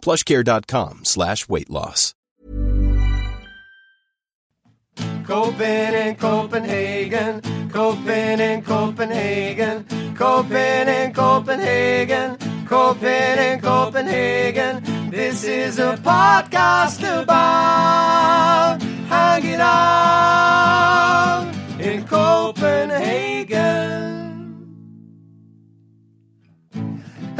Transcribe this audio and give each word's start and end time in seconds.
plushcare.com 0.00 1.04
slash 1.04 1.48
weight 1.48 1.70
loss. 1.70 2.14
Coping 5.24 5.94
in 5.94 6.16
Copenhagen, 6.16 7.40
Coping 7.70 8.40
in 8.40 8.62
Copenhagen, 8.62 9.84
Coping 10.16 10.88
in 10.88 11.12
Copenhagen, 11.12 12.36
Coping 12.66 13.38
in 13.38 13.60
Copenhagen. 13.60 14.82
This 15.10 15.44
is 15.44 15.78
a 15.78 15.96
podcast 15.98 17.00
about 17.22 18.82
hanging 19.08 19.60
out 19.60 21.52
in 21.78 22.04
Copenhagen. 22.06 23.50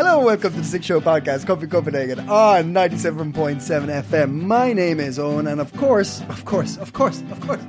Hello, 0.00 0.16
and 0.16 0.24
welcome 0.24 0.52
to 0.54 0.60
the 0.60 0.64
Six 0.64 0.86
Show 0.86 0.98
Podcast, 0.98 1.46
Coffee 1.46 1.66
Copenhagen 1.66 2.20
on 2.30 2.72
97.7 2.72 3.60
FM. 4.02 4.32
My 4.44 4.72
name 4.72 4.98
is 4.98 5.18
Owen, 5.18 5.46
and 5.46 5.60
of 5.60 5.70
course, 5.74 6.22
of 6.30 6.46
course, 6.46 6.78
of 6.78 6.94
course, 6.94 7.20
of 7.30 7.38
course, 7.42 7.60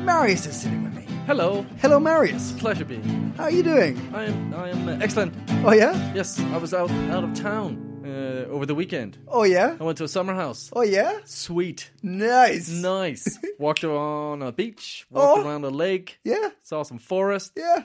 Marius 0.00 0.44
is 0.44 0.60
sitting 0.60 0.82
with 0.84 0.94
me. 0.94 1.06
Hello, 1.26 1.64
Hello, 1.80 1.98
Marius. 1.98 2.52
pleasure 2.52 2.84
being. 2.84 3.02
here. 3.02 3.32
How 3.38 3.44
are 3.44 3.50
you 3.50 3.62
doing? 3.62 3.96
I 4.14 4.24
am 4.24 4.52
I 4.54 4.68
am 4.68 4.86
uh, 4.86 4.98
excellent. 5.00 5.32
Oh 5.64 5.72
yeah? 5.72 5.94
Yes, 6.14 6.38
I 6.38 6.58
was 6.58 6.74
out 6.74 6.90
out 7.10 7.24
of 7.24 7.32
town 7.32 8.02
uh, 8.04 8.50
over 8.52 8.66
the 8.66 8.74
weekend. 8.74 9.16
Oh 9.26 9.44
yeah? 9.44 9.74
I 9.80 9.82
went 9.82 9.96
to 9.98 10.04
a 10.04 10.08
summer 10.08 10.34
house. 10.34 10.70
Oh 10.74 10.82
yeah? 10.82 11.20
Sweet, 11.24 11.90
Nice. 12.02 12.68
nice. 12.68 13.38
Walked 13.58 13.84
on 13.84 14.42
a 14.42 14.52
beach. 14.52 15.06
Walked 15.10 15.38
Oh. 15.38 15.48
around 15.48 15.64
a 15.64 15.70
lake. 15.70 16.18
Yeah? 16.22 16.50
Saw 16.62 16.82
some 16.82 16.98
forest. 16.98 17.52
Yeah? 17.56 17.84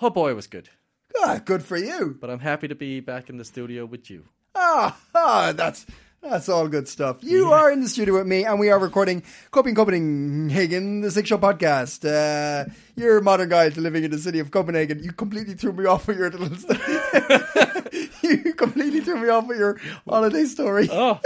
Oh 0.00 0.10
boy, 0.10 0.30
it 0.30 0.36
was 0.36 0.46
good. 0.46 0.68
Ah, 1.16 1.40
good 1.44 1.62
for 1.62 1.76
you. 1.76 2.16
But 2.20 2.30
I'm 2.30 2.40
happy 2.40 2.68
to 2.68 2.74
be 2.74 3.00
back 3.00 3.28
in 3.28 3.36
the 3.36 3.44
studio 3.44 3.84
with 3.86 4.10
you. 4.10 4.24
Ah, 4.54 4.98
ah, 5.14 5.52
that's 5.54 5.86
that's 6.22 6.48
all 6.48 6.68
good 6.68 6.88
stuff. 6.88 7.18
You 7.22 7.52
are 7.52 7.70
in 7.70 7.80
the 7.80 7.88
studio 7.88 8.14
with 8.14 8.26
me, 8.26 8.44
and 8.44 8.58
we 8.58 8.70
are 8.70 8.78
recording 8.78 9.22
Coping 9.50 9.74
Copenhagen, 9.74 11.00
the 11.00 11.10
Six 11.10 11.28
Show 11.28 11.38
podcast. 11.38 12.04
Uh, 12.04 12.68
you're 12.96 13.18
a 13.18 13.22
modern 13.22 13.48
guy 13.48 13.68
living 13.68 14.04
in 14.04 14.10
the 14.10 14.18
city 14.18 14.40
of 14.40 14.50
Copenhagen. 14.50 15.02
You 15.02 15.12
completely 15.12 15.54
threw 15.54 15.72
me 15.72 15.86
off 15.86 16.08
with 16.08 16.18
your 16.18 16.30
little 16.30 16.56
story. 16.56 18.02
you 18.44 18.52
completely 18.54 19.00
threw 19.00 19.20
me 19.20 19.28
off 19.28 19.46
with 19.46 19.58
your 19.58 19.80
holiday 20.08 20.44
story. 20.44 20.88
Oh, 20.90 21.20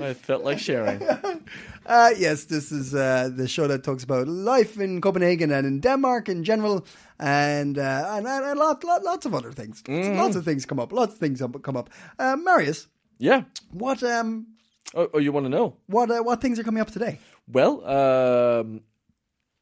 I 0.00 0.14
felt 0.14 0.44
like 0.44 0.58
sharing. 0.58 1.02
Uh, 1.90 2.10
yes, 2.16 2.44
this 2.44 2.70
is 2.70 2.94
uh, 2.94 3.28
the 3.36 3.48
show 3.48 3.66
that 3.66 3.82
talks 3.82 4.04
about 4.04 4.28
life 4.28 4.78
in 4.78 5.00
Copenhagen 5.00 5.50
and 5.50 5.66
in 5.66 5.80
Denmark 5.80 6.28
in 6.28 6.44
general, 6.44 6.84
and 7.18 7.76
uh, 7.78 8.14
and, 8.16 8.26
and 8.28 8.58
lot, 8.58 8.84
lot, 8.84 9.02
lots 9.02 9.26
of 9.26 9.34
other 9.34 9.50
things. 9.52 9.82
Lots 9.88 10.36
of 10.36 10.44
things 10.44 10.64
come 10.66 10.78
up. 10.82 10.92
Lots 10.92 11.14
of 11.14 11.18
things 11.18 11.42
come 11.62 11.76
up. 11.76 11.90
Uh, 12.18 12.36
Marius, 12.36 12.86
Yeah. 13.18 13.42
what 13.72 14.02
um, 14.02 14.46
Oh, 14.94 15.08
oh 15.14 15.18
you 15.18 15.32
want 15.32 15.46
to 15.46 15.50
know? 15.50 15.74
what 15.86 16.10
uh, 16.10 16.22
what 16.22 16.40
things 16.40 16.58
are 16.58 16.64
coming 16.64 16.80
up 16.80 16.90
today? 16.92 17.18
Well, 17.52 17.82
um, 17.86 18.80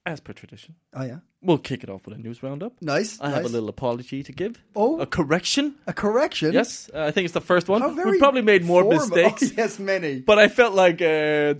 as 0.04 0.20
per 0.20 0.34
tradition, 0.34 0.74
Oh 0.92 1.04
yeah, 1.04 1.18
we'll 1.42 1.58
kick 1.62 1.82
it 1.82 1.88
off 1.90 2.04
with 2.06 2.18
a 2.18 2.20
news 2.20 2.42
roundup. 2.42 2.72
nice. 2.82 3.18
I 3.22 3.30
have 3.30 3.44
a 3.44 3.48
little 3.48 3.68
apology 3.70 4.22
to 4.22 4.32
give. 4.32 4.52
Oh. 4.76 5.00
a 5.00 5.06
correction. 5.06 5.74
a 5.86 5.92
correction. 5.92 6.52
Yes, 6.52 6.90
uh, 6.94 7.08
I 7.08 7.10
think 7.10 7.24
it's 7.24 7.34
the 7.34 7.46
first 7.54 7.68
one. 7.68 7.80
We 7.96 8.18
probably 8.18 8.42
made 8.42 8.64
more 8.64 8.82
formal- 8.82 9.00
mistakes, 9.08 9.42
Oh, 9.58 9.62
yes, 9.62 9.78
many. 9.78 10.20
but 10.20 10.38
I 10.38 10.48
felt 10.48 10.74
like, 10.74 11.00
uh, 11.02 11.54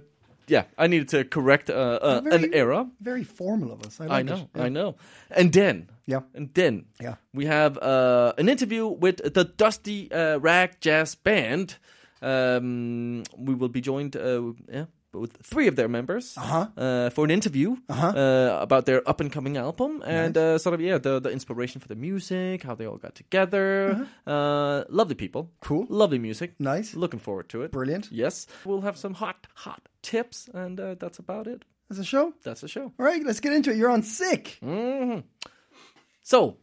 yeah, 0.48 0.64
I 0.76 0.86
needed 0.86 1.08
to 1.10 1.24
correct 1.24 1.70
uh, 1.70 1.74
uh, 2.02 2.20
Very- 2.22 2.36
an 2.44 2.54
error. 2.54 2.86
Very 3.00 3.24
formal 3.24 3.72
of 3.72 3.82
us. 3.86 4.00
I, 4.00 4.18
I 4.18 4.22
know, 4.22 4.48
Yeah. 4.56 4.64
I 4.64 4.68
know. 4.68 4.94
And 5.30 5.52
then, 5.52 5.88
Yeah. 6.06 6.20
and 6.34 6.50
then, 6.54 6.84
Yeah. 7.00 7.14
we 7.34 7.46
have 7.46 7.76
uh, 7.78 8.32
an 8.38 8.48
interview 8.48 8.86
with 8.88 9.16
the 9.34 9.44
Dusty 9.44 10.10
uh, 10.12 10.38
Rag 10.38 10.70
Jazz 10.80 11.14
Band. 11.14 11.76
Um, 12.22 13.22
we 13.36 13.54
will 13.54 13.68
be 13.68 13.80
joined, 13.80 14.16
uh, 14.16 14.52
yeah, 14.72 14.86
with 15.12 15.36
three 15.42 15.68
of 15.68 15.74
their 15.76 15.88
members 15.88 16.36
Uh-huh. 16.36 16.66
uh, 16.76 17.10
for 17.10 17.24
an 17.24 17.30
interview 17.30 17.76
uh, 17.88 18.58
about 18.60 18.84
their 18.84 19.00
up 19.08 19.20
and 19.20 19.32
coming 19.32 19.56
album 19.56 20.02
and 20.06 20.36
uh, 20.36 20.58
sort 20.58 20.74
of 20.74 20.80
yeah 20.80 20.98
the 20.98 21.20
the 21.20 21.30
inspiration 21.30 21.80
for 21.80 21.88
the 21.88 21.96
music, 21.96 22.62
how 22.62 22.74
they 22.74 22.86
all 22.86 22.98
got 22.98 23.14
together. 23.14 24.06
Uh, 24.26 24.84
lovely 24.88 25.14
people, 25.14 25.40
Uh-huh. 25.40 25.68
Cool. 25.68 25.86
lovely 25.88 26.18
music, 26.18 26.50
Nice. 26.58 26.94
Looking 26.96 27.20
forward 27.20 27.48
to 27.48 27.62
it. 27.64 27.70
Brilliant. 27.72 28.08
Yes, 28.12 28.46
we'll 28.64 28.82
have 28.82 28.96
some 28.96 29.14
hot 29.14 29.46
hot 29.54 29.88
tips, 30.02 30.48
and 30.54 30.78
uh, 30.80 30.94
that's 31.00 31.18
about 31.18 31.46
it. 31.46 31.64
That's 31.88 32.00
a 32.00 32.04
show. 32.04 32.32
That's 32.42 32.62
a 32.62 32.68
show. 32.68 32.92
All 32.98 33.06
right, 33.06 33.24
let's 33.24 33.40
get 33.40 33.52
into 33.52 33.70
it. 33.70 33.76
You're 33.76 33.90
on 33.92 34.02
sick. 34.02 34.58
hmm 34.60 35.20
So, 36.22 36.56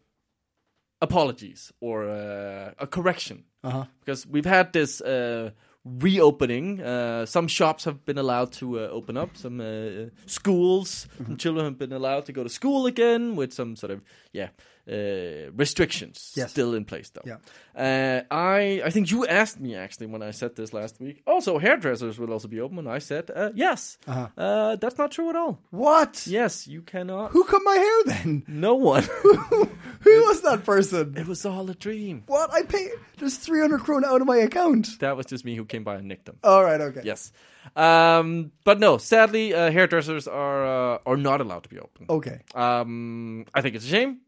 apologies 1.02 1.72
or 1.80 2.08
uh, 2.10 2.72
a 2.80 2.88
correction. 2.88 3.44
Uh-huh. 3.64 3.86
Because 4.00 4.28
we've 4.28 4.46
had 4.46 4.72
this 4.74 5.02
uh, 5.02 5.50
reopening. 5.86 6.82
Uh, 6.82 7.26
some 7.26 7.48
shops 7.48 7.86
have 7.86 8.04
been 8.06 8.18
allowed 8.18 8.52
to 8.54 8.80
uh, 8.80 8.88
open 8.92 9.18
up. 9.18 9.38
Some 9.38 9.60
uh, 9.62 10.10
schools, 10.26 11.08
Mm-hmm. 11.16 11.26
some 11.26 11.38
children 11.38 11.66
have 11.66 11.78
been 11.78 11.94
allowed 11.94 12.26
to 12.26 12.34
go 12.34 12.44
to 12.44 12.50
school 12.50 12.86
again 12.88 13.36
with 13.36 13.54
some 13.54 13.76
sort 13.76 13.92
of 13.92 14.02
yeah 14.34 14.50
uh, 14.88 15.52
restrictions 15.56 16.32
Yes. 16.36 16.52
still 16.52 16.74
in 16.76 16.86
place 16.86 17.10
though. 17.10 17.24
Yeah. 17.26 17.38
Uh, 17.76 18.22
I 18.32 18.82
I 18.86 18.90
think 18.92 19.10
you 19.12 19.26
asked 19.28 19.60
me 19.60 19.76
actually 19.76 20.08
when 20.08 20.22
I 20.22 20.32
said 20.32 20.56
this 20.56 20.74
last 20.74 21.00
week. 21.00 21.22
Also, 21.26 21.58
hairdressers 21.60 22.20
will 22.20 22.32
also 22.32 22.48
be 22.48 22.62
open. 22.62 22.78
And 22.80 22.90
I 22.90 23.00
said 23.00 23.32
uh, 23.36 23.50
yes. 23.56 23.98
Uh-huh. 24.08 24.28
Uh, 24.38 24.76
that's 24.76 24.98
not 24.98 25.12
true 25.12 25.30
at 25.30 25.36
all. 25.36 25.60
What? 25.72 26.28
Yes, 26.28 26.68
you 26.68 26.82
cannot. 26.82 27.32
Who 27.32 27.44
cut 27.44 27.62
my 27.64 27.76
hair 27.76 28.04
then? 28.06 28.44
No 28.48 28.76
one. 28.76 29.04
Who 30.06 30.12
was 30.28 30.42
that 30.42 30.64
person? 30.64 31.16
It 31.18 31.28
was 31.28 31.46
all 31.46 31.70
a 31.70 31.74
dream. 31.76 32.24
What? 32.28 32.54
I 32.54 32.62
paid 32.64 32.92
just 33.18 33.42
300 33.42 33.82
krona 33.82 34.06
out 34.06 34.22
of 34.22 34.28
my 34.28 34.38
account. 34.38 35.00
That 35.00 35.18
was 35.18 35.26
just 35.26 35.46
me 35.46 35.56
who 35.56 35.66
came 35.66 35.84
by 35.84 35.96
and 35.96 36.08
nicked 36.08 36.26
them. 36.26 36.38
All 36.44 36.64
right, 36.64 36.80
okay. 36.80 37.02
Yes. 37.04 37.32
Um, 37.76 38.52
but 38.64 38.80
no, 38.80 38.98
sadly, 39.00 39.54
uh, 39.54 39.72
hairdressers 39.72 40.28
are 40.28 40.96
uh, 40.96 40.98
are 41.06 41.18
not 41.18 41.42
allowed 41.42 41.64
to 41.64 41.70
be 41.70 41.80
open. 41.80 42.06
Okay. 42.10 42.42
Um, 42.54 43.46
I 43.56 43.62
think 43.62 43.76
it's 43.76 43.86
a 43.86 43.90
shame, 43.90 44.20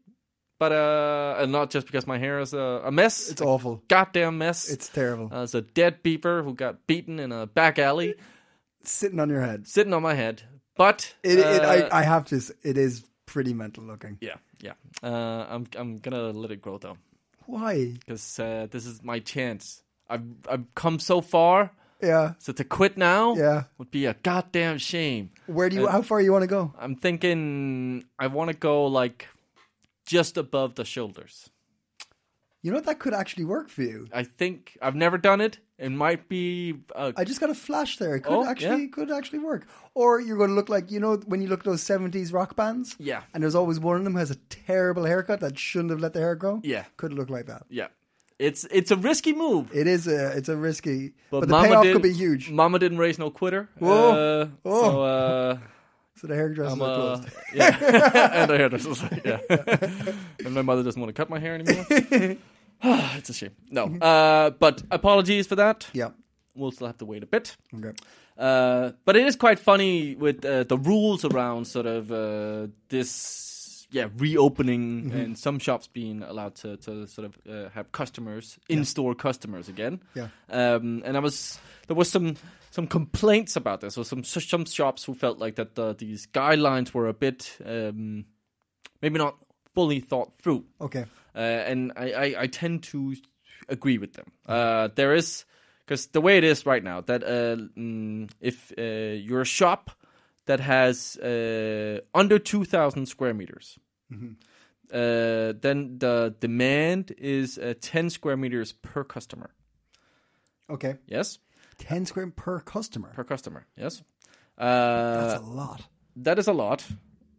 but 0.58 0.72
uh, 0.72 1.36
and 1.38 1.52
not 1.52 1.70
just 1.70 1.86
because 1.86 2.06
my 2.06 2.18
hair 2.18 2.40
is 2.40 2.52
a, 2.52 2.82
a 2.84 2.90
mess. 2.90 3.30
It's 3.30 3.40
awful. 3.42 3.82
goddamn 3.88 4.38
mess. 4.38 4.68
It's 4.70 4.88
terrible. 4.88 5.30
uh, 5.32 5.42
it's 5.44 5.54
a 5.54 5.62
dead 5.62 6.02
beeper 6.02 6.42
who 6.44 6.54
got 6.54 6.86
beaten 6.86 7.18
in 7.20 7.32
a 7.32 7.46
back 7.46 7.78
alley, 7.78 8.14
Sitting 8.84 9.20
on 9.20 9.28
your 9.28 9.40
head. 9.42 9.66
sitting 9.66 9.92
on 9.92 10.02
my 10.02 10.14
head. 10.14 10.42
But 10.76 11.14
It, 11.22 11.38
it, 11.40 11.62
uh, 11.64 11.88
I, 11.92 12.00
I 12.00 12.02
have 12.02 12.24
to. 12.26 12.36
It 12.62 12.78
is 12.78 13.04
pretty 13.26 13.52
mental 13.52 13.84
looking. 13.84 14.16
yeah, 14.20 14.36
yeah. 14.60 14.74
Uh, 15.02 15.46
I'm 15.50 15.66
I'm 15.76 15.98
gonna 15.98 16.30
let 16.30 16.50
it 16.50 16.62
grow 16.62 16.78
though, 16.78 16.96
Why? 17.46 17.92
because 17.98 18.38
uh, 18.38 18.66
this 18.70 18.86
is 18.86 19.02
my 19.02 19.18
chance. 19.20 19.82
I've 20.08 20.22
I've 20.48 20.74
come 20.74 20.98
so 21.00 21.20
far, 21.20 21.70
Yeah. 22.00 22.34
so 22.38 22.52
to 22.52 22.64
quit 22.64 22.96
now 22.96 23.34
Yeah. 23.36 23.64
would 23.76 23.90
be 23.90 24.06
a 24.06 24.14
goddamn 24.22 24.78
shame. 24.78 25.30
Where 25.46 25.68
do 25.68 25.76
you? 25.76 25.86
Uh, 25.88 25.92
how 25.92 26.02
far 26.02 26.20
you 26.20 26.32
want 26.32 26.42
to 26.42 26.48
go? 26.48 26.72
I'm 26.78 26.94
thinking 26.94 28.04
I 28.18 28.28
want 28.28 28.50
to 28.50 28.56
go 28.56 28.86
like 28.86 29.26
just 30.16 30.36
above 30.36 30.74
the 30.74 30.84
shoulders. 30.84 31.50
You 32.62 32.72
know 32.72 32.80
that 32.80 32.98
could 32.98 33.14
actually 33.14 33.44
work 33.44 33.68
for 33.70 33.82
you. 33.82 34.08
I 34.12 34.24
think 34.24 34.76
I've 34.82 34.96
never 34.96 35.16
done 35.16 35.40
it. 35.40 35.60
It 35.78 35.90
might 35.92 36.28
be. 36.28 36.74
Uh, 36.94 37.12
I 37.16 37.22
just 37.24 37.38
got 37.40 37.50
a 37.50 37.54
flash 37.54 37.98
there. 37.98 38.16
It 38.16 38.22
could 38.24 38.32
Oh, 38.32 38.44
actually 38.44 38.82
yeah. 38.82 38.88
could 38.96 39.10
actually 39.12 39.38
work. 39.38 39.68
Or 39.94 40.20
you're 40.20 40.36
going 40.36 40.50
to 40.50 40.56
look 40.56 40.68
like 40.68 40.90
you 40.90 40.98
know 40.98 41.16
when 41.30 41.40
you 41.40 41.48
look 41.48 41.60
at 41.60 41.64
those 41.66 41.84
seventies 41.84 42.32
rock 42.32 42.56
bands. 42.56 42.96
Yeah. 42.98 43.22
And 43.32 43.42
there's 43.44 43.54
always 43.54 43.78
one 43.78 43.96
of 43.98 44.04
them 44.04 44.14
who 44.14 44.18
has 44.18 44.32
a 44.32 44.40
terrible 44.50 45.04
haircut 45.04 45.38
that 45.40 45.56
shouldn't 45.56 45.90
have 45.90 46.00
let 46.00 46.14
the 46.14 46.20
hair 46.20 46.34
grow. 46.34 46.60
Yeah. 46.64 46.84
Could 46.96 47.12
look 47.12 47.30
like 47.30 47.46
that. 47.46 47.62
yeah, 47.70 47.88
it's 48.40 48.64
it's 48.72 48.90
a 48.90 48.96
risky 48.96 49.32
move. 49.32 49.70
It 49.72 49.86
is 49.86 50.08
a 50.08 50.36
it's 50.36 50.48
a 50.48 50.56
risky, 50.56 51.12
but, 51.30 51.40
the 51.42 51.46
Mama 51.46 51.68
payoff 51.68 51.84
could 51.84 52.02
be 52.02 52.12
huge. 52.12 52.50
Mama 52.50 52.80
didn't 52.80 52.98
raise 52.98 53.18
no 53.20 53.30
quitter. 53.30 53.68
Whoa. 53.78 54.10
Uh, 54.10 54.46
Whoa. 54.64 54.82
So 54.82 55.02
uh, 55.02 55.58
So 56.20 56.26
the 56.26 56.34
hairdressers 56.34 56.72
I'm 56.72 56.82
uh, 56.82 56.94
closed. 56.94 57.28
yeah, 57.54 57.78
and 58.34 58.50
the 58.50 58.56
hairdresser's 58.58 59.02
like, 59.02 59.24
yeah. 59.24 59.38
and 60.44 60.54
my 60.54 60.62
mother 60.62 60.82
doesn't 60.82 61.00
want 61.00 61.14
to 61.14 61.20
cut 61.20 61.30
my 61.30 61.38
hair 61.38 61.54
anymore. 61.54 61.86
it's 62.82 63.30
a 63.30 63.32
shame. 63.32 63.52
No, 63.70 63.84
uh, 64.00 64.50
but 64.50 64.82
apologies 64.90 65.46
for 65.46 65.56
that. 65.56 65.86
Yeah. 65.92 66.10
We'll 66.54 66.72
still 66.72 66.88
have 66.88 66.98
to 66.98 67.04
wait 67.04 67.22
a 67.22 67.26
bit. 67.26 67.56
Okay. 67.72 67.92
Uh, 68.36 68.90
but 69.04 69.16
it 69.16 69.26
is 69.26 69.36
quite 69.36 69.60
funny 69.60 70.16
with 70.16 70.44
uh, 70.44 70.64
the 70.64 70.76
rules 70.76 71.24
around 71.24 71.66
sort 71.66 71.86
of 71.86 72.10
uh, 72.10 72.66
this, 72.88 73.86
yeah, 73.92 74.08
reopening 74.16 75.04
Mm-hmm. 75.04 75.16
and 75.18 75.38
some 75.38 75.60
shops 75.60 75.86
being 75.86 76.22
allowed 76.24 76.56
to, 76.56 76.76
to 76.78 77.06
sort 77.06 77.26
of 77.26 77.38
uh, 77.48 77.68
have 77.70 77.92
customers, 77.92 78.58
in-store 78.68 79.14
customers 79.14 79.68
again. 79.68 80.00
Yeah. 80.14 80.28
Um, 80.50 81.02
and 81.04 81.16
I 81.16 81.20
was 81.20 81.58
there 81.86 81.96
was 81.96 82.10
some 82.10 82.34
some 82.78 82.86
complaints 82.86 83.56
about 83.56 83.80
this, 83.80 83.98
or 83.98 84.04
some 84.04 84.22
some 84.22 84.64
shops 84.64 85.02
who 85.02 85.12
felt 85.12 85.40
like 85.40 85.56
that 85.56 85.74
the, 85.74 85.94
these 85.94 86.28
guidelines 86.28 86.94
were 86.94 87.08
a 87.08 87.12
bit 87.12 87.58
um, 87.66 88.24
maybe 89.02 89.18
not 89.18 89.34
fully 89.74 89.98
thought 89.98 90.30
through. 90.40 90.64
Okay. 90.80 91.04
Uh, 91.34 91.38
and 91.38 91.92
I, 91.96 92.12
I, 92.12 92.42
I 92.42 92.46
tend 92.46 92.84
to 92.84 93.16
agree 93.68 93.98
with 93.98 94.12
them. 94.12 94.26
Uh, 94.46 94.90
there 94.94 95.12
is 95.16 95.44
because 95.84 96.06
the 96.12 96.20
way 96.20 96.38
it 96.38 96.44
is 96.44 96.66
right 96.66 96.84
now 96.84 97.00
that 97.00 97.24
uh, 97.24 97.56
mm, 97.76 98.30
if 98.40 98.72
uh, 98.78 98.82
you're 99.26 99.40
a 99.40 99.44
shop 99.44 99.90
that 100.46 100.60
has 100.60 101.16
uh, 101.16 101.98
under 102.14 102.38
two 102.38 102.64
thousand 102.64 103.06
square 103.06 103.34
meters, 103.34 103.76
uh, 104.12 105.52
then 105.60 105.98
the 105.98 106.32
demand 106.38 107.12
is 107.18 107.58
uh, 107.58 107.74
ten 107.80 108.08
square 108.08 108.36
meters 108.36 108.72
per 108.72 109.02
customer. 109.02 109.50
Okay. 110.70 110.94
Yes, 111.08 111.40
10 111.78 112.06
square 112.06 112.30
per 112.30 112.60
customer. 112.60 113.10
per 113.14 113.24
customer. 113.24 113.66
Yes, 113.76 114.02
That's 114.56 115.34
uh, 115.34 115.40
a 115.40 115.44
lot. 115.44 115.86
that 116.16 116.38
is 116.38 116.48
a 116.48 116.52
lot, 116.52 116.84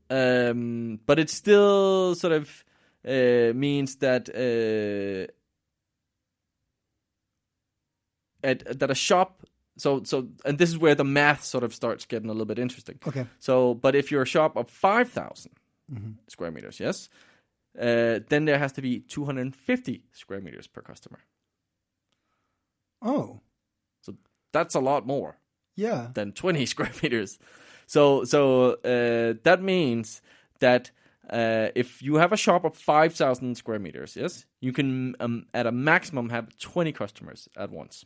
um, 0.09 0.99
but 1.05 1.19
it 1.19 1.29
still 1.29 2.15
sort 2.15 2.33
of 2.33 2.63
uh, 3.07 3.53
means 3.53 3.97
that 3.97 4.29
uh, 4.29 5.31
at, 8.43 8.79
that 8.79 8.91
a 8.91 8.95
shop. 8.95 9.41
So 9.77 10.03
so, 10.03 10.27
and 10.45 10.57
this 10.57 10.69
is 10.69 10.77
where 10.77 10.95
the 10.95 11.03
math 11.05 11.43
sort 11.43 11.63
of 11.63 11.73
starts 11.73 12.05
getting 12.05 12.29
a 12.29 12.33
little 12.33 12.45
bit 12.45 12.59
interesting. 12.59 12.99
Okay. 13.07 13.25
So, 13.39 13.73
but 13.75 13.95
if 13.95 14.11
you're 14.11 14.23
a 14.23 14.25
shop 14.27 14.55
of 14.57 14.69
5000 14.69 15.51
Mm-hmm. 15.91 16.11
square 16.27 16.51
meters, 16.51 16.79
yes, 16.79 17.09
uh, 17.75 18.19
then 18.29 18.45
there 18.45 18.59
has 18.59 18.71
to 18.73 18.81
be 18.81 18.99
250 18.99 20.03
square 20.11 20.39
meters 20.39 20.67
per 20.67 20.81
customer. 20.81 21.17
Oh. 23.01 23.39
That's 24.51 24.75
a 24.75 24.79
lot 24.79 25.05
more. 25.05 25.37
Yeah. 25.75 26.09
than 26.13 26.31
20 26.33 26.65
square 26.65 26.91
meters. 27.03 27.39
So 27.87 28.23
so 28.25 28.73
uh, 28.83 29.35
that 29.43 29.61
means 29.61 30.21
that 30.59 30.91
uh, 31.29 31.69
if 31.75 32.01
you 32.01 32.15
have 32.15 32.33
a 32.33 32.37
shop 32.37 32.65
of 32.65 32.75
5,000 32.75 33.55
square 33.55 33.79
meters, 33.79 34.15
yes, 34.15 34.45
you 34.61 34.73
can 34.73 35.15
um, 35.19 35.45
at 35.53 35.67
a 35.67 35.71
maximum 35.71 36.29
have 36.29 36.57
20 36.57 36.91
customers 36.91 37.47
at 37.55 37.69
once, 37.71 38.03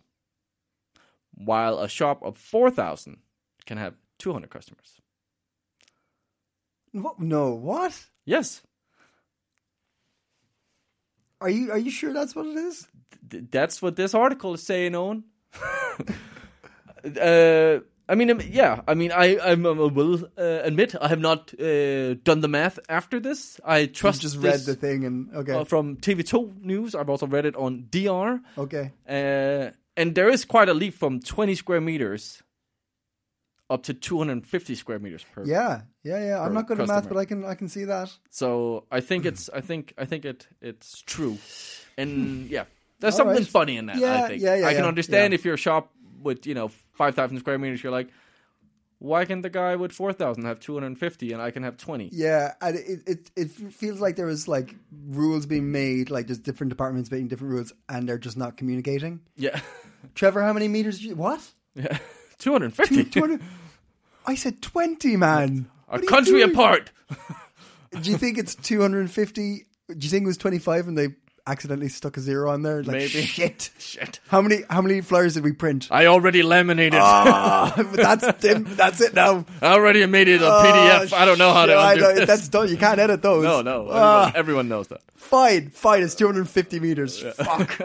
while 1.34 1.80
a 1.80 1.88
shop 1.90 2.22
of 2.22 2.38
4,000 2.38 3.18
can 3.66 3.78
have 3.78 3.96
200 4.20 4.50
customers. 4.50 5.00
What? 6.92 7.20
No. 7.20 7.54
What? 7.56 8.06
Yes, 8.26 8.62
Are 11.42 11.50
you 11.50 11.72
are 11.72 11.78
you 11.80 11.92
sure 11.92 12.14
that's 12.14 12.36
what 12.36 12.46
it 12.46 12.56
is? 12.58 12.88
th- 13.30 13.46
that's 13.52 13.82
what 13.82 13.96
this 13.96 14.14
article 14.14 14.54
is 14.54 14.64
saying, 14.64 14.96
Owen. 14.96 15.24
uh, 17.22 17.80
I 18.08 18.16
mean, 18.16 18.30
um, 18.32 18.42
yeah. 18.50 18.82
I 18.88 18.94
mean, 18.96 19.12
I 19.12 19.38
I 19.38 19.56
will 19.56 20.26
uh, 20.38 20.42
admit 20.64 20.96
I 21.00 21.08
have 21.08 21.20
not 21.20 21.54
uh, 21.60 22.16
done 22.24 22.42
the 22.42 22.48
math 22.48 22.80
after 22.90 23.20
this. 23.20 23.60
I 23.64 23.80
You 23.80 23.88
trust 23.88 24.22
just 24.22 24.42
this, 24.42 24.52
read 24.52 24.60
the 24.66 24.76
thing 24.76 25.06
and 25.06 25.34
okay. 25.36 25.54
uh, 25.54 25.64
from 25.64 25.98
TV2 25.98 26.64
News. 26.64 26.96
I've 26.96 27.10
also 27.10 27.28
read 27.28 27.46
it 27.46 27.56
on 27.56 27.88
DR. 27.90 28.42
okay. 28.58 28.92
Uh, 29.08 29.72
and 29.96 30.16
there 30.16 30.30
is 30.30 30.44
quite 30.44 30.70
a 30.70 30.74
leap 30.74 30.96
from 30.96 31.20
20 31.20 31.54
square 31.56 31.80
meters 31.80 32.42
up 33.70 33.84
to 33.84 33.94
250 33.94 34.76
square 34.76 35.00
meters 35.00 35.26
per. 35.34 35.46
Yeah. 35.46 35.82
Yeah, 36.04 36.24
yeah. 36.24 36.42
I'm 36.42 36.54
not 36.54 36.68
good 36.68 36.80
at 36.80 36.88
math, 36.88 37.08
but 37.08 37.18
I 37.18 37.26
can 37.26 37.46
I 37.46 37.56
can 37.56 37.70
see 37.70 37.86
that. 37.86 38.12
So 38.30 38.86
I 38.92 39.00
think 39.00 39.26
it's 39.26 39.50
I 39.50 39.62
think 39.62 39.94
I 39.98 40.06
think 40.06 40.26
it 40.26 40.48
it's 40.62 41.02
true, 41.02 41.38
and 41.98 42.50
yeah, 42.50 42.66
there's 43.04 43.16
All 43.16 43.26
something 43.26 43.44
right. 43.44 43.48
funny 43.48 43.78
in 43.78 43.88
that. 43.88 43.98
Yeah, 43.98 44.24
I 44.24 44.28
think. 44.30 44.42
yeah, 44.42 44.56
yeah, 44.56 44.68
I 44.68 44.74
can 44.74 44.84
yeah, 44.84 44.88
understand 44.88 45.34
yeah. 45.34 45.36
if 45.36 45.46
you're 45.46 45.56
a 45.56 45.58
shop 45.58 45.92
with 46.22 46.48
you 46.48 46.54
know 46.56 46.70
5,000 46.94 47.38
square 47.40 47.60
meters, 47.60 47.84
you're 47.84 47.92
like, 47.92 48.08
why 49.00 49.26
can 49.26 49.42
the 49.42 49.50
guy 49.50 49.76
with 49.76 49.92
4,000 49.92 50.46
have 50.46 50.62
250 50.62 51.34
and 51.34 51.42
I 51.42 51.52
can 51.52 51.64
have 51.64 51.76
20? 51.76 52.10
Yeah, 52.14 52.54
and 52.62 52.78
it, 52.78 53.00
it 53.06 53.32
it 53.36 53.52
feels 53.52 54.00
like 54.00 54.16
there 54.16 54.26
was 54.26 54.48
like 54.48 54.76
rules 55.10 55.46
being 55.46 55.72
made, 55.72 56.10
like 56.10 56.28
there's 56.28 56.40
different 56.40 56.70
departments 56.70 57.12
making 57.12 57.28
different 57.28 57.54
rules, 57.54 57.74
and 57.90 58.08
they're 58.08 58.18
just 58.18 58.38
not 58.38 58.56
communicating. 58.56 59.20
Yeah, 59.36 59.60
Trevor, 60.16 60.42
how 60.42 60.54
many 60.54 60.70
meters? 60.70 61.04
You, 61.04 61.16
what? 61.16 61.42
yeah, 61.76 61.98
250. 62.40 63.04
Two 63.06 63.20
hundred. 63.20 63.42
I 64.26 64.36
said 64.36 64.62
twenty, 64.62 65.18
man. 65.18 65.70
A 65.90 65.92
What 65.92 66.00
are 66.00 66.04
you 66.04 66.10
country 66.10 66.42
apart. 66.42 66.92
Do 68.02 68.10
you 68.10 68.18
think 68.18 68.38
it's 68.38 68.56
two 68.56 68.82
hundred 68.82 69.02
and 69.02 69.12
fifty? 69.12 69.66
Do 69.90 69.98
you 70.00 70.10
think 70.10 70.24
it 70.24 70.28
was 70.28 70.38
twenty 70.38 70.60
five 70.60 70.88
and 70.88 70.98
they 70.98 71.10
accidentally 71.46 71.90
stuck 71.90 72.16
a 72.18 72.20
zero 72.22 72.50
on 72.52 72.62
there? 72.62 72.84
Like, 72.84 72.92
Maybe. 72.94 73.08
Shit. 73.24 73.70
Shit. 73.80 74.20
How 74.28 74.42
many 74.42 74.64
how 74.70 74.82
many 74.82 75.02
flyers 75.02 75.34
did 75.34 75.44
we 75.44 75.52
print? 75.52 75.88
I 75.92 76.06
already 76.06 76.42
laminated. 76.44 77.00
Ah, 77.02 77.74
but 77.76 77.92
that's 77.94 78.26
that's 78.76 79.02
it 79.02 79.14
now. 79.14 79.46
I 79.62 79.74
already 79.74 80.06
made 80.06 80.28
it 80.28 80.42
a 80.42 80.46
PDF. 80.46 81.14
I 81.14 81.26
don't 81.26 81.38
know 81.38 81.54
how 81.54 81.66
to 81.66 81.74
Oh, 81.76 81.90
undo 81.90 82.06
I 82.06 82.14
know, 82.14 82.26
That's 82.26 82.48
done. 82.48 82.70
You 82.70 82.78
can't 82.78 83.00
edit 83.00 83.22
those. 83.22 83.44
No, 83.44 83.62
no. 83.62 83.82
Everyone, 83.82 83.98
Ah, 84.02 84.32
everyone 84.36 84.70
knows 84.70 84.88
that. 84.88 85.02
fine, 85.16 85.70
fine. 85.70 86.04
It's 86.04 86.16
250 86.16 86.80
meters. 86.80 87.22
Fuck. 87.22 87.80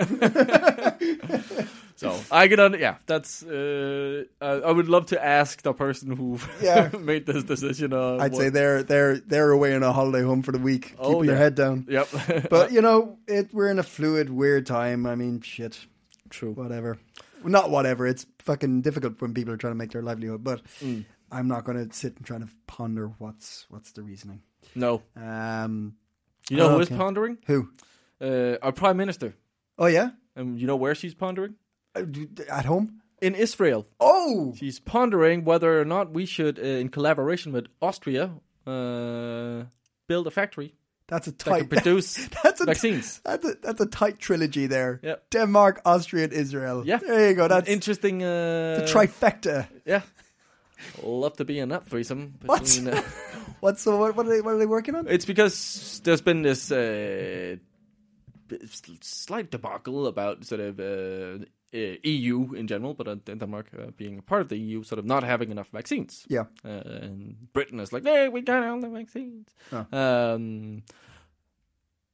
So 1.98 2.14
I 2.30 2.46
get 2.46 2.60
on. 2.60 2.78
Yeah, 2.78 2.96
that's. 3.06 3.42
Uh, 3.42 4.22
I, 4.40 4.46
I 4.46 4.70
would 4.70 4.88
love 4.88 5.06
to 5.06 5.18
ask 5.18 5.62
the 5.62 5.72
person 5.74 6.14
who 6.16 6.38
Yeah. 6.62 6.90
made 6.98 7.26
this 7.26 7.42
decision. 7.44 7.92
Uh, 7.92 8.18
I'd 8.22 8.32
what- 8.32 8.40
say 8.40 8.48
they're 8.50 8.82
they're 8.84 9.18
they're 9.18 9.50
away 9.50 9.74
on 9.74 9.82
a 9.82 9.92
holiday 9.92 10.22
home 10.22 10.42
for 10.42 10.52
the 10.52 10.60
week, 10.62 10.94
Oh, 10.98 11.08
keeping 11.14 11.26
their 11.26 11.36
head 11.36 11.54
down. 11.56 11.86
Yep. 11.90 12.08
But 12.50 12.70
you 12.70 12.82
know, 12.82 13.18
it 13.26 13.52
we're 13.52 13.68
in 13.68 13.78
a 13.80 13.82
fluid, 13.82 14.30
weird 14.30 14.64
time. 14.66 15.06
I 15.06 15.16
mean, 15.16 15.40
shit, 15.42 15.76
true. 16.30 16.52
whatever. 16.52 16.98
Not 17.44 17.70
whatever. 17.70 18.06
It's 18.06 18.26
fucking 18.38 18.82
difficult 18.82 19.20
when 19.20 19.34
people 19.34 19.52
are 19.54 19.56
trying 19.58 19.72
to 19.74 19.78
make 19.78 19.90
their 19.90 20.02
livelihood. 20.02 20.44
But 20.44 20.62
Mm. 20.80 21.04
I'm 21.30 21.48
not 21.48 21.64
going 21.64 21.76
to 21.88 21.94
sit 21.94 22.16
and 22.16 22.24
try 22.24 22.38
to 22.38 22.48
ponder 22.68 23.08
what's 23.18 23.66
what's 23.70 23.90
the 23.92 24.02
reasoning. 24.02 24.42
No. 24.74 25.02
Um, 25.16 25.94
You 26.48 26.56
know 26.58 26.66
Oh, 26.68 26.74
who 26.74 26.80
is 26.80 26.88
okay. 26.88 26.96
pondering? 26.96 27.38
who? 27.46 27.68
Uh, 28.20 28.56
our 28.62 28.72
prime 28.72 28.96
minister. 28.96 29.34
Oh 29.78 29.86
yeah, 29.86 30.10
And 30.36 30.58
you 30.60 30.66
know 30.66 30.76
where 30.76 30.94
she's 30.94 31.14
pondering? 31.14 31.54
Uh, 32.02 32.42
at 32.50 32.64
home. 32.64 33.00
In 33.20 33.34
Israel. 33.34 33.86
Oh, 33.98 34.54
She's 34.56 34.78
pondering 34.78 35.44
whether 35.44 35.80
or 35.80 35.84
not 35.84 36.14
we 36.14 36.24
should, 36.24 36.58
uh, 36.58 36.62
in 36.62 36.88
collaboration 36.88 37.52
with 37.52 37.66
Austria, 37.82 38.30
uh, 38.64 39.64
build 40.06 40.26
a 40.26 40.30
factory 40.30 40.74
that's 41.08 41.26
a 41.26 41.30
that 41.30 41.38
tight. 41.38 41.68
produce 41.70 42.28
That's 42.42 42.60
a 42.60 42.66
vaccines. 42.66 43.20
That's 43.24 43.44
a 43.44 43.54
that's 43.60 43.80
a 43.80 43.86
tight 43.86 44.18
trilogy 44.18 44.66
there. 44.66 45.00
Yeah. 45.02 45.16
Denmark, 45.30 45.80
Austria, 45.84 46.24
and 46.24 46.32
Israel. 46.32 46.86
Yeah. 46.86 46.98
there 46.98 47.30
you 47.30 47.34
go. 47.34 47.48
That's 47.48 47.68
Interesting. 47.68 48.22
Uh, 48.22 48.80
the 48.80 48.92
trifecta. 48.92 49.66
Yeah. 49.84 50.02
Love 51.02 51.36
to 51.38 51.44
be 51.44 51.58
in 51.58 51.70
that 51.70 51.86
threesome. 51.86 52.34
What? 52.44 52.62
between, 52.62 52.88
uh, 52.88 53.02
What's 53.60 53.82
so? 53.82 53.96
What, 53.96 54.14
what 54.16 54.26
are 54.26 54.28
they? 54.28 54.40
What 54.40 54.54
are 54.54 54.58
they 54.58 54.66
working 54.66 54.94
on? 54.94 55.08
It's 55.08 55.24
because 55.24 56.00
there's 56.04 56.20
been 56.20 56.42
this 56.42 56.70
uh, 56.70 57.56
slight 59.00 59.50
debacle 59.50 60.06
about 60.06 60.44
sort 60.44 60.60
of 60.60 60.78
EU 61.72 62.54
in 62.54 62.66
general, 62.66 62.94
but 62.94 63.08
uh, 63.08 63.14
Denmark 63.24 63.66
uh, 63.78 63.90
being 63.96 64.18
a 64.18 64.22
part 64.22 64.40
of 64.40 64.48
the 64.48 64.56
EU, 64.56 64.82
sort 64.82 64.98
of 64.98 65.04
not 65.04 65.22
having 65.22 65.50
enough 65.50 65.68
vaccines. 65.72 66.24
Yeah. 66.28 66.44
Uh, 66.64 66.68
and 67.02 67.52
Britain 67.52 67.80
is 67.80 67.92
like, 67.92 68.04
hey, 68.04 68.28
we 68.28 68.40
got 68.40 68.62
all 68.64 68.80
the 68.80 68.88
vaccines. 68.88 69.48
Um, 69.92 70.82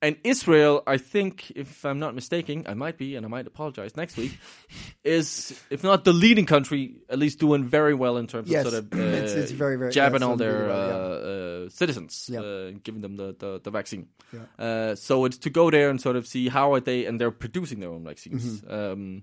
and 0.03 0.17
Israel, 0.23 0.83
I 0.87 0.99
think, 0.99 1.51
if 1.57 1.85
I'm 1.87 1.99
not 1.99 2.15
mistaken, 2.15 2.65
I 2.69 2.75
might 2.75 2.99
be, 2.99 3.17
and 3.17 3.25
I 3.25 3.29
might 3.31 3.47
apologize 3.47 3.97
next 3.97 4.19
week, 4.19 4.37
is, 5.05 5.59
if 5.71 5.83
not 5.83 6.05
the 6.05 6.13
leading 6.13 6.45
country, 6.45 6.97
at 7.09 7.19
least 7.19 7.39
doing 7.39 7.65
very 7.65 7.95
well 7.95 8.19
in 8.19 8.27
terms 8.27 8.51
Yes. 8.51 8.67
of 8.67 8.73
sort 8.73 8.85
of 8.85 8.93
uh, 8.93 9.03
It's- 9.23 9.33
it's 9.35 9.53
very, 9.53 9.77
very- 9.79 9.93
jabbing 9.93 10.21
yeah, 10.21 10.27
all 10.27 10.37
their 10.37 10.67
done 10.69 10.91
really 10.91 11.63
uh, 11.63 11.67
uh, 11.67 11.69
citizens, 11.71 12.29
Yeah. 12.31 12.41
uh, 12.41 12.73
giving 12.83 13.01
them 13.01 13.17
the, 13.17 13.35
the, 13.39 13.61
the 13.65 13.71
vaccine. 13.71 14.09
Yeah. 14.33 14.41
Uh, 14.59 14.95
so 14.95 15.25
it's 15.25 15.39
to 15.39 15.51
go 15.51 15.71
there 15.71 15.89
and 15.89 15.99
sort 16.01 16.17
of 16.17 16.27
see 16.27 16.49
how 16.49 16.75
are 16.75 16.81
they, 16.81 17.07
and 17.07 17.19
they're 17.19 17.31
producing 17.31 17.81
their 17.81 17.91
own 17.91 18.05
vaccines. 18.05 18.61
Mm-hmm. 18.61 18.75
Um, 18.75 19.23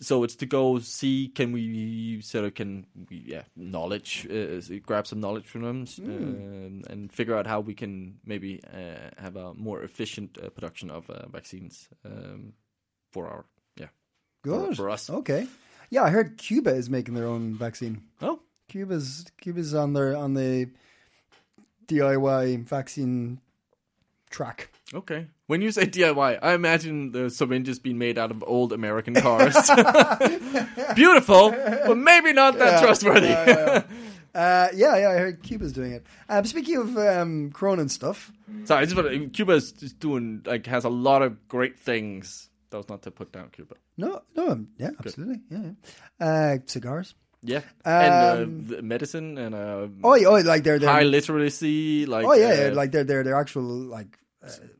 so 0.00 0.24
it's 0.24 0.34
to 0.36 0.46
go 0.46 0.78
see 0.78 1.28
can 1.28 1.52
we 1.52 2.20
sort 2.20 2.44
of 2.44 2.54
can 2.54 2.86
we, 3.08 3.22
yeah 3.26 3.42
knowledge 3.56 4.26
uh, 4.30 4.60
grab 4.84 5.06
some 5.06 5.20
knowledge 5.20 5.46
from 5.46 5.62
them 5.62 5.86
um, 6.00 6.82
and 6.90 7.12
figure 7.12 7.36
out 7.36 7.46
how 7.46 7.60
we 7.60 7.74
can 7.74 8.18
maybe 8.24 8.60
uh, 8.72 9.10
have 9.22 9.36
a 9.36 9.54
more 9.54 9.82
efficient 9.82 10.36
uh, 10.42 10.48
production 10.50 10.90
of 10.90 11.08
uh, 11.10 11.28
vaccines 11.28 11.88
um, 12.04 12.52
for 13.12 13.28
our 13.28 13.44
yeah 13.76 13.86
Good 14.42 14.76
for 14.76 14.90
us. 14.90 15.08
Okay. 15.08 15.46
Yeah, 15.90 16.02
I 16.02 16.10
heard 16.10 16.36
Cuba 16.36 16.74
is 16.74 16.90
making 16.90 17.14
their 17.14 17.26
own 17.26 17.54
vaccine. 17.54 18.02
oh 18.20 18.40
Cuba's 18.68 19.24
Cuba's 19.40 19.74
on 19.74 19.92
their 19.92 20.16
on 20.16 20.34
the 20.34 20.70
DIY 21.86 22.64
vaccine 22.64 23.40
track. 24.30 24.70
okay 24.92 25.26
when 25.46 25.60
you 25.62 25.70
say 25.72 25.84
DIY 25.86 26.38
I 26.42 26.54
imagine 26.54 27.12
the 27.12 27.30
syringes 27.30 27.78
being 27.78 27.98
made 27.98 28.18
out 28.18 28.30
of 28.30 28.42
old 28.46 28.72
American 28.72 29.14
cars 29.14 29.54
beautiful 30.94 31.50
but 31.50 31.96
maybe 31.96 32.32
not 32.32 32.58
that 32.58 32.82
trustworthy 32.82 33.34
Uh, 34.34 34.66
yeah, 34.74 34.96
yeah, 34.96 35.10
I 35.10 35.14
heard 35.14 35.44
Cuba's 35.44 35.72
doing 35.72 35.92
it. 35.92 36.04
Um, 36.28 36.44
speaking 36.44 36.76
of 36.76 36.98
um, 36.98 37.52
Corona 37.52 37.82
and 37.82 37.90
stuff, 37.90 38.32
Sorry, 38.64 38.82
I 38.82 38.84
just 38.84 38.96
want 38.96 39.08
to, 39.08 39.26
just 39.28 40.00
doing 40.00 40.42
like 40.44 40.66
has 40.66 40.82
a 40.84 40.88
lot 40.88 41.22
of 41.22 41.46
great 41.46 41.78
things 41.78 42.50
that 42.70 42.76
was 42.78 42.88
not 42.88 43.02
to 43.02 43.12
put 43.12 43.30
down 43.30 43.50
Cuba. 43.50 43.76
No, 43.96 44.22
no, 44.34 44.48
um, 44.48 44.68
yeah, 44.76 44.90
absolutely, 44.98 45.40
yeah. 45.50 45.70
yeah. 46.20 46.26
Uh, 46.26 46.58
cigars. 46.66 47.14
Yeah, 47.44 47.60
and 47.84 48.14
Um, 48.14 48.64
uh, 48.72 48.76
the 48.76 48.82
medicine 48.82 49.38
and 49.38 49.54
uh, 49.54 49.86
Oh, 50.02 50.16
yeah, 50.16 50.26
oh, 50.26 50.40
like 50.40 50.64
they're 50.64 50.80
they're. 50.80 50.90
high 50.90 51.04
literacy, 51.04 52.04
like 52.06 52.26
oh 52.26 52.32
yeah, 52.32 52.48
uh, 52.48 52.54
yeah, 52.54 52.68
like 52.70 52.90
they're 52.90 53.04
they're 53.04 53.22
they're 53.22 53.38
actual 53.38 53.62
like 53.62 54.18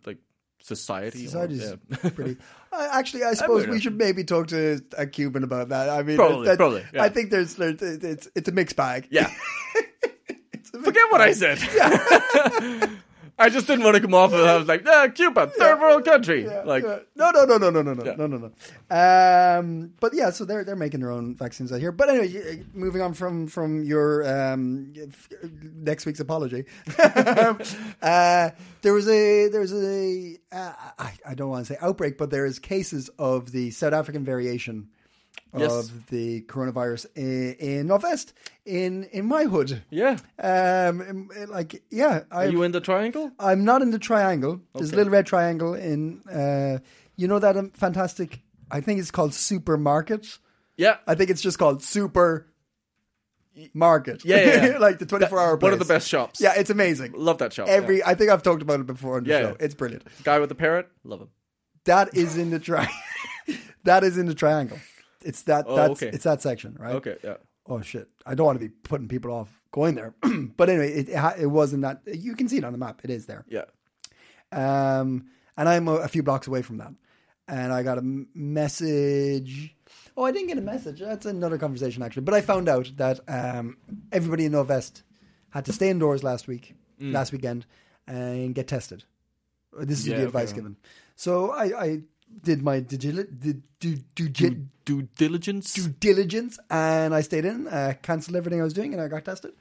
like 0.05 0.19
society. 0.65 1.25
or- 1.25 1.29
society's 1.29 1.75
yeah. 2.03 2.11
pretty. 2.11 2.37
Uh, 2.75 2.89
actually, 2.91 3.23
I 3.23 3.35
suppose 3.35 3.63
don't 3.63 3.71
we 3.71 3.81
should 3.81 3.97
maybe 3.97 4.25
talk 4.25 4.49
to 4.49 4.81
a 4.99 5.07
Cuban 5.07 5.45
about 5.45 5.69
that. 5.69 5.89
I 5.89 6.03
mean, 6.03 6.17
Probably, 6.17 6.49
that- 6.49 6.57
probably, 6.57 6.85
yeah. 6.93 7.05
I 7.05 7.09
think 7.09 7.31
there's, 7.31 7.55
there's 7.55 7.81
it's 7.81 8.27
it's 8.35 8.49
a 8.49 8.53
mixed 8.53 8.75
bag. 8.75 9.07
yeah. 9.13 9.31
Mixed 10.53 10.73
Forget 10.83 11.05
what 11.13 11.21
I 11.21 11.33
said. 11.35 11.59
Yeah. 11.77 12.89
I 13.37 13.49
just 13.49 13.67
didn't 13.67 13.85
want 13.85 13.97
to 13.97 14.01
come 14.01 14.15
off 14.15 14.33
and 14.33 14.43
I 14.43 14.57
was 14.57 14.69
like, 14.69 14.85
ah, 14.89 15.09
Cuba, 15.13 15.49
third 15.49 15.81
world 15.81 16.05
country. 16.05 16.47
like, 16.65 16.85
Yeah. 16.85 16.99
no, 17.17 17.31
no, 17.33 17.45
no, 17.45 17.59
no, 17.59 17.71
no, 17.71 17.83
no, 17.83 17.95
no, 17.95 18.05
Yeah. 18.05 18.15
no, 18.17 18.27
no, 18.29 18.39
no. 18.39 18.51
Um, 19.59 19.93
but 19.99 20.15
yeah, 20.15 20.31
so 20.31 20.45
they're 20.45 20.63
they're 20.65 20.77
making 20.77 21.01
their 21.01 21.11
own 21.11 21.35
vaccines 21.35 21.73
out 21.73 21.81
here. 21.81 21.91
But 21.93 22.11
anyway, 22.11 22.63
moving 22.75 23.03
on 23.03 23.13
from 23.13 23.47
from 23.49 23.83
your 23.85 24.23
um, 24.53 24.93
next 25.63 26.07
week's 26.07 26.21
apology, 26.21 26.65
uh, 26.99 28.51
there 28.85 28.93
was 28.95 29.09
a 29.09 29.49
there 29.49 29.61
was 29.61 29.73
a 29.75 30.39
uh, 30.53 30.73
I, 30.99 31.13
I 31.31 31.35
don't 31.35 31.51
want 31.51 31.67
to 31.67 31.73
say 31.75 31.79
outbreak, 31.83 32.17
but 32.17 32.31
there 32.31 32.47
is 32.47 32.59
cases 32.61 33.11
of 33.19 33.51
the 33.51 33.73
South 33.73 33.93
African 33.93 34.25
variation 34.25 34.91
of 35.53 35.61
Yes. 35.61 35.93
the 36.11 36.43
coronavirus 36.43 37.07
in, 37.17 37.55
in 37.55 37.87
Northwest 37.87 38.33
in 38.65 39.05
in 39.13 39.27
my 39.27 39.45
hood. 39.45 39.83
yeah. 39.91 40.17
Um, 40.39 41.01
in- 41.01 41.29
in, 41.37 41.49
like 41.51 41.83
yeah, 41.91 42.23
I 42.31 42.47
Are 42.47 42.51
you 42.51 42.63
in 42.63 42.73
the 42.73 42.81
triangle? 42.81 43.31
I'm 43.39 43.65
not 43.65 43.83
in 43.83 43.91
the 43.91 43.99
triangle. 43.99 44.61
There's 44.75 44.91
a 44.91 44.93
Okay. 44.93 44.97
little 44.99 45.13
red 45.13 45.27
triangle 45.27 45.75
in. 45.75 46.23
Uh, 46.29 46.79
you 47.17 47.27
know 47.29 47.39
that 47.39 47.57
um, 47.57 47.71
fantastic. 47.71 48.41
I 48.71 48.81
think 48.81 48.99
it's 49.01 49.11
called 49.13 49.35
Supermarket. 49.35 50.39
Yeah. 50.77 50.97
I 51.07 51.15
think 51.15 51.31
it's 51.31 51.43
just 51.43 51.59
called 51.59 51.83
Super 51.83 52.47
Market. 53.73 54.25
Yeah, 54.25 54.67
yeah, 54.67 54.79
like 54.81 54.99
the 54.99 55.07
24 55.07 55.39
hour. 55.39 55.57
One 55.57 55.73
of 55.73 55.79
the 55.79 55.85
best 55.85 56.09
shops. 56.09 56.41
Yeah, 56.41 56.55
it's 56.57 56.71
amazing. 56.71 57.13
Love 57.17 57.39
that 57.39 57.53
shop. 57.53 57.69
Every 57.69 57.99
yeah. 57.99 58.09
I 58.09 58.15
think 58.15 58.31
I've 58.31 58.43
talked 58.43 58.63
about 58.63 58.81
it 58.81 58.87
before 58.87 59.17
on 59.17 59.25
the 59.25 59.31
Yeah, 59.31 59.41
show. 59.41 59.57
It's 59.61 59.75
brilliant. 59.75 60.05
guy 60.25 60.39
with 60.39 60.49
the 60.49 60.55
parrot. 60.55 60.89
Love 61.05 61.21
him. 61.23 61.29
That 61.85 62.17
is 62.17 62.37
in 62.37 62.51
the 62.51 62.59
tri. 62.59 62.89
that 63.85 64.05
is 64.05 64.19
in 64.19 64.27
the 64.27 64.35
triangle. 64.35 64.79
It's 65.23 65.43
that. 65.43 65.67
Oh, 65.69 65.77
that's 65.77 66.03
okay. 66.03 66.09
it's 66.15 66.25
that 66.25 66.43
section, 66.43 66.77
right? 66.79 66.95
Okay. 66.97 67.17
Yeah. 67.23 67.37
Oh 67.67 67.81
shit! 67.81 68.09
I 68.27 68.35
don't 68.35 68.45
want 68.47 68.61
to 68.61 68.65
be 68.67 68.73
putting 68.83 69.09
people 69.09 69.31
off 69.33 69.49
going 69.73 69.95
there, 69.95 70.15
but 70.57 70.69
anyway, 70.69 70.93
it 70.93 71.09
it, 71.09 71.35
it 71.41 71.47
wasn't 71.47 71.83
that. 71.83 72.03
You 72.07 72.35
can 72.35 72.49
see 72.49 72.59
it 72.59 72.65
on 72.65 72.73
the 72.73 72.79
map. 72.79 73.01
It 73.05 73.11
is 73.11 73.25
there. 73.27 73.45
Yeah. 73.49 73.65
Um, 74.53 75.27
and 75.57 75.69
I'm 75.69 75.89
a, 75.89 75.95
a 75.95 76.09
few 76.09 76.23
blocks 76.23 76.47
away 76.47 76.63
from 76.63 76.79
that. 76.79 76.93
And 77.49 77.73
I 77.73 77.83
got 77.83 77.99
a 77.99 78.03
message. 78.35 79.75
Oh, 80.17 80.25
I 80.25 80.31
didn't 80.33 80.49
get 80.49 80.59
a 80.59 80.63
message. 80.63 81.01
That's 81.01 81.27
another 81.27 81.59
conversation, 81.59 82.03
actually. 82.03 82.23
But 82.23 82.35
I 82.35 82.41
found 82.41 82.69
out 82.69 82.93
that 82.97 83.21
um, 83.29 83.77
everybody 84.13 84.45
in 84.45 84.53
Novest 84.53 85.03
had 85.51 85.65
to 85.65 85.73
stay 85.73 85.91
indoors 85.91 86.23
last 86.23 86.47
week, 86.47 86.75
last 87.01 87.33
weekend, 87.33 87.67
and 88.07 88.55
get 88.55 88.69
tested. 88.69 89.05
This 89.81 90.01
is 90.01 90.07
Mm. 90.07 90.09
Yeah, 90.11 90.15
the 90.17 90.23
okay. 90.23 90.27
advice 90.29 90.53
given. 90.53 90.77
So 91.17 91.51
I, 91.51 91.65
I 91.85 92.01
did 92.43 92.63
my 92.63 92.81
digi- 92.81 93.27
did, 93.41 93.63
do, 93.81 93.97
do, 94.15 94.29
do, 94.29 94.67
Due 94.85 95.03
diligence. 95.17 95.73
due 95.73 95.89
diligence 95.89 96.59
and 96.71 97.15
I 97.15 97.23
stayed 97.23 97.45
in, 97.47 97.67
uh, 97.69 97.95
cancelled 98.03 98.37
everything 98.37 98.61
I 98.61 98.65
was 98.65 98.75
doing, 98.75 98.93
and 98.93 99.01
I 99.03 99.09
got 99.09 99.25
tested. 99.25 99.53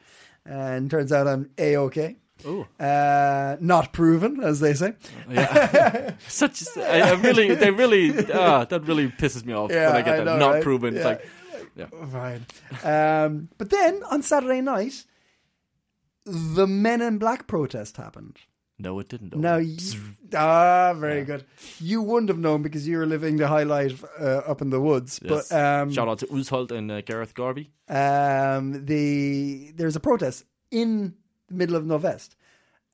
And 0.45 0.91
turns 0.91 1.11
out 1.13 1.27
I'm 1.27 1.49
a 1.57 1.77
okay. 1.77 2.17
Oh. 2.45 2.67
Uh, 2.83 3.57
not 3.61 3.93
proven, 3.93 4.41
as 4.43 4.59
they 4.59 4.73
say. 4.73 4.93
Yeah. 5.29 6.13
Such. 6.27 6.63
I, 6.77 7.01
I 7.01 7.11
really. 7.13 7.53
They 7.55 7.71
really. 7.71 8.13
Ah, 8.33 8.65
that 8.65 8.83
really 8.87 9.09
pisses 9.09 9.45
me 9.45 9.53
off 9.53 9.71
Yeah, 9.71 9.87
when 9.87 9.95
I 9.97 10.01
get 10.01 10.13
I 10.13 10.17
that. 10.17 10.25
know, 10.25 10.37
Not 10.37 10.51
right? 10.55 10.63
proven. 10.63 10.95
Yeah. 10.95 11.05
like. 11.05 11.29
Yeah. 11.75 11.87
Fine. 12.11 12.45
Um, 12.83 13.49
but 13.57 13.69
then 13.71 14.03
on 14.11 14.21
Saturday 14.21 14.61
night, 14.61 15.05
the 16.25 16.67
Men 16.67 17.01
in 17.01 17.17
Black 17.17 17.47
protest 17.47 17.97
happened. 17.97 18.37
No, 18.79 18.99
it 18.99 19.07
didn't. 19.07 19.35
Now, 19.35 19.57
you, 19.57 19.77
ah, 20.35 20.93
very 20.97 21.23
good. 21.23 21.45
You 21.79 22.01
wouldn't 22.01 22.29
have 22.29 22.39
known 22.39 22.63
because 22.63 22.87
you 22.87 22.97
were 22.97 23.05
living 23.05 23.37
the 23.37 23.47
high 23.47 23.63
life 23.63 24.03
uh, 24.19 24.41
up 24.47 24.61
in 24.61 24.71
the 24.71 24.81
woods. 24.81 25.19
Yes. 25.23 25.49
But 25.49 25.57
um, 25.57 25.91
Shout 25.91 26.07
out 26.07 26.19
to 26.19 26.25
Uzholt 26.27 26.71
and 26.71 26.91
uh, 26.91 27.01
Gareth 27.01 27.33
Garvey. 27.33 27.71
um, 27.87 28.85
the 28.85 29.71
there's 29.75 29.95
a 29.95 29.99
protest 29.99 30.45
in 30.71 31.13
middle 31.53 31.75
of 31.75 31.85
Novest, 31.85 32.35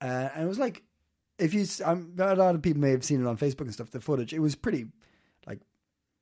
uh, 0.02 0.30
and 0.34 0.44
it 0.44 0.48
was 0.48 0.60
like 0.60 0.84
if 1.40 1.54
you, 1.54 1.66
um, 1.86 2.14
a 2.18 2.36
lot 2.36 2.56
of 2.56 2.62
people 2.62 2.82
may 2.82 2.92
have 2.92 3.04
seen 3.04 3.22
it 3.22 3.28
on 3.28 3.38
Facebook 3.38 3.62
and 3.62 3.74
stuff. 3.74 3.92
The 3.92 4.02
footage, 4.02 4.34
it 4.34 4.40
was 4.40 4.56
pretty 4.56 4.88
like 5.48 5.60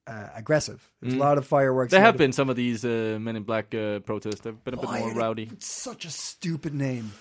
uh, 0.06 0.30
aggressive. 0.36 0.90
There's 1.02 1.16
a 1.16 1.18
lot 1.18 1.38
of 1.38 1.46
fireworks. 1.46 1.92
There 1.92 2.02
have 2.02 2.16
of- 2.16 2.20
been 2.20 2.32
some 2.32 2.50
of 2.50 2.56
these 2.56 2.86
uh, 2.86 3.18
Men 3.20 3.36
in 3.36 3.44
Black 3.44 3.74
uh, 3.74 4.00
protests. 4.00 4.42
They've 4.42 4.64
been 4.64 4.76
a 4.76 4.78
bit 4.78 4.90
more 4.90 5.14
rowdy. 5.14 5.50
It's 5.52 5.68
such 5.68 6.06
a 6.06 6.10
stupid 6.10 6.74
name. 6.74 7.12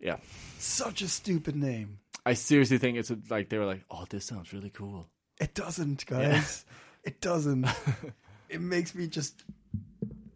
Yeah. 0.00 0.16
Such 0.58 1.02
a 1.02 1.08
stupid 1.08 1.56
name. 1.56 1.98
I 2.26 2.34
seriously 2.34 2.78
think 2.78 2.96
it's 2.96 3.12
like 3.28 3.50
they 3.50 3.58
were 3.58 3.66
like, 3.66 3.84
"Oh, 3.90 4.06
this 4.08 4.24
sounds 4.24 4.52
really 4.52 4.70
cool." 4.70 5.06
It 5.40 5.54
doesn't, 5.54 6.06
guys. 6.06 6.64
It 7.04 7.20
doesn't. 7.20 7.66
it 8.48 8.62
makes 8.62 8.94
me 8.94 9.06
just. 9.08 9.44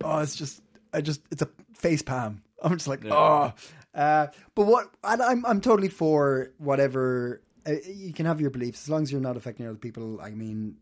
Oh, 0.04 0.18
it's 0.18 0.36
just. 0.36 0.60
I 0.92 1.00
just. 1.00 1.22
It's 1.30 1.40
a 1.40 1.48
face 1.72 2.02
palm. 2.02 2.42
I'm 2.62 2.72
just 2.72 2.88
like, 2.88 3.06
oh. 3.06 3.54
Uh, 3.94 4.26
but 4.54 4.66
what? 4.66 4.90
And 5.04 5.22
I'm. 5.22 5.44
I'm 5.46 5.60
totally 5.60 5.88
for 5.88 6.52
whatever. 6.58 7.42
Uh, 7.66 7.72
you 7.86 8.12
can 8.12 8.26
have 8.26 8.40
your 8.40 8.50
beliefs 8.50 8.82
as 8.82 8.88
long 8.88 9.02
as 9.02 9.10
you're 9.12 9.20
not 9.20 9.36
affecting 9.36 9.66
other 9.66 9.78
people. 9.78 10.20
I 10.20 10.30
mean, 10.30 10.76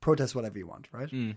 protest 0.00 0.34
whatever 0.34 0.58
you 0.58 0.66
want, 0.66 0.88
right? 0.92 1.10
And 1.12 1.34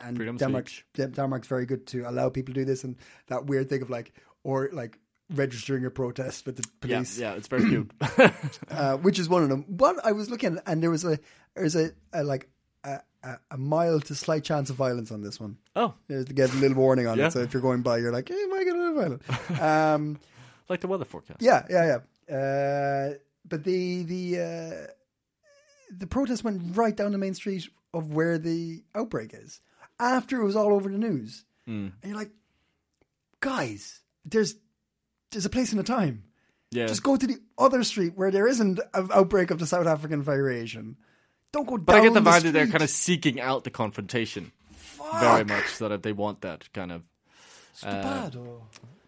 and. 0.00 0.16
Freedom 0.16 0.36
Denmark. 0.36 0.68
speech. 0.68 0.84
Denmark's 1.14 1.48
very 1.48 1.66
good 1.66 1.86
to 1.88 2.02
allow 2.08 2.28
people 2.30 2.54
to 2.54 2.60
do 2.60 2.64
this, 2.64 2.84
and 2.84 2.96
that 3.28 3.46
weird 3.46 3.68
thing 3.68 3.82
of 3.82 3.90
like, 3.90 4.12
or 4.42 4.68
like 4.72 4.98
registering 5.34 5.84
a 5.84 5.90
protest 5.90 6.46
with 6.46 6.56
the 6.56 6.64
police 6.80 7.18
yeah, 7.18 7.34
it's 7.34 7.48
very 7.48 7.68
cute. 7.68 7.90
uh, 8.70 8.96
which 8.96 9.18
is 9.18 9.28
one 9.28 9.42
of 9.42 9.48
them. 9.50 9.64
But 9.68 9.96
I 10.04 10.12
was 10.12 10.30
looking, 10.30 10.58
and 10.66 10.82
there 10.82 10.90
was 10.90 11.04
a 11.04 11.18
there's 11.54 11.76
a, 11.76 11.90
a 12.12 12.22
like 12.24 12.48
a, 12.84 13.00
a, 13.22 13.38
a 13.50 13.56
mild 13.58 14.06
to 14.06 14.14
slight 14.14 14.44
chance 14.44 14.70
of 14.70 14.76
violence 14.76 15.12
on 15.12 15.20
this 15.22 15.38
one. 15.40 15.56
oh, 15.76 15.94
There's 16.08 16.24
to 16.26 16.32
get 16.32 16.52
a 16.54 16.56
little 16.56 16.76
warning 16.78 17.06
on 17.06 17.18
Yeah. 17.18 17.26
it. 17.26 17.32
So 17.32 17.40
if 17.40 17.52
you're 17.52 17.62
going 17.62 17.82
by, 17.82 17.98
you're 17.98 18.12
like, 18.12 18.28
hey, 18.28 18.42
am 18.42 18.52
I 18.54 18.64
going 18.64 18.76
to 18.76 18.94
violent? 18.94 19.60
um, 19.60 20.18
like 20.68 20.80
the 20.80 20.88
weather 20.88 21.04
forecast. 21.04 21.42
yeah, 21.42 21.64
yeah, 21.70 22.00
yeah. 22.28 22.34
Uh, 22.36 23.14
but 23.44 23.64
the 23.64 24.02
the 24.02 24.38
uh, 24.40 24.86
the 25.96 26.06
protest 26.06 26.44
went 26.44 26.76
right 26.76 26.94
down 26.96 27.12
the 27.12 27.18
main 27.18 27.34
street 27.34 27.68
of 27.94 28.12
where 28.12 28.38
the 28.38 28.82
outbreak 28.94 29.32
is 29.34 29.60
after 29.98 30.40
it 30.40 30.44
was 30.44 30.56
all 30.56 30.72
over 30.74 30.90
the 30.90 30.98
news, 30.98 31.44
and 31.66 31.92
you're 32.04 32.14
like, 32.16 32.30
guys, 33.40 34.00
there's 34.24 34.54
there's 35.30 35.46
a 35.46 35.50
place 35.50 35.72
and 35.72 35.80
a 35.80 35.84
time. 35.84 36.24
yeah. 36.70 36.86
Just 36.86 37.02
go 37.02 37.16
to 37.16 37.26
the 37.26 37.38
other 37.58 37.82
street 37.84 38.12
where 38.16 38.30
there 38.30 38.46
isn't 38.46 38.80
an 38.94 39.08
outbreak 39.12 39.50
of 39.50 39.58
the 39.58 39.66
South 39.66 39.86
African 39.86 40.22
variation. 40.22 40.96
Don't 41.52 41.66
go 41.66 41.78
but 41.78 41.92
down 41.92 42.00
I 42.02 42.04
get 42.04 42.14
the 42.14 42.20
the 42.20 42.30
vibe 42.30 42.42
that 42.42 42.52
they're 42.52 42.66
kind 42.66 42.82
of 42.82 42.90
seeking 42.90 43.40
out 43.40 43.64
the 43.64 43.70
confrontation 43.70 44.52
very 45.20 45.44
much, 45.44 45.68
so 45.68 45.88
that 45.88 46.02
they 46.02 46.12
want 46.12 46.42
that 46.42 46.70
kind 46.74 46.92
of 46.92 47.02
Stupado. 47.74 48.60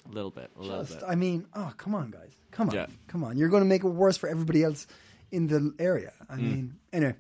A 0.09 0.12
little 0.12 0.30
bit, 0.30 0.50
a 0.57 0.61
little 0.62 0.85
Just, 0.85 1.00
bit. 1.00 1.09
I 1.09 1.14
mean, 1.14 1.47
oh, 1.54 1.73
come 1.76 1.95
on, 1.95 2.11
guys. 2.11 2.33
Come 2.50 2.69
on. 2.71 2.75
Yeah. 2.75 2.87
Come 3.09 3.25
on. 3.25 3.37
You're 3.37 3.49
going 3.49 3.62
to 3.62 3.69
make 3.69 3.85
it 3.85 3.88
worse 3.88 4.16
for 4.16 4.28
everybody 4.28 4.62
else 4.64 4.87
in 5.30 5.47
the 5.47 5.75
area. 5.78 6.12
I 6.28 6.35
Mm. 6.37 6.38
mean, 6.42 6.75
anyway. 6.92 7.14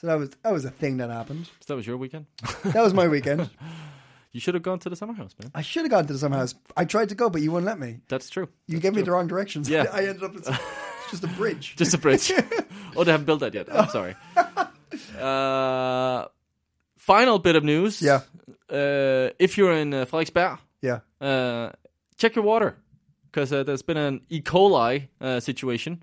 So 0.00 0.08
that 0.08 0.14
was 0.18 0.30
that 0.42 0.52
was 0.52 0.64
a 0.64 0.70
thing 0.70 0.98
that 0.98 1.10
happened. 1.10 1.46
So 1.46 1.52
that 1.68 1.76
was 1.76 1.86
your 1.86 1.96
weekend. 1.96 2.26
That 2.64 2.82
was 2.82 2.92
my 2.92 3.08
weekend. 3.08 3.48
you 4.32 4.40
should 4.40 4.54
have 4.54 4.62
gone 4.62 4.78
to 4.80 4.90
the 4.90 4.96
summer 4.96 5.14
house, 5.14 5.34
man. 5.40 5.50
I 5.54 5.62
should 5.62 5.82
have 5.82 5.90
gone 5.90 6.06
to 6.06 6.12
the 6.12 6.18
summer 6.18 6.36
house. 6.36 6.54
I 6.76 6.84
tried 6.84 7.08
to 7.10 7.14
go, 7.14 7.30
but 7.30 7.40
you 7.40 7.50
wouldn't 7.52 7.66
let 7.66 7.78
me. 7.78 8.00
That's 8.08 8.28
true. 8.28 8.48
You 8.66 8.80
gave 8.80 8.94
me 8.94 9.02
the 9.02 9.12
wrong 9.12 9.28
directions. 9.28 9.68
Yeah. 9.70 9.86
I 9.92 10.06
ended 10.06 10.24
up. 10.24 10.34
It's 10.36 10.50
just 11.10 11.24
a 11.24 11.28
bridge. 11.28 11.76
Just 11.76 11.94
a 11.94 11.98
bridge. 11.98 12.30
oh, 12.96 13.04
they 13.04 13.12
haven't 13.12 13.26
built 13.26 13.40
that 13.40 13.54
yet. 13.54 13.68
I'm 13.72 13.88
sorry. 13.88 14.14
Uh, 15.18 16.26
final 16.98 17.38
bit 17.38 17.56
of 17.56 17.64
news. 17.64 18.02
Yeah. 18.02 18.20
Uh, 18.68 19.30
if 19.38 19.56
you're 19.56 19.72
in 19.72 19.94
uh, 19.94 20.04
Frederiksberg, 20.06 20.58
yeah. 20.82 21.00
uh, 21.20 21.70
check 22.24 22.36
your 22.36 22.44
water 22.44 22.74
because 23.30 23.52
uh, 23.52 23.62
there's 23.64 23.82
been 23.82 23.98
an 23.98 24.22
E. 24.30 24.40
coli 24.40 25.08
uh, 25.20 25.40
situation. 25.40 26.02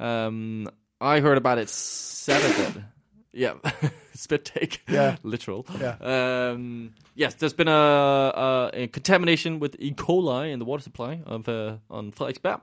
Um, 0.00 0.66
I 0.98 1.20
heard 1.20 1.36
about 1.36 1.58
it 1.58 1.68
Saturday. 1.68 2.84
yeah, 3.32 3.54
spit 4.14 4.46
take. 4.46 4.80
Yeah. 4.88 5.16
literal. 5.22 5.66
Yeah. 5.78 5.96
Um, 6.00 6.94
yes, 7.14 7.34
there's 7.34 7.52
been 7.52 7.68
a, 7.68 7.72
a, 7.72 8.70
a 8.72 8.86
contamination 8.86 9.60
with 9.60 9.76
E. 9.78 9.92
coli 9.92 10.52
in 10.52 10.58
the 10.58 10.64
water 10.64 10.82
supply 10.82 11.20
of 11.26 11.46
uh, 11.50 11.76
on 11.90 12.12
Frederiksberg. 12.12 12.60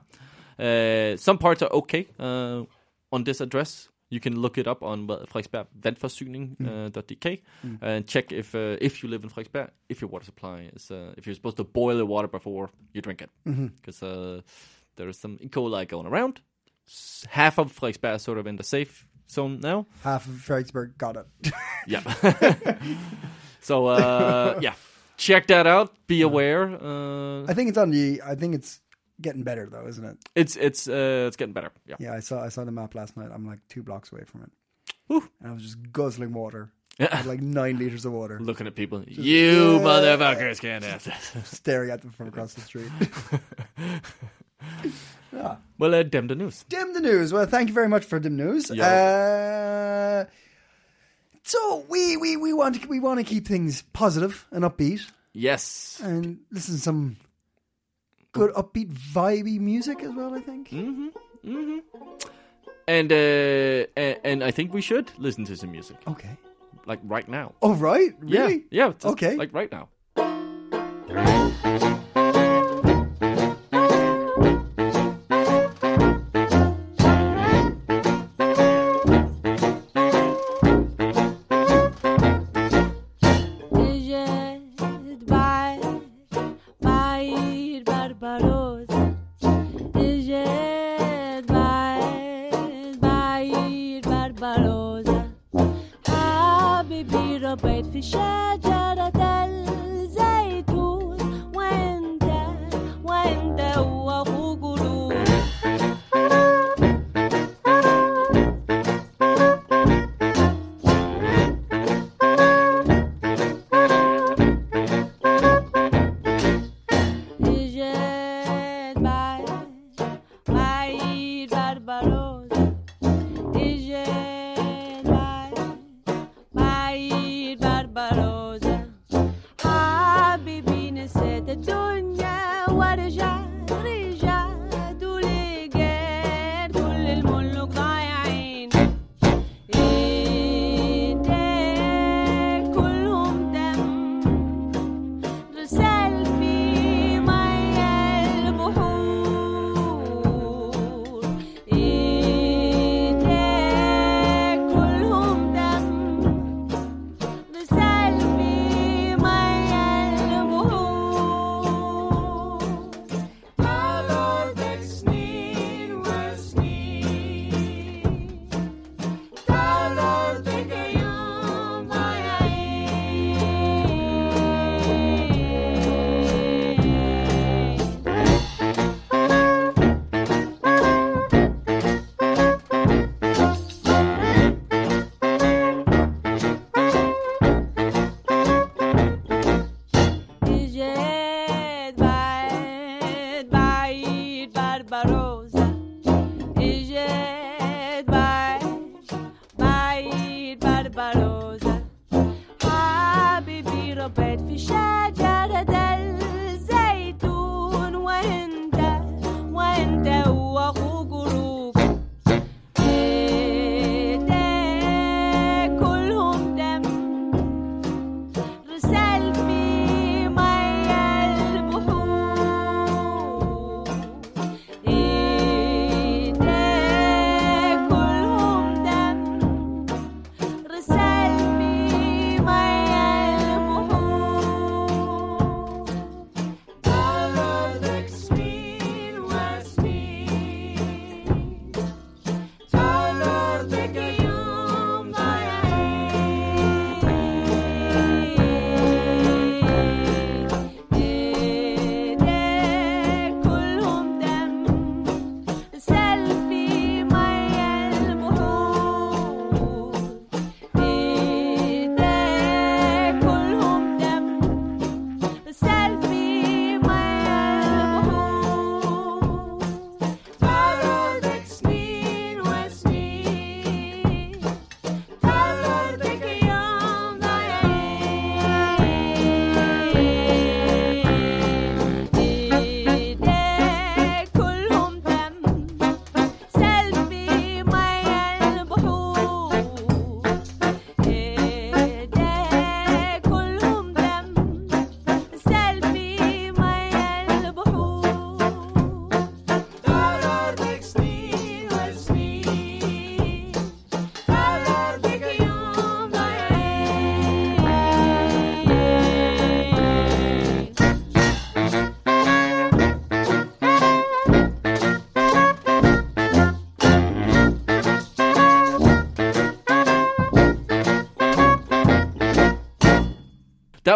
Uh, 0.58 1.16
some 1.16 1.38
parts 1.38 1.62
are 1.62 1.70
okay 1.70 2.08
uh, 2.18 2.64
on 3.12 3.22
this 3.22 3.40
address. 3.40 3.88
You 4.08 4.20
can 4.20 4.38
look 4.40 4.56
it 4.56 4.68
up 4.68 4.82
on 4.82 5.06
Frederiksberg 5.08 5.66
vandforsyning.dk 5.80 7.42
and 7.82 8.06
check 8.06 8.32
if 8.32 8.54
uh, 8.54 8.76
if 8.80 9.02
you 9.02 9.08
live 9.08 9.24
in 9.24 9.30
Frederiksberg, 9.30 9.70
if 9.88 10.00
your 10.00 10.08
water 10.08 10.24
supply 10.24 10.70
is 10.74 10.90
uh, 10.90 11.12
if 11.16 11.26
you're 11.26 11.34
supposed 11.34 11.56
to 11.56 11.64
boil 11.64 11.96
the 11.96 12.06
water 12.06 12.28
before 12.28 12.70
you 12.92 13.02
drink 13.02 13.22
it, 13.22 13.30
because 13.44 14.02
uh, 14.02 14.40
there 14.96 15.08
is 15.08 15.18
some 15.18 15.38
E. 15.40 15.48
coli 15.48 15.86
going 15.88 16.06
around. 16.06 16.40
Half 17.28 17.58
of 17.58 17.72
Frederiksberg 17.72 18.16
is 18.16 18.22
sort 18.22 18.38
of 18.38 18.46
in 18.46 18.56
the 18.56 18.62
safe 18.62 19.06
zone 19.28 19.58
now, 19.60 19.86
Half 20.02 20.26
of 20.28 20.34
Frederiksberg 20.34 20.96
got 20.96 21.16
it. 21.16 21.52
yeah. 21.86 22.02
so 23.60 23.86
uh, 23.86 24.58
yeah, 24.62 24.74
check 25.16 25.46
that 25.48 25.66
out. 25.66 25.94
Be 26.06 26.22
aware. 26.22 26.62
Uh, 26.62 27.44
I 27.44 27.54
think 27.54 27.70
it's 27.70 27.78
on 27.78 27.90
the. 27.90 28.22
I 28.24 28.34
think 28.36 28.54
it's 28.54 28.80
getting 29.20 29.42
better 29.42 29.66
though, 29.70 29.86
isn't 29.86 30.04
it? 30.04 30.16
it's 30.34 30.56
it's 30.56 30.88
uh, 30.88 31.24
it's 31.26 31.36
getting 31.36 31.52
better. 31.54 31.70
Yeah. 31.86 31.96
Yeah, 31.98 32.14
I 32.14 32.20
saw 32.20 32.42
I 32.42 32.48
saw 32.48 32.64
the 32.64 32.72
map 32.72 32.94
last 32.94 33.16
night. 33.16 33.30
I'm 33.32 33.46
like 33.46 33.60
two 33.68 33.82
blocks 33.82 34.12
away 34.12 34.24
from 34.24 34.42
it, 34.42 34.50
Whew. 35.08 35.28
and 35.40 35.50
I 35.50 35.54
was 35.54 35.62
just 35.62 35.78
guzzling 35.92 36.32
water. 36.32 36.72
I 36.98 37.02
Yeah. 37.04 37.16
had 37.16 37.26
like 37.26 37.42
nine 37.42 37.78
liters 37.78 38.04
of 38.06 38.12
water, 38.12 38.38
Looking 38.40 38.66
at 38.66 38.74
people, 38.74 39.02
you 39.06 39.78
motherfuckers 39.80 40.60
can't 40.60 40.82
have 40.84 41.04
this. 41.04 41.48
staring 41.58 41.90
at 41.90 42.00
them 42.00 42.10
from 42.10 42.28
across 42.28 42.54
the 42.54 42.60
street. 42.62 42.90
yeah. 45.32 45.56
Well, 45.78 45.94
uh, 45.94 46.02
dim 46.04 46.26
the 46.28 46.34
news. 46.34 46.64
Dim 46.70 46.94
the 46.94 47.00
news. 47.00 47.32
Well, 47.32 47.44
thank 47.44 47.68
you 47.68 47.74
very 47.74 47.88
much 47.88 48.04
for 48.06 48.18
dim 48.18 48.36
news. 48.36 48.70
Uh, 48.70 50.24
so 51.42 51.84
we, 51.90 52.16
we, 52.16 52.36
we 52.38 52.52
want 52.54 52.80
to 52.80 52.88
we 52.88 52.98
want 53.00 53.18
to 53.20 53.24
keep 53.24 53.46
things 53.46 53.82
positive 53.92 54.46
and 54.50 54.64
upbeat, 54.64 55.06
Yes. 55.34 56.00
and 56.02 56.38
listen 56.50 56.76
to 56.76 56.80
some 56.80 57.16
good 58.38 58.52
upbeat 58.54 58.90
vibey 58.92 59.58
music 59.60 60.02
as 60.02 60.12
well. 60.14 60.34
I 60.34 60.40
think. 60.40 60.70
Mm-hmm. 60.70 61.78
And 62.88 63.10
uh, 63.12 63.86
and, 63.96 64.18
and 64.24 64.44
I 64.44 64.50
think 64.50 64.72
we 64.72 64.80
should 64.80 65.10
listen 65.18 65.44
to 65.46 65.56
some 65.56 65.70
music, 65.72 65.96
Okay. 66.06 66.36
like 66.86 67.00
right 67.02 67.28
now. 67.28 67.54
Oh 67.62 67.74
right, 67.74 68.14
really? 68.20 68.64
Yeah. 68.70 68.86
Yeah. 68.86 68.92
just, 68.92 69.06
Okay. 69.06 69.34
Like 69.36 69.52
right 69.52 69.70
now. 69.72 69.88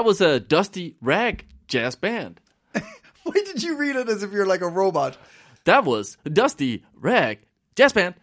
That 0.01 0.07
was 0.07 0.23
a 0.23 0.41
Dusty 0.41 0.97
Rag 1.03 1.45
jazz 1.69 1.95
band. 1.95 2.41
Why 2.73 3.35
did 3.35 3.63
you 3.63 3.77
read 3.77 3.97
it 3.97 4.09
as 4.09 4.23
if 4.23 4.33
you're 4.33 4.47
like 4.47 4.63
a 4.63 4.67
robot? 4.67 5.19
That 5.65 5.85
was 5.85 6.17
Dusty 6.25 6.87
Rag 6.95 7.41
Jazz 7.77 7.93
Band. 7.93 8.15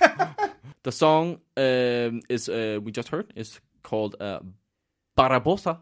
the 0.82 0.92
song 0.92 1.40
um, 1.56 2.20
is 2.28 2.50
uh, 2.50 2.80
we 2.82 2.92
just 2.92 3.08
heard 3.08 3.32
is 3.34 3.58
called 3.82 4.16
uh, 4.20 4.40
Barabosa. 5.16 5.78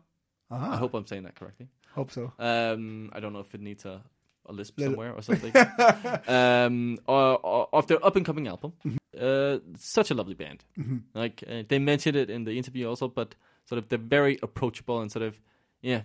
I 0.53 0.77
hope 0.77 0.95
I'm 0.95 1.05
saying 1.05 1.25
that 1.25 1.35
correctly. 1.35 1.67
Hope 1.97 2.13
so. 2.13 2.33
Um, 2.39 3.11
I 3.13 3.19
don't 3.19 3.33
know 3.33 3.41
if 3.41 3.53
it 3.57 3.61
needs 3.61 3.85
a, 3.85 4.05
a 4.47 4.53
lisp 4.53 4.79
somewhere 4.79 5.15
or 5.15 5.23
something. 5.23 5.53
um, 6.29 6.99
or, 7.09 7.45
or, 7.45 7.69
of 7.73 7.89
their 7.89 8.07
up 8.07 8.15
and 8.15 8.25
coming 8.25 8.47
album. 8.47 8.75
Uh, 9.21 9.59
such 9.79 10.13
a 10.13 10.15
lovely 10.15 10.35
band. 10.35 10.65
Like 11.13 11.43
uh, 11.51 11.65
they 11.67 11.81
mentioned 11.81 12.15
it 12.15 12.31
in 12.31 12.45
the 12.45 12.53
interview 12.53 12.89
also, 12.89 13.09
but 13.09 13.35
sort 13.69 13.79
of 13.79 13.89
they're 13.89 13.99
very 13.99 14.39
approachable 14.43 15.01
and 15.01 15.11
sort 15.11 15.25
of 15.25 15.41
yeah, 15.83 16.03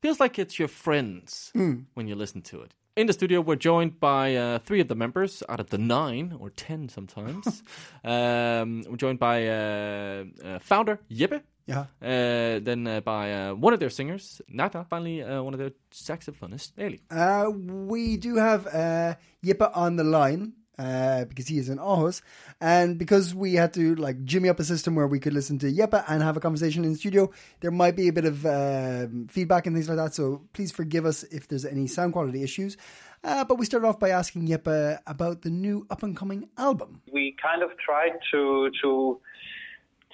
feels 0.00 0.20
like 0.20 0.38
it's 0.38 0.58
your 0.58 0.68
friends 0.68 1.52
when 1.94 2.06
you 2.08 2.14
listen 2.14 2.42
to 2.42 2.62
it. 2.62 2.74
In 2.96 3.08
the 3.08 3.12
studio, 3.12 3.40
we're 3.40 3.56
joined 3.56 3.98
by 3.98 4.36
uh, 4.36 4.60
three 4.60 4.80
of 4.80 4.86
the 4.86 4.94
members 4.94 5.42
out 5.48 5.58
of 5.58 5.70
the 5.70 5.78
nine 5.78 6.36
or 6.38 6.50
ten 6.50 6.88
sometimes. 6.88 7.62
um, 8.04 8.84
we're 8.88 8.96
joined 8.96 9.18
by 9.18 9.48
uh, 9.48 10.24
uh, 10.44 10.58
founder 10.60 11.00
Jeppe. 11.10 11.42
Yeah. 11.66 11.86
Uh, 12.00 12.60
then 12.60 12.86
uh, 12.86 13.00
by 13.00 13.32
uh, 13.32 13.54
one 13.54 13.72
of 13.72 13.80
their 13.80 13.90
singers, 13.90 14.40
Nata. 14.48 14.86
Finally, 14.88 15.22
uh, 15.22 15.42
one 15.42 15.54
of 15.54 15.58
their 15.58 15.72
saxophonists, 15.92 16.72
Eli. 16.78 16.98
Uh, 17.10 17.50
we 17.50 18.16
do 18.16 18.36
have 18.36 18.66
uh, 18.68 19.14
Jeppe 19.44 19.70
on 19.74 19.96
the 19.96 20.04
line 20.04 20.52
uh, 20.78 21.24
because 21.24 21.48
he 21.48 21.58
is 21.58 21.68
in 21.68 21.78
Aarhus, 21.78 22.22
and 22.60 22.98
because 22.98 23.34
we 23.34 23.54
had 23.54 23.72
to 23.74 23.94
like 23.96 24.24
jimmy 24.24 24.48
up 24.48 24.60
a 24.60 24.64
system 24.64 24.94
where 24.94 25.06
we 25.06 25.18
could 25.20 25.32
listen 25.32 25.58
to 25.60 25.72
Jeppe 25.72 26.04
and 26.08 26.22
have 26.22 26.36
a 26.36 26.40
conversation 26.40 26.84
in 26.84 26.92
the 26.92 26.98
studio, 26.98 27.30
there 27.60 27.70
might 27.70 27.96
be 27.96 28.08
a 28.08 28.12
bit 28.12 28.24
of 28.24 28.44
um 28.46 29.26
feedback 29.28 29.66
and 29.66 29.76
things 29.76 29.88
like 29.88 29.98
that. 29.98 30.14
So 30.14 30.42
please 30.52 30.72
forgive 30.72 31.06
us 31.06 31.22
if 31.24 31.48
there's 31.48 31.64
any 31.64 31.86
sound 31.86 32.12
quality 32.12 32.42
issues. 32.42 32.76
Uh, 33.22 33.42
but 33.42 33.58
we 33.58 33.64
started 33.64 33.86
off 33.86 33.98
by 33.98 34.10
asking 34.10 34.46
Jeppe 34.48 34.98
about 35.06 35.42
the 35.42 35.50
new 35.50 35.86
up 35.88 36.02
and 36.02 36.14
coming 36.14 36.48
album. 36.58 37.00
we 37.10 37.34
kind 37.40 37.62
of 37.62 37.70
tried 37.78 38.18
to 38.30 38.70
to 38.82 39.18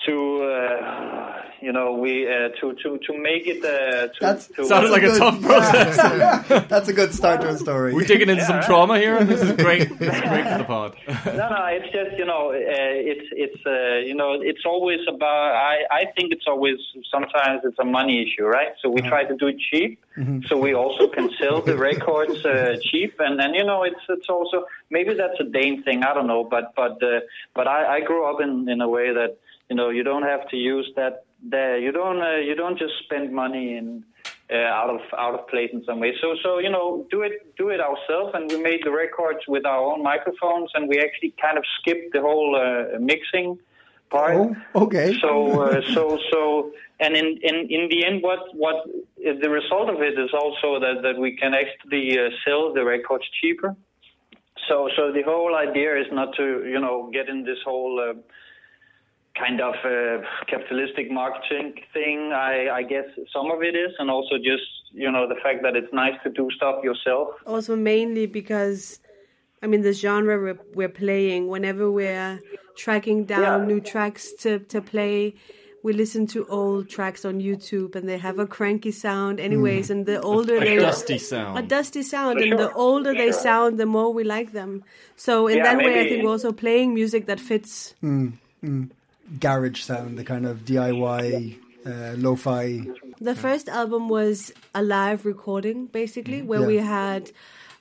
to 0.07 0.43
uh, 0.45 1.43
you 1.61 1.73
know 1.73 1.93
we 1.93 2.27
uh, 2.27 2.49
to 2.61 2.73
to 2.83 2.99
to 3.07 3.13
make 3.19 3.47
it 3.47 3.63
uh, 3.65 4.09
to, 4.09 4.19
That's- 4.21 4.47
to 4.57 4.65
Sounds 4.65 4.91
like 4.91 5.03
a 5.03 5.07
good- 5.09 5.19
tough 5.19 5.43
process. 5.51 6.67
That's 6.69 6.89
a 6.89 6.93
good 6.93 7.13
start 7.13 7.43
to 7.43 7.49
a 7.51 7.59
story. 7.59 7.93
We're 7.95 8.07
digging 8.07 8.31
into 8.31 8.45
some 8.45 8.63
trauma 8.63 8.99
here, 8.99 9.23
this 9.25 9.43
is 9.43 9.53
great. 9.53 9.89
This 10.01 10.15
is 10.15 10.21
great 10.23 10.47
for 10.53 10.59
the 10.59 10.65
pod. 10.65 10.97
no 11.27 11.49
no 11.57 11.65
it's 11.77 11.91
just 11.93 12.17
you 12.19 12.25
know 12.25 12.51
uh, 12.51 13.11
it's 13.13 13.29
it's 13.45 13.61
uh, 13.67 13.99
you 14.09 14.15
know 14.15 14.31
it's 14.41 14.65
always 14.65 15.01
about 15.09 15.55
I 15.73 15.77
I 16.01 16.03
think 16.15 16.33
it's 16.33 16.47
always 16.47 16.79
sometimes 17.11 17.61
it's 17.65 17.79
a 17.79 17.85
money 17.85 18.17
issue 18.25 18.47
right? 18.47 18.73
So 18.83 18.89
we 18.89 19.01
try 19.03 19.25
to 19.25 19.37
do 19.37 19.47
it 19.49 19.59
cheap. 19.71 19.99
So 20.49 20.59
we 20.59 20.75
also 20.75 21.09
can 21.09 21.31
sell 21.41 21.63
the 21.63 21.77
records 21.79 22.45
uh, 22.45 22.77
cheap. 22.89 23.15
And 23.21 23.39
then 23.41 23.55
you 23.55 23.65
know 23.65 23.81
it's 23.85 24.05
it's 24.09 24.29
also 24.29 24.65
maybe 24.91 25.13
that's 25.15 25.39
a 25.41 25.45
Dane 25.45 25.83
thing. 25.83 25.99
I 26.05 26.13
don't 26.15 26.27
know. 26.27 26.43
But 26.45 26.75
but 26.81 27.03
uh, 27.03 27.21
but 27.55 27.67
I, 27.67 27.97
I 27.97 28.01
grew 28.01 28.23
up 28.31 28.39
in 28.47 28.69
in 28.69 28.81
a 28.83 28.89
way 28.89 29.13
that 29.21 29.33
you 29.71 29.77
know 29.77 29.89
you 29.89 30.03
don't 30.03 30.25
have 30.25 30.47
to 30.49 30.57
use 30.57 30.91
that 30.97 31.25
there 31.43 31.79
you 31.79 31.93
don't 31.93 32.21
uh, 32.21 32.37
you 32.37 32.55
don't 32.55 32.79
just 32.79 32.93
spend 33.05 33.33
money 33.33 33.77
in 33.79 34.05
uh, 34.53 34.57
out 34.57 34.91
of 34.91 35.01
out 35.17 35.35
of 35.39 35.47
place 35.49 35.71
in 35.73 35.85
some 35.85 36.01
way. 36.01 36.13
So 36.21 36.35
so 36.43 36.59
you 36.59 36.71
know 36.71 37.07
do 37.11 37.23
it 37.23 37.57
do 37.57 37.69
it 37.69 37.81
ourselves, 37.81 38.33
and 38.35 38.51
we 38.51 38.61
made 38.61 38.81
the 38.85 38.91
records 38.91 39.41
with 39.47 39.65
our 39.65 39.81
own 39.93 40.03
microphones, 40.03 40.71
and 40.75 40.89
we 40.89 40.99
actually 40.99 41.35
kind 41.41 41.57
of 41.57 41.65
skipped 41.79 42.13
the 42.13 42.21
whole 42.21 42.57
uh, 42.57 42.99
mixing 42.99 43.59
part. 44.11 44.37
Oh, 44.37 44.57
okay. 44.75 45.17
So 45.21 45.63
uh, 45.63 45.81
so 45.95 46.19
so 46.31 46.73
and 46.99 47.17
in, 47.17 47.39
in 47.43 47.57
in 47.71 47.89
the 47.91 48.05
end, 48.05 48.23
what 48.23 48.41
what 48.55 48.77
uh, 48.77 49.35
the 49.41 49.51
result 49.51 49.89
of 49.89 50.03
it 50.03 50.19
is 50.19 50.31
also 50.35 50.81
that 50.81 51.03
that 51.03 51.17
we 51.17 51.37
can 51.37 51.55
actually 51.55 52.19
uh, 52.19 52.31
sell 52.45 52.75
the 52.75 52.85
records 52.85 53.25
cheaper. 53.41 53.77
So 54.69 54.91
so 54.97 55.13
the 55.13 55.23
whole 55.23 55.55
idea 55.55 55.97
is 55.97 56.07
not 56.11 56.35
to 56.37 56.65
you 56.67 56.81
know 56.81 57.11
get 57.13 57.29
in 57.29 57.45
this 57.45 57.59
whole. 57.65 58.15
Kind 59.39 59.61
of 59.61 59.75
uh, 59.85 60.23
capitalistic 60.49 61.11
marketing 61.11 61.75
thing. 61.95 62.33
I, 62.33 62.69
I 62.69 62.83
guess 62.83 63.05
some 63.33 63.51
of 63.51 63.63
it 63.63 63.75
is, 63.77 63.93
and 63.99 64.11
also 64.11 64.37
just 64.37 64.65
you 64.93 65.11
know 65.11 65.29
the 65.29 65.37
fact 65.43 65.63
that 65.63 65.77
it's 65.77 65.93
nice 65.93 66.15
to 66.25 66.31
do 66.31 66.49
stuff 66.57 66.83
yourself. 66.83 67.29
also 67.47 67.77
mainly 67.77 68.27
because 68.27 68.99
I 69.63 69.67
mean 69.69 69.83
the 69.83 69.93
genre 69.93 70.37
we're, 70.45 70.59
we're 70.75 70.89
playing 71.05 71.47
whenever 71.47 71.91
we're 71.91 72.41
tracking 72.77 73.25
down 73.25 73.61
Yeah. 73.61 73.67
new 73.73 73.81
tracks 73.81 74.33
to, 74.43 74.59
to 74.59 74.81
play 74.83 75.35
we 75.85 75.93
listen 75.93 76.27
to 76.35 76.45
old 76.49 76.89
tracks 76.91 77.25
on 77.25 77.41
YouTube 77.41 77.95
and 77.95 78.09
they 78.09 78.19
have 78.19 78.39
a 78.41 78.47
cranky 78.47 78.91
sound 78.91 79.39
anyways 79.39 79.87
hmm. 79.87 79.93
and 79.93 80.07
the 80.07 80.21
older 80.21 80.59
they 80.59 80.77
A 80.77 80.81
they 80.81 80.85
dusty 80.87 81.19
sound. 81.19 81.57
a 81.59 81.63
dusty 81.63 82.03
sound 82.03 82.39
For 82.39 82.45
and 82.45 82.53
the 82.59 82.69
sure. 82.71 82.73
older 82.87 83.13
they 83.15 83.31
Sure. 83.31 83.45
sound 83.49 83.79
the 83.79 83.87
more 83.87 84.13
we 84.13 84.25
like 84.25 84.51
them 84.53 84.83
so 85.15 85.47
in 85.47 85.59
Yeah, 85.59 85.65
that 85.69 85.79
way 85.85 86.01
I 86.01 86.09
think 86.09 86.25
we're 86.25 86.31
also 86.37 86.53
playing 86.53 86.95
music 86.95 87.27
that 87.27 87.39
fits 87.39 87.95
hmm. 88.01 88.31
Hmm. 88.63 88.85
Garage 89.39 89.83
sound, 89.83 90.19
the 90.19 90.25
kind 90.25 90.45
of 90.47 90.65
DIY, 90.65 91.57
uh, 91.87 92.15
lo-fi. 92.17 92.87
The 93.21 93.35
first 93.35 93.69
album 93.69 94.09
was 94.09 94.53
a 94.75 94.83
live 94.83 95.25
recording, 95.25 95.87
basically, 95.87 96.43
where 96.43 96.61
Yeah. 96.61 96.67
we 96.67 96.77
had 96.79 97.31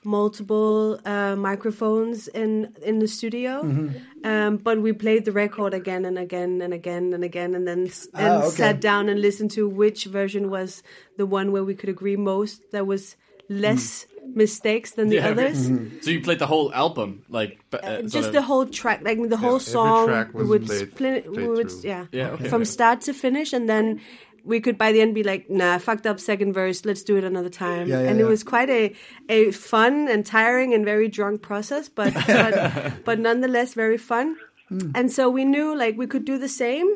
multiple 0.04 0.98
uh, 1.04 1.36
microphones 1.36 2.28
in 2.28 2.72
in 2.82 2.98
the 3.00 3.08
studio, 3.08 3.62
Mm-hmm. 3.62 4.26
um, 4.30 4.56
but 4.56 4.76
we 4.80 4.92
played 4.92 5.24
the 5.24 5.32
record 5.32 5.74
again 5.74 6.04
and 6.04 6.18
again 6.18 6.62
and 6.62 6.72
again 6.72 7.12
and 7.14 7.22
again, 7.24 7.54
and 7.54 7.66
then 7.66 7.86
s- 7.86 8.08
and 8.14 8.28
Ah, 8.28 8.46
okay. 8.46 8.56
sat 8.62 8.80
down 8.80 9.08
and 9.10 9.20
listened 9.20 9.50
to 9.58 9.68
which 9.68 10.00
version 10.06 10.44
was 10.50 10.82
the 11.16 11.26
one 11.26 11.52
where 11.52 11.64
we 11.64 11.74
could 11.74 11.90
agree 11.90 12.16
most. 12.16 12.70
There 12.72 12.84
was 12.84 13.16
less 13.48 14.06
mistakes 14.36 14.92
than 14.92 15.08
the 15.08 15.16
Yeah, 15.16 15.28
okay. 15.28 15.46
others. 15.46 15.70
So 16.02 16.10
you 16.10 16.20
played 16.20 16.38
the 16.38 16.46
whole 16.46 16.72
album, 16.72 17.22
like 17.28 17.58
uh, 17.72 17.78
sort 17.80 18.02
Just 18.10 18.28
of- 18.28 18.32
the 18.34 18.42
whole 18.42 18.66
track, 18.66 19.00
like 19.02 19.18
the 19.28 19.36
whole 19.36 19.56
every 19.56 19.64
song, 19.72 20.06
track 20.08 20.34
we 20.34 20.40
was 20.40 20.48
would 20.48 20.66
played- 20.66 20.90
split. 20.92 21.30
we 21.30 21.34
played 21.36 21.48
would, 21.48 21.72
yeah, 21.82 22.06
Yeah, 22.12 22.30
okay. 22.30 22.48
from 22.48 22.64
start 22.64 23.00
to 23.02 23.12
finish, 23.14 23.52
and 23.52 23.68
then 23.68 24.00
we 24.44 24.58
could 24.60 24.78
by 24.78 24.90
the 24.92 25.00
end 25.02 25.14
be 25.14 25.22
like, 25.22 25.50
"Nah, 25.50 25.76
fucked 25.78 26.06
up 26.06 26.18
second 26.18 26.54
verse. 26.54 26.84
Let's 26.86 27.02
do 27.02 27.16
it 27.16 27.24
another 27.24 27.50
time." 27.50 27.88
Yeah, 27.88 28.02
yeah, 28.02 28.08
and 28.08 28.18
yeah. 28.18 28.24
it 28.24 28.28
was 28.28 28.42
quite 28.42 28.70
a 28.70 28.94
a 29.28 29.50
fun 29.52 30.08
and 30.08 30.24
tiring 30.24 30.72
and 30.74 30.84
very 30.84 31.08
drunk 31.08 31.42
process, 31.42 31.88
but 31.90 32.14
but, 32.26 33.04
but 33.04 33.18
nonetheless 33.18 33.74
very 33.74 33.98
fun. 33.98 34.36
Hmm. 34.70 34.92
And 34.94 35.12
so 35.12 35.28
we 35.28 35.44
knew 35.44 35.76
like 35.76 35.98
we 35.98 36.06
could 36.06 36.24
do 36.24 36.38
the 36.38 36.48
same, 36.48 36.88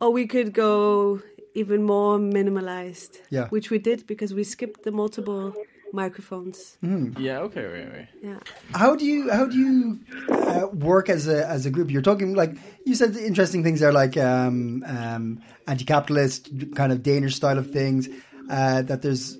or 0.00 0.10
we 0.10 0.26
could 0.26 0.54
go 0.54 1.20
even 1.54 1.82
more 1.82 2.18
minimalized. 2.18 3.18
Yeah. 3.30 3.48
which 3.48 3.70
we 3.70 3.78
did 3.78 4.06
because 4.06 4.32
we 4.32 4.44
skipped 4.44 4.84
the 4.84 4.92
multiple 4.92 5.52
microphones. 5.92 6.76
yeah, 7.18 7.40
okay, 7.40 7.64
right, 7.64 7.92
right. 7.92 8.08
Yeah. 8.22 8.38
How 8.74 8.96
do 8.96 9.04
you 9.04 9.30
how 9.30 9.46
do 9.46 9.56
you 9.56 10.00
uh, 10.30 10.68
work 10.72 11.08
as 11.08 11.28
a 11.28 11.46
as 11.46 11.66
a 11.66 11.70
group? 11.70 11.90
You're 11.90 12.02
talking 12.02 12.34
like 12.34 12.56
you 12.86 12.94
said 12.94 13.16
interesting 13.16 13.62
things 13.62 13.80
there, 13.80 13.92
like 13.92 14.16
um, 14.16 14.84
um, 14.86 15.42
anti-capitalist 15.66 16.50
kind 16.74 16.92
of 16.92 17.02
Danish 17.02 17.36
style 17.36 17.58
of 17.58 17.70
things. 17.70 18.08
Uh, 18.48 18.82
that 18.82 19.02
there's 19.02 19.38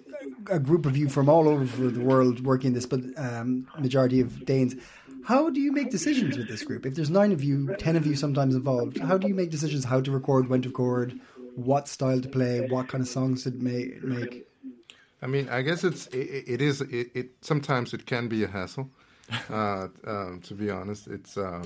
a 0.51 0.59
group 0.59 0.87
of 0.87 0.97
you 0.97 1.09
from 1.09 1.29
all 1.29 1.49
over 1.49 1.91
the 1.91 2.01
world 2.01 2.45
working 2.45 2.73
this, 2.73 2.87
but 2.87 3.01
um, 3.17 3.67
majority 3.79 4.21
of 4.21 4.45
Danes. 4.45 4.75
How 5.25 5.51
do 5.51 5.61
you 5.61 5.71
make 5.71 5.91
decisions 5.91 6.37
with 6.39 6.49
this 6.49 6.65
group? 6.65 6.87
If 6.87 6.95
there's 6.95 7.11
nine 7.11 7.31
of 7.33 7.45
you, 7.45 7.75
ten 7.79 7.95
of 7.95 8.07
you 8.07 8.17
sometimes 8.17 8.55
involved, 8.55 8.99
how 8.99 9.19
do 9.19 9.29
you 9.29 9.35
make 9.35 9.51
decisions? 9.51 9.85
How 9.85 10.01
to 10.01 10.11
record, 10.11 10.49
when 10.49 10.63
to 10.63 10.69
record, 10.69 11.21
what 11.57 11.89
style 11.89 12.21
to 12.21 12.29
play, 12.29 12.67
what 12.69 12.89
kind 12.89 13.03
of 13.03 13.09
songs 13.09 13.45
to 13.45 13.51
ma- 13.51 13.95
make? 14.03 14.47
I 15.23 15.27
mean, 15.27 15.49
I 15.49 15.63
guess 15.63 15.85
it's 15.85 16.07
it, 16.09 16.45
it 16.47 16.63
is 16.63 16.81
it, 16.81 17.11
it 17.15 17.31
sometimes 17.43 17.93
it 17.93 18.07
can 18.07 18.29
be 18.29 18.45
a 18.45 18.49
hassle. 18.49 18.91
Uh, 19.49 19.87
um, 20.09 20.41
to 20.43 20.55
be 20.55 20.71
honest, 20.71 21.07
it's 21.07 21.37
uh, 21.39 21.63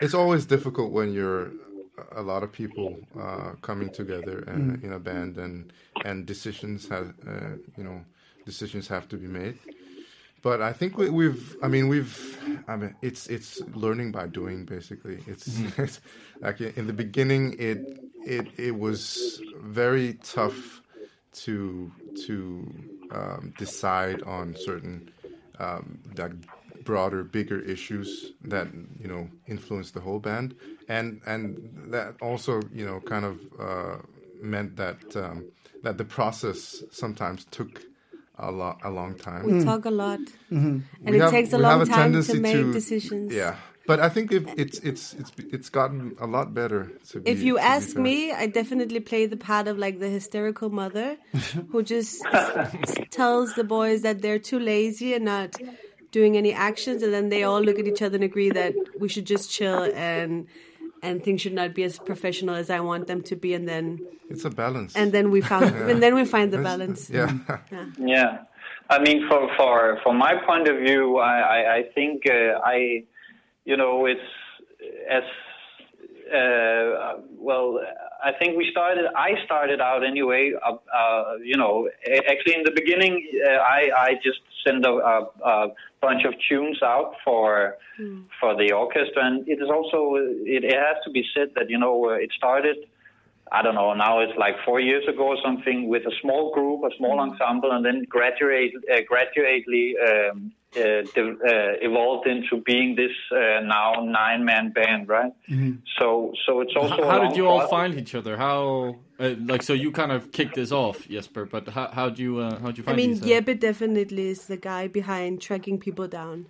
it's 0.00 0.14
always 0.14 0.46
difficult 0.46 0.92
when 0.92 1.12
you're 1.12 1.50
a 2.12 2.22
lot 2.22 2.44
of 2.44 2.52
people 2.52 2.96
uh, 3.18 3.54
coming 3.60 3.90
together 3.90 4.44
uh, 4.46 4.86
in 4.86 4.92
a 4.92 5.00
band 5.00 5.36
and 5.36 5.72
and 6.04 6.26
decisions 6.26 6.88
have 6.88 7.12
uh, 7.26 7.56
you 7.76 7.82
know 7.82 8.04
decisions 8.46 8.86
have 8.86 9.08
to 9.08 9.16
be 9.16 9.26
made. 9.26 9.58
But 10.42 10.62
I 10.62 10.72
think 10.72 10.96
we, 10.96 11.10
we've 11.10 11.56
I 11.62 11.68
mean 11.68 11.88
we've 11.88 12.38
I 12.68 12.76
mean 12.76 12.94
it's 13.02 13.26
it's 13.26 13.60
learning 13.74 14.12
by 14.12 14.28
doing 14.28 14.64
basically. 14.64 15.18
It's, 15.26 15.60
it's 15.78 16.00
like 16.40 16.60
in 16.60 16.86
the 16.86 16.92
beginning 16.92 17.56
it 17.58 17.80
it 18.24 18.46
it 18.56 18.78
was 18.78 19.42
very 19.60 20.14
tough 20.22 20.82
to 21.32 21.90
to 22.26 22.72
um, 23.10 23.52
decide 23.56 24.22
on 24.22 24.54
certain 24.56 25.08
um, 25.58 26.00
like 26.16 26.32
broader, 26.84 27.24
bigger 27.24 27.60
issues 27.60 28.32
that 28.42 28.68
you 29.00 29.08
know 29.08 29.28
influence 29.46 29.90
the 29.92 30.00
whole 30.00 30.18
band, 30.20 30.54
and 30.88 31.20
and 31.26 31.58
that 31.92 32.14
also 32.20 32.60
you 32.72 32.84
know 32.86 33.00
kind 33.00 33.24
of 33.24 33.40
uh, 33.58 33.96
meant 34.40 34.76
that 34.76 35.16
um, 35.16 35.46
that 35.82 35.98
the 35.98 36.04
process 36.04 36.84
sometimes 36.90 37.44
took 37.50 37.82
a 38.38 38.50
lot 38.52 38.78
a 38.84 38.90
long 38.90 39.14
time. 39.16 39.44
We 39.44 39.64
talk 39.64 39.84
a 39.84 39.90
lot, 39.90 40.20
and 40.50 40.84
We 41.02 41.16
it 41.16 41.20
have- 41.20 41.30
takes 41.32 41.52
a 41.52 41.58
we 41.58 41.64
have 41.64 41.78
long 41.78 41.88
time 41.88 42.12
to 42.22 42.40
make 42.40 42.72
decisions. 42.72 43.32
Yeah, 43.34 43.56
But 43.88 43.98
I 44.06 44.08
think 44.14 44.26
if 44.38 44.44
it's 44.62 44.78
it's 44.90 45.04
it's 45.20 45.32
it's 45.56 45.68
gotten 45.78 46.14
a 46.20 46.26
lot 46.36 46.52
better. 46.60 46.80
To 47.10 47.20
be, 47.20 47.30
If 47.34 47.38
you 47.42 47.54
to 47.56 47.64
ask 47.74 47.94
fair. 47.94 48.02
me, 48.08 48.16
I 48.42 48.44
definitely 48.60 49.00
play 49.00 49.24
the 49.34 49.38
part 49.50 49.66
of 49.70 49.78
like 49.84 49.96
the 50.04 50.10
hysterical 50.18 50.68
mother 50.82 51.08
who 51.72 51.82
just 51.82 52.22
tells 53.10 53.54
the 53.54 53.64
boys 53.64 54.02
that 54.02 54.16
they're 54.22 54.38
too 54.50 54.58
lazy 54.60 55.14
and 55.16 55.24
not 55.24 55.50
doing 56.18 56.36
any 56.36 56.52
actions, 56.52 57.02
and 57.02 57.12
then 57.16 57.26
they 57.30 57.42
all 57.48 57.62
look 57.62 57.78
at 57.78 57.86
each 57.92 58.02
other 58.02 58.16
and 58.16 58.24
agree 58.32 58.50
that 58.50 58.74
we 59.02 59.08
should 59.08 59.24
just 59.34 59.50
chill 59.50 59.82
and 59.94 60.46
and 61.02 61.22
things 61.24 61.40
should 61.40 61.54
not 61.62 61.70
be 61.74 61.84
as 61.84 61.98
professional 61.98 62.54
as 62.56 62.68
I 62.70 62.80
want 62.80 63.06
them 63.06 63.22
to 63.30 63.36
be, 63.36 63.54
and 63.54 63.66
then 63.72 64.00
it's 64.28 64.44
a 64.44 64.50
balance. 64.50 64.96
and 64.96 65.12
then 65.12 65.30
we 65.30 65.40
found 65.40 65.64
and 65.90 66.02
then 66.02 66.14
we 66.14 66.24
find 66.24 66.52
the 66.52 66.58
That's- 66.58 66.76
balance. 66.76 67.00
Yeah. 67.10 67.30
Yeah, 67.98 68.30
I 68.90 68.98
mean, 69.06 69.18
for 69.28 69.40
for 69.56 69.98
from 70.02 70.18
my 70.18 70.34
point 70.48 70.66
of 70.68 70.76
view, 70.86 71.18
I 71.18 71.36
I, 71.56 71.58
I 71.78 71.80
think 71.94 72.16
uh, 72.28 72.60
I, 72.76 73.04
you 73.68 73.76
know, 73.76 74.06
it's 74.06 74.30
as 75.10 75.26
uh, 76.32 77.20
well. 77.36 77.80
I 78.24 78.32
think 78.38 78.56
we 78.56 78.66
started. 78.70 79.04
I 79.14 79.30
started 79.44 79.80
out 79.80 80.02
anyway. 80.12 80.52
Uh, 80.66 80.76
uh, 81.00 81.34
you 81.50 81.56
know, 81.56 81.88
actually 82.32 82.54
in 82.54 82.64
the 82.64 82.74
beginning, 82.80 83.14
uh, 83.46 83.60
I 83.78 83.80
I 84.08 84.10
just 84.28 84.40
sent 84.64 84.86
a, 84.86 84.94
a, 85.12 85.16
a 85.54 85.68
bunch 86.00 86.22
of 86.24 86.32
tunes 86.48 86.82
out 86.82 87.12
for 87.24 87.76
for 88.40 88.56
the 88.56 88.72
orchestra, 88.72 89.22
and 89.28 89.46
it 89.46 89.58
is 89.64 89.70
also 89.76 89.98
it, 90.56 90.64
it 90.64 90.76
has 90.86 90.96
to 91.04 91.10
be 91.10 91.24
said 91.34 91.48
that 91.56 91.68
you 91.68 91.78
know 91.78 91.96
uh, 92.10 92.24
it 92.24 92.32
started. 92.36 92.78
I 93.52 93.62
don't 93.62 93.74
know. 93.74 93.92
Now 93.94 94.20
it's 94.20 94.36
like 94.38 94.56
four 94.64 94.80
years 94.80 95.04
ago 95.08 95.24
or 95.34 95.38
something 95.44 95.88
with 95.88 96.04
a 96.12 96.14
small 96.22 96.52
group, 96.52 96.84
a 96.84 96.92
small 96.98 97.18
ensemble, 97.20 97.70
and 97.72 97.82
then 97.84 98.04
graduate, 98.16 98.72
uh, 98.92 99.00
gradually 99.08 99.96
um, 100.06 100.52
uh, 100.76 100.80
de- 101.14 101.38
uh, 101.52 101.72
evolved 101.88 102.26
into 102.26 102.62
being 102.64 102.94
this 102.94 103.12
uh, 103.32 103.60
now 103.62 103.94
nine-man 104.04 104.72
band, 104.72 105.08
right? 105.08 105.32
So, 105.98 106.32
so 106.44 106.60
it's 106.60 106.72
also. 106.76 106.94
H- 106.94 107.00
a 107.00 107.06
how 107.06 107.18
did 107.26 107.36
you 107.36 107.46
all 107.46 107.58
process. 107.58 107.70
find 107.70 107.94
each 107.94 108.14
other? 108.14 108.36
How 108.36 108.96
uh, 109.18 109.34
like 109.46 109.62
so 109.62 109.72
you 109.72 109.90
kind 109.92 110.12
of 110.12 110.30
kicked 110.32 110.54
this 110.54 110.70
off, 110.70 111.08
Jesper? 111.08 111.44
But 111.46 111.68
how 111.68 111.88
how 111.88 112.08
do 112.10 112.22
you 112.22 112.38
uh, 112.38 112.58
how 112.60 112.70
do 112.70 112.76
you 112.78 112.82
I 112.84 112.86
find? 112.86 112.96
mean, 112.96 113.10
these, 113.12 113.22
uh, 113.22 113.26
Jeppe 113.26 113.58
definitely 113.58 114.28
is 114.28 114.46
the 114.46 114.56
guy 114.56 114.88
behind 114.88 115.40
tracking 115.40 115.78
people 115.78 116.06
down. 116.08 116.46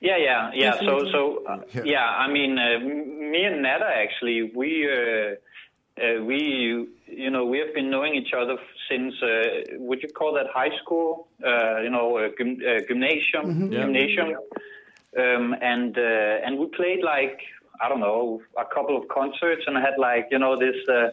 Yeah, 0.00 0.16
yeah, 0.16 0.50
yeah. 0.54 0.72
So, 0.74 0.78
Definitely. 0.80 1.10
so 1.12 1.44
uh, 1.46 1.60
Yeah. 1.74 1.82
yeah. 1.84 2.06
I 2.06 2.28
mean, 2.28 2.56
uh, 2.58 2.78
me 2.78 3.42
and 3.44 3.62
Nada 3.62 3.86
actually, 3.86 4.52
we 4.54 4.86
uh, 6.00 6.24
we 6.24 6.86
you 7.06 7.30
know 7.30 7.44
we 7.44 7.58
have 7.58 7.72
been 7.74 7.90
knowing 7.90 8.14
each 8.14 8.32
other 8.32 8.56
since 8.88 9.14
uh, 9.22 9.76
would 9.78 10.02
you 10.02 10.08
call 10.08 10.34
that 10.34 10.46
high 10.52 10.74
school? 10.82 11.28
Uh, 11.44 11.80
you 11.80 11.90
know, 11.90 12.16
uh, 12.18 12.28
gym, 12.38 12.58
uh, 12.66 12.80
gymnasium, 12.88 13.70
Yeah. 13.70 13.80
gymnasium, 13.82 14.30
um, 15.22 15.54
and 15.60 15.96
uh, 15.98 16.44
and 16.44 16.58
we 16.58 16.66
played 16.66 17.02
like 17.02 17.38
I 17.80 17.88
don't 17.88 18.00
know 18.00 18.42
a 18.56 18.64
couple 18.64 18.96
of 18.96 19.08
concerts 19.08 19.62
and 19.66 19.76
I 19.78 19.80
had 19.80 19.96
like 19.98 20.28
you 20.30 20.38
know 20.38 20.58
this. 20.58 20.76
Uh, 20.88 21.10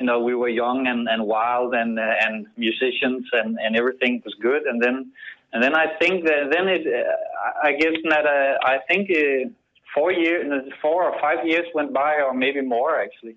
you 0.00 0.06
know, 0.06 0.18
we 0.18 0.34
were 0.34 0.48
young 0.48 0.88
and, 0.88 1.08
and 1.08 1.24
wild 1.24 1.72
and 1.72 2.00
uh, 2.00 2.24
and 2.24 2.46
musicians 2.56 3.24
and, 3.32 3.56
and 3.64 3.76
everything 3.76 4.20
was 4.24 4.34
good. 4.42 4.62
And 4.66 4.82
then 4.82 5.12
and 5.52 5.62
then 5.62 5.74
I 5.76 5.86
think 6.00 6.24
that 6.26 6.50
then 6.50 6.66
it 6.66 6.82
uh, 6.84 7.68
I 7.68 7.72
guess 7.72 7.94
that 8.10 8.26
uh, 8.26 8.66
I 8.66 8.78
think 8.88 9.08
uh, 9.10 9.48
four 9.94 10.10
years, 10.12 10.44
four 10.82 11.04
or 11.04 11.20
five 11.20 11.46
years 11.46 11.66
went 11.74 11.92
by, 11.92 12.14
or 12.26 12.34
maybe 12.34 12.60
more 12.60 13.00
actually. 13.00 13.36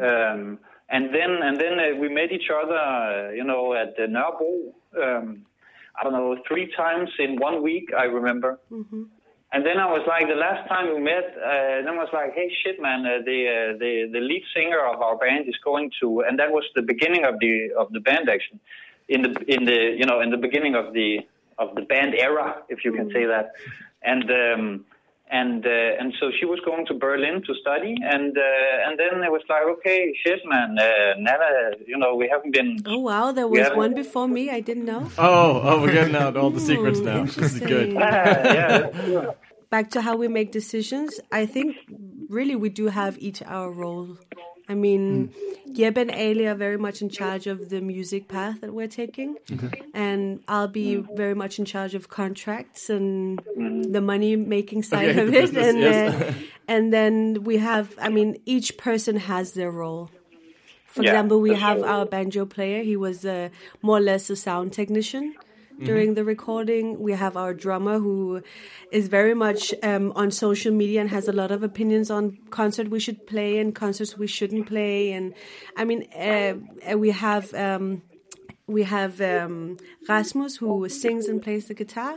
Um, 0.00 0.58
and 0.88 1.14
then 1.14 1.30
and 1.42 1.56
then 1.58 1.74
uh, 1.78 1.96
we 1.98 2.08
met 2.08 2.32
each 2.32 2.50
other, 2.50 2.76
uh, 2.76 3.30
you 3.30 3.44
know, 3.44 3.74
at 3.74 3.96
the 3.96 4.02
Nørrebro. 4.02 4.72
Um, 5.02 5.46
I 5.98 6.04
don't 6.04 6.12
know, 6.12 6.36
three 6.48 6.72
times 6.76 7.10
in 7.18 7.36
one 7.36 7.62
week. 7.62 7.90
I 7.96 8.04
remember. 8.04 8.58
And 9.54 9.66
then 9.66 9.78
I 9.78 9.84
was 9.84 10.00
like, 10.08 10.26
the 10.28 10.34
last 10.34 10.66
time 10.66 10.94
we 10.94 11.00
met, 11.00 11.26
uh, 11.36 11.82
then 11.84 11.88
I 11.88 11.98
was 11.98 12.08
like, 12.14 12.32
hey, 12.34 12.50
shit, 12.62 12.80
man, 12.80 13.04
uh, 13.04 13.18
the, 13.22 13.38
uh, 13.48 13.78
the 13.78 14.08
the 14.10 14.20
lead 14.20 14.42
singer 14.54 14.80
of 14.80 15.02
our 15.02 15.16
band 15.18 15.46
is 15.46 15.56
going 15.62 15.90
to, 16.00 16.20
and 16.26 16.38
that 16.38 16.50
was 16.50 16.64
the 16.74 16.80
beginning 16.80 17.26
of 17.26 17.38
the 17.38 17.70
of 17.78 17.92
the 17.92 18.00
band 18.00 18.30
actually, 18.30 18.60
in 19.08 19.20
the 19.22 19.30
in 19.54 19.64
the 19.66 19.94
you 19.98 20.06
know 20.06 20.20
in 20.20 20.30
the 20.30 20.38
beginning 20.38 20.74
of 20.74 20.94
the 20.94 21.20
of 21.58 21.74
the 21.74 21.82
band 21.82 22.14
era, 22.14 22.62
if 22.68 22.84
you 22.84 22.92
can 22.92 23.10
say 23.10 23.24
that, 23.26 23.52
and. 24.02 24.30
Um, 24.30 24.84
and 25.40 25.64
uh, 25.66 26.00
and 26.00 26.12
so 26.20 26.24
she 26.38 26.44
was 26.52 26.60
going 26.68 26.84
to 26.90 26.94
Berlin 26.94 27.36
to 27.46 27.52
study, 27.62 27.94
and 28.14 28.32
uh, 28.36 28.86
and 28.86 28.92
then 29.00 29.14
it 29.26 29.32
was 29.36 29.42
like, 29.52 29.64
okay, 29.74 30.00
shit, 30.22 30.40
man, 30.52 30.70
uh, 30.78 31.14
Nana, 31.26 31.50
you 31.90 31.96
know, 32.02 32.14
we 32.20 32.28
haven't 32.32 32.52
been. 32.58 32.70
Oh 32.86 32.98
wow, 33.10 33.32
there 33.32 33.48
was 33.48 33.58
Yeah. 33.60 33.74
one 33.84 33.94
before 33.94 34.28
me. 34.28 34.44
I 34.50 34.60
didn't 34.68 34.84
know. 34.92 35.02
Oh, 35.18 35.60
oh, 35.68 35.80
we're 35.80 35.92
getting 36.00 36.16
out 36.24 36.36
all 36.36 36.50
the 36.50 36.60
secrets 36.70 37.00
Ooh, 37.00 37.10
now. 37.10 37.22
This 37.26 37.38
is 37.54 37.60
good. 37.60 37.88
interesting. 37.90 37.94
yeah, 38.58 39.30
Back 39.70 39.86
to 39.94 39.98
how 40.06 40.14
we 40.22 40.28
make 40.28 40.48
decisions. 40.52 41.10
I 41.40 41.46
think 41.54 41.68
really 42.28 42.56
we 42.64 42.68
do 42.80 42.84
have 43.00 43.14
each 43.26 43.40
our 43.56 43.70
role. 43.82 44.18
I 44.68 44.74
mean, 44.74 45.32
Jeb 45.72 45.98
and 45.98 46.10
Ali 46.10 46.46
are 46.46 46.54
very 46.54 46.78
much 46.78 47.02
in 47.02 47.08
charge 47.08 47.46
of 47.46 47.68
the 47.68 47.80
music 47.80 48.28
path 48.28 48.60
that 48.60 48.72
we're 48.72 48.88
taking, 48.88 49.36
and 49.92 50.40
I'll 50.48 50.68
be 50.68 50.96
very 50.96 51.34
much 51.34 51.58
in 51.58 51.64
charge 51.64 51.94
of 51.94 52.08
contracts 52.08 52.88
and 52.88 53.40
the 53.92 54.00
money 54.00 54.36
making 54.36 54.82
side 54.84 55.10
Okay, 55.10 55.20
of 55.20 55.26
the 55.32 55.38
it. 55.38 55.40
business, 55.40 55.66
and 55.66 55.78
yes. 55.80 56.14
uh, 56.22 56.32
and 56.68 56.92
then 56.92 57.42
we 57.44 57.58
have. 57.58 57.94
I 58.00 58.08
mean, 58.08 58.36
each 58.46 58.76
person 58.78 59.16
has 59.16 59.52
their 59.54 59.70
role. 59.70 60.10
For 60.86 61.02
Yeah, 61.02 61.10
example, 61.10 61.40
we 61.40 61.54
have 61.54 61.78
sure. 61.78 61.86
our 61.88 62.04
banjo 62.06 62.44
player. 62.46 62.82
He 62.82 62.96
was 62.96 63.24
uh, 63.24 63.48
more 63.80 63.96
or 63.96 64.00
less 64.00 64.28
a 64.30 64.36
sound 64.36 64.72
technician 64.74 65.34
during 65.80 66.14
the 66.14 66.24
recording. 66.24 67.00
We 67.00 67.12
have 67.12 67.36
our 67.36 67.52
drummer 67.54 67.98
who 67.98 68.42
is 68.90 69.08
very 69.08 69.34
much 69.34 69.74
um, 69.82 70.12
on 70.14 70.30
social 70.30 70.72
media 70.72 71.00
and 71.00 71.10
has 71.10 71.28
a 71.28 71.32
lot 71.32 71.50
of 71.50 71.62
opinions 71.62 72.10
on 72.10 72.38
concert 72.50 72.88
we 72.88 73.00
should 73.00 73.26
play 73.26 73.58
and 73.58 73.74
concerts 73.74 74.16
we 74.18 74.26
shouldn't 74.26 74.66
play. 74.66 75.12
And 75.12 75.34
I 75.76 75.84
mean, 75.84 76.06
uh, 76.14 76.54
uh, 76.92 76.98
we 76.98 77.10
have. 77.10 77.52
Um, 77.54 78.02
we 78.68 78.84
have 78.84 79.20
um, 79.20 79.76
Rasmus 80.08 80.56
who 80.56 80.88
sings 80.88 81.26
and 81.26 81.42
plays 81.42 81.66
the 81.66 81.74
guitar, 81.74 82.14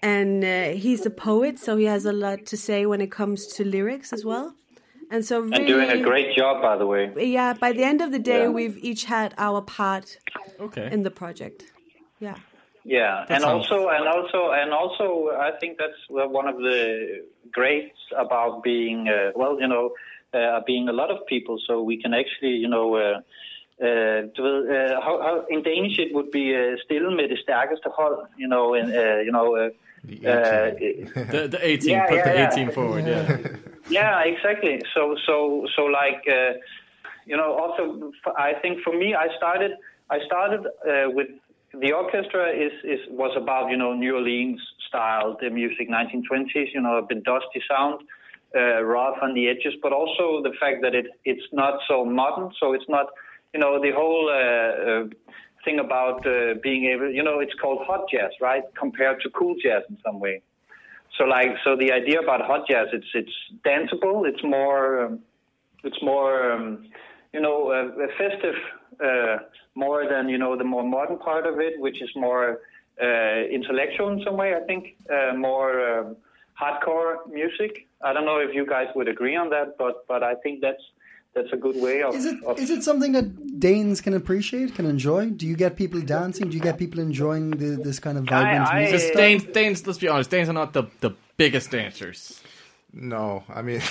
and 0.00 0.44
uh, 0.44 0.68
he's 0.70 1.04
a 1.04 1.10
poet, 1.10 1.58
so 1.58 1.76
he 1.76 1.84
has 1.86 2.06
a 2.06 2.12
lot 2.12 2.46
to 2.46 2.56
say 2.56 2.86
when 2.86 3.00
it 3.00 3.10
comes 3.10 3.46
to 3.54 3.64
lyrics 3.64 4.12
as 4.12 4.24
well. 4.24 4.54
And 5.10 5.24
so, 5.24 5.40
really, 5.40 5.56
and 5.56 5.66
doing 5.66 5.90
a 5.90 6.00
great 6.02 6.36
job, 6.36 6.62
by 6.62 6.76
the 6.76 6.86
way. 6.86 7.12
yeah. 7.16 7.52
By 7.54 7.72
the 7.72 7.82
end 7.84 8.00
of 8.00 8.10
the 8.12 8.18
day, 8.18 8.42
Yeah. 8.42 8.48
we've 8.48 8.78
each 8.78 9.04
had 9.04 9.34
our 9.38 9.60
part 9.60 10.18
Okay. 10.60 10.88
in 10.90 11.02
the 11.02 11.10
project. 11.10 11.64
Yeah. 12.20 12.36
Yeah, 12.86 13.24
and 13.28 13.42
sounds- 13.42 13.70
also, 13.70 13.88
and 13.88 14.06
also, 14.06 14.40
and 14.60 14.70
also, 14.72 15.06
I 15.48 15.50
think 15.60 15.72
that's 15.78 16.00
uh, 16.10 16.28
one 16.38 16.46
of 16.52 16.56
the 16.68 16.80
greats 17.50 17.98
about 18.16 18.62
being, 18.62 19.08
uh, 19.08 19.32
well, 19.34 19.54
you 19.60 19.66
know, 19.66 19.86
uh, 20.38 20.60
being 20.66 20.88
a 20.88 20.92
lot 20.92 21.10
of 21.10 21.18
people. 21.26 21.56
So 21.66 21.72
we 21.82 21.96
can 22.02 22.12
actually, 22.14 22.54
you 22.64 22.68
know, 22.68 22.86
uh, 22.94 23.18
uh, 23.86 24.18
du 24.34 24.40
ved, 24.46 24.58
uh, 24.70 25.00
how, 25.00 25.14
how, 25.26 25.44
in 25.54 25.62
Danish 25.62 25.98
it 25.98 26.10
would 26.14 26.30
be 26.30 26.54
uh, 26.54 26.76
stille 26.84 27.10
med 27.18 27.28
det 27.28 27.38
stærkeste 27.38 27.88
hold, 27.98 28.18
you 28.38 28.48
know, 28.48 28.74
and 28.74 28.88
uh, 29.02 29.18
you 29.26 29.32
know, 29.32 29.48
uh, 29.56 29.70
The 30.04 30.28
uh, 30.28 30.74
18. 30.80 31.10
The, 31.32 31.48
the 31.48 31.58
18, 31.62 31.90
Yeah, 31.90 32.06
put 32.08 32.16
yeah, 32.16 32.32
the 32.32 32.38
yeah. 32.38 32.52
18 32.52 32.70
forward, 32.72 33.04
yeah. 33.06 33.38
Yeah, 33.98 34.22
exactly. 34.32 34.80
So, 34.94 35.16
so, 35.26 35.66
so, 35.76 35.82
like, 36.02 36.22
uh, 36.38 36.52
you 37.30 37.36
know, 37.36 37.50
also, 37.62 37.82
I 38.36 38.52
think 38.62 38.74
for 38.84 38.92
me, 38.92 39.08
I 39.14 39.28
started, 39.36 39.72
I 40.10 40.18
started 40.26 40.62
uh, 40.66 41.10
with 41.16 41.28
the 41.74 41.92
orchestra 41.92 42.50
is 42.50 42.72
is 42.84 43.00
was 43.10 43.36
about 43.36 43.70
you 43.70 43.76
know 43.76 43.92
New 43.94 44.14
Orleans 44.14 44.60
style, 44.88 45.36
the 45.40 45.50
music, 45.50 45.88
1920s, 45.88 46.72
you 46.72 46.80
know, 46.80 46.96
a 46.98 47.02
bit 47.02 47.24
dusty 47.24 47.62
sound, 47.68 48.02
uh, 48.56 48.82
rough 48.82 49.16
on 49.22 49.34
the 49.34 49.48
edges, 49.48 49.74
but 49.82 49.92
also 49.92 50.42
the 50.42 50.52
fact 50.60 50.82
that 50.82 50.94
it 50.94 51.06
it's 51.24 51.46
not 51.52 51.80
so 51.88 52.04
modern, 52.04 52.50
so 52.60 52.72
it's 52.72 52.88
not, 52.88 53.06
you 53.52 53.60
know, 53.60 53.80
the 53.80 53.92
whole. 53.92 54.28
Uh, 54.30 54.90
uh, 54.90 55.04
thing 55.66 55.80
about 55.80 56.24
uh, 56.26 56.54
being 56.62 56.84
able 56.84 57.10
you 57.10 57.22
know 57.22 57.40
it's 57.40 57.52
called 57.60 57.80
hot 57.86 58.04
jazz 58.10 58.30
right 58.40 58.62
compared 58.78 59.20
to 59.20 59.28
cool 59.30 59.54
jazz 59.60 59.82
in 59.90 59.98
some 60.06 60.20
way 60.20 60.40
so 61.18 61.24
like 61.24 61.50
so 61.64 61.76
the 61.76 61.90
idea 61.92 62.20
about 62.20 62.40
hot 62.40 62.62
jazz 62.70 62.86
it's 62.92 63.10
it's 63.14 63.36
danceable 63.66 64.26
it's 64.30 64.44
more 64.44 65.04
um, 65.04 65.18
it's 65.82 66.00
more 66.02 66.52
um, 66.52 66.86
you 67.34 67.40
know 67.40 67.70
uh, 67.70 68.06
festive 68.16 68.54
uh, 69.04 69.38
more 69.74 70.08
than 70.08 70.28
you 70.28 70.38
know 70.38 70.56
the 70.56 70.64
more 70.64 70.82
modern 70.84 71.18
part 71.18 71.46
of 71.46 71.60
it 71.60 71.78
which 71.78 72.02
is 72.02 72.10
more 72.16 72.60
uh, 73.02 73.06
intellectual 73.50 74.08
in 74.08 74.22
some 74.24 74.36
way 74.36 74.54
i 74.54 74.60
think 74.60 74.96
uh, 75.10 75.34
more 75.36 75.72
um, 75.90 76.16
hardcore 76.60 77.14
music 77.30 77.86
i 78.02 78.12
don't 78.12 78.24
know 78.24 78.38
if 78.38 78.54
you 78.54 78.66
guys 78.66 78.88
would 78.94 79.08
agree 79.08 79.36
on 79.36 79.50
that 79.50 79.76
but 79.78 80.06
but 80.08 80.22
i 80.22 80.34
think 80.36 80.60
that's 80.60 80.82
that's 81.36 81.52
a 81.52 81.56
good 81.56 81.76
way 81.76 82.02
of, 82.02 82.14
Is 82.14 82.24
it 82.24 82.42
of 82.44 82.58
is 82.58 82.70
it 82.70 82.82
something 82.82 83.12
that 83.12 83.60
Danes 83.60 84.00
can 84.00 84.14
appreciate, 84.14 84.74
can 84.74 84.86
enjoy? 84.86 85.26
Do 85.26 85.46
you 85.46 85.54
get 85.54 85.76
people 85.76 86.00
dancing? 86.00 86.48
Do 86.48 86.56
you 86.56 86.62
get 86.62 86.78
people 86.78 86.98
enjoying 86.98 87.50
the, 87.50 87.76
this 87.76 87.98
kind 87.98 88.16
of 88.16 88.24
vibrant 88.24 88.66
I- 88.66 88.80
music? 88.80 89.00
Just? 89.00 89.14
Danes, 89.14 89.44
Danes, 89.44 89.86
let's 89.86 89.98
be 89.98 90.08
honest, 90.08 90.30
Danes 90.30 90.48
are 90.48 90.54
not 90.54 90.72
the, 90.72 90.84
the 91.00 91.10
biggest 91.36 91.70
dancers. 91.70 92.40
No, 92.94 93.44
I 93.50 93.60
mean, 93.60 93.82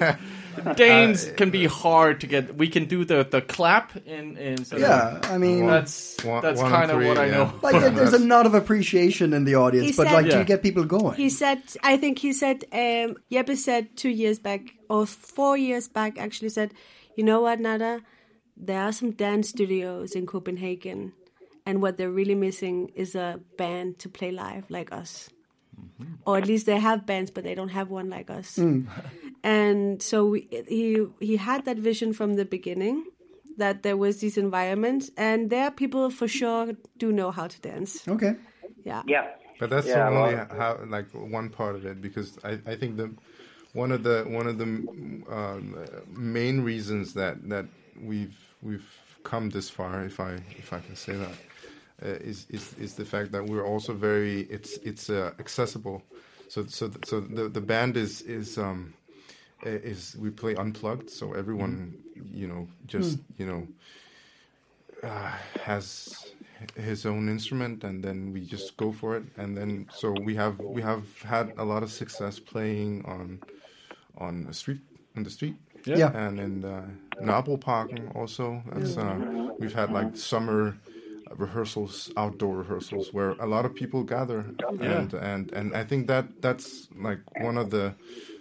Danes 0.76 1.26
uh, 1.26 1.32
can 1.36 1.50
be 1.50 1.66
hard 1.66 2.20
to 2.20 2.26
get. 2.26 2.56
We 2.56 2.68
can 2.68 2.86
do 2.86 3.04
the 3.04 3.24
the 3.24 3.40
clap 3.42 3.96
in 4.06 4.36
in. 4.36 4.64
Sort 4.64 4.82
of- 4.82 4.88
Yeah, 4.88 5.20
I 5.34 5.38
mean, 5.38 5.66
that's 5.66 6.16
One- 6.24 6.42
that's 6.42 6.58
one 6.60 6.66
and 6.66 6.74
kind 6.74 6.90
of 6.90 6.96
three, 6.98 7.08
what 7.08 7.18
I 7.18 7.28
know. 7.30 7.52
like 7.62 7.80
there- 7.80 7.90
there's 7.90 8.12
a 8.12 8.18
nod 8.34 8.46
of 8.46 8.54
appreciation 8.54 9.32
in 9.32 9.44
the 9.44 9.54
audience, 9.56 9.86
He 9.90 9.92
but 9.96 10.06
said- 10.06 10.14
like, 10.14 10.30
do 10.30 10.38
you 10.38 10.44
get 10.44 10.62
people 10.62 10.84
going? 10.84 11.14
He 11.16 11.28
said, 11.30 11.62
I 11.82 11.96
think 11.96 12.18
he 12.18 12.32
said, 12.32 12.64
um, 12.72 13.16
Jeppe 13.30 13.56
said 13.56 13.96
two 13.96 14.10
years 14.10 14.38
back, 14.38 14.60
or 14.88 15.06
four 15.06 15.56
years 15.56 15.88
back, 15.88 16.18
actually 16.18 16.50
said, 16.50 16.72
you 17.16 17.24
know 17.24 17.40
what, 17.40 17.60
Nada? 17.60 18.00
There 18.56 18.80
are 18.80 18.92
some 18.92 19.10
dance 19.10 19.48
studios 19.50 20.12
in 20.12 20.26
Copenhagen, 20.26 21.12
and 21.66 21.82
what 21.82 21.96
they're 21.98 22.10
really 22.10 22.34
missing 22.34 22.90
is 22.94 23.14
a 23.14 23.40
band 23.58 23.98
to 24.00 24.08
play 24.08 24.30
live 24.30 24.64
like 24.70 24.92
us. 24.92 25.28
Mm-hmm. 25.78 26.14
Or 26.24 26.38
at 26.38 26.46
least 26.46 26.64
they 26.64 26.78
have 26.78 27.04
bands, 27.04 27.30
but 27.30 27.44
they 27.44 27.54
don't 27.54 27.68
have 27.68 27.90
one 27.90 28.08
like 28.08 28.30
us. 28.30 28.56
Mm. 28.56 28.86
And 29.46 30.02
so 30.02 30.18
we, 30.32 30.40
he 30.76 31.06
he 31.28 31.34
had 31.48 31.60
that 31.68 31.78
vision 31.90 32.12
from 32.18 32.34
the 32.40 32.44
beginning 32.56 32.98
that 33.62 33.76
there 33.86 33.96
was 33.96 34.14
these 34.22 34.36
environments, 34.46 35.04
and 35.16 35.38
there 35.54 35.70
people 35.70 36.10
for 36.10 36.28
sure 36.40 36.62
do 37.02 37.08
know 37.18 37.30
how 37.38 37.46
to 37.54 37.58
dance. 37.70 37.90
okay. 38.14 38.34
Yeah. 38.84 39.02
Yeah. 39.14 39.26
But 39.60 39.70
that's 39.70 39.86
Yeah, 39.86 40.08
only 40.08 40.34
well- 40.34 40.48
how 40.60 40.70
like 40.96 41.06
one 41.38 41.48
part 41.60 41.74
of 41.78 41.82
it 41.90 41.96
because 42.06 42.28
I, 42.50 42.52
I 42.72 42.74
think 42.80 42.96
the 43.02 43.08
one 43.82 43.90
of 43.96 44.02
the 44.08 44.24
one 44.38 44.46
of 44.52 44.56
the 44.62 44.64
um, 45.38 45.64
main 46.36 46.56
reasons 46.70 47.14
that 47.14 47.34
that 47.48 47.66
we've 48.10 48.36
we've 48.62 48.90
come 49.22 49.50
this 49.50 49.68
far, 49.70 50.04
if 50.04 50.18
I 50.20 50.32
if 50.62 50.72
I 50.72 50.80
can 50.86 50.96
say 50.96 51.14
that, 51.24 51.36
uh, 52.04 52.30
is 52.30 52.46
is 52.50 52.74
is 52.84 52.94
the 52.94 53.04
fact 53.04 53.28
that 53.32 53.44
we're 53.50 53.66
also 53.72 53.92
very 53.94 54.40
it's 54.56 54.72
it's 54.90 55.08
uh, 55.08 55.32
accessible. 55.38 56.02
So 56.48 56.66
so 56.66 56.90
so 57.04 57.20
the 57.20 57.48
the 57.48 57.60
band 57.72 57.96
is 57.96 58.22
is 58.22 58.58
um 58.58 58.80
uh, 58.82 59.05
is 59.62 60.16
we 60.18 60.30
play 60.30 60.54
unplugged, 60.54 61.10
so 61.10 61.32
everyone 61.32 61.94
you 62.32 62.46
know 62.46 62.68
just 62.86 63.18
you 63.38 63.46
know 63.46 63.66
uh, 65.02 65.32
has 65.62 66.32
his 66.74 67.04
own 67.04 67.28
instrument 67.28 67.84
and 67.84 68.02
then 68.02 68.32
we 68.32 68.40
just 68.40 68.76
go 68.76 68.92
for 68.92 69.16
it. 69.16 69.24
And 69.36 69.56
then 69.56 69.88
so 69.92 70.10
we 70.10 70.34
have 70.36 70.58
we 70.58 70.82
have 70.82 71.04
had 71.22 71.52
a 71.58 71.64
lot 71.64 71.82
of 71.82 71.90
success 71.90 72.38
playing 72.38 73.04
on 73.04 73.40
on 74.18 74.44
the 74.44 74.54
street 74.54 74.80
on 75.16 75.22
the 75.22 75.30
street. 75.30 75.56
Yeah. 75.84 76.10
And 76.14 76.40
in 76.40 76.64
uh, 76.64 76.86
Nabelparken 77.22 78.14
also. 78.16 78.62
That's 78.72 78.96
uh, 78.96 79.50
we've 79.58 79.74
had 79.74 79.92
like 79.92 80.16
summer 80.16 80.76
rehearsals 81.34 82.10
outdoor 82.16 82.56
rehearsals 82.56 83.12
where 83.12 83.30
a 83.32 83.46
lot 83.46 83.64
of 83.64 83.74
people 83.74 84.04
gather 84.04 84.54
and 84.80 85.12
and 85.14 85.52
and 85.52 85.74
I 85.76 85.84
think 85.84 86.06
that 86.06 86.26
that's 86.40 86.88
like 86.96 87.20
one 87.36 87.58
of 87.58 87.70
the 87.70 87.94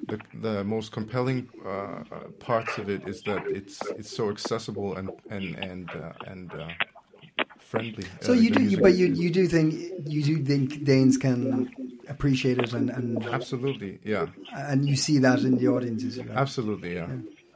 the, 0.07 0.19
the 0.33 0.63
most 0.63 0.91
compelling 0.91 1.49
uh, 1.65 2.03
parts 2.39 2.77
of 2.77 2.89
it 2.89 3.07
is 3.07 3.23
that 3.23 3.41
it's 3.49 3.81
it's 3.97 4.11
so 4.11 4.29
accessible 4.29 4.95
and 4.95 5.11
and 5.29 5.55
and 5.55 5.89
uh, 5.95 6.13
and 6.27 6.53
uh, 6.53 6.67
friendly. 7.57 8.05
So 8.21 8.33
uh, 8.33 8.35
you 8.35 8.51
do, 8.51 8.59
music. 8.59 8.83
but 8.83 8.93
you 8.93 9.07
you 9.07 9.29
do 9.31 9.47
think 9.47 9.73
you 10.05 10.23
do 10.23 10.43
think 10.43 10.83
Danes 10.83 11.17
can 11.17 11.71
appreciate 12.07 12.59
it, 12.59 12.73
and 12.73 12.89
and 12.89 13.25
absolutely 13.25 13.99
yeah 14.03 14.27
and 14.53 14.87
you 14.87 14.95
see 14.95 15.17
that 15.19 15.39
in 15.39 15.57
the 15.57 15.67
audiences. 15.67 16.17
You 16.17 16.27
have. 16.29 16.37
absolutely 16.37 16.95
yeah. 16.95 17.07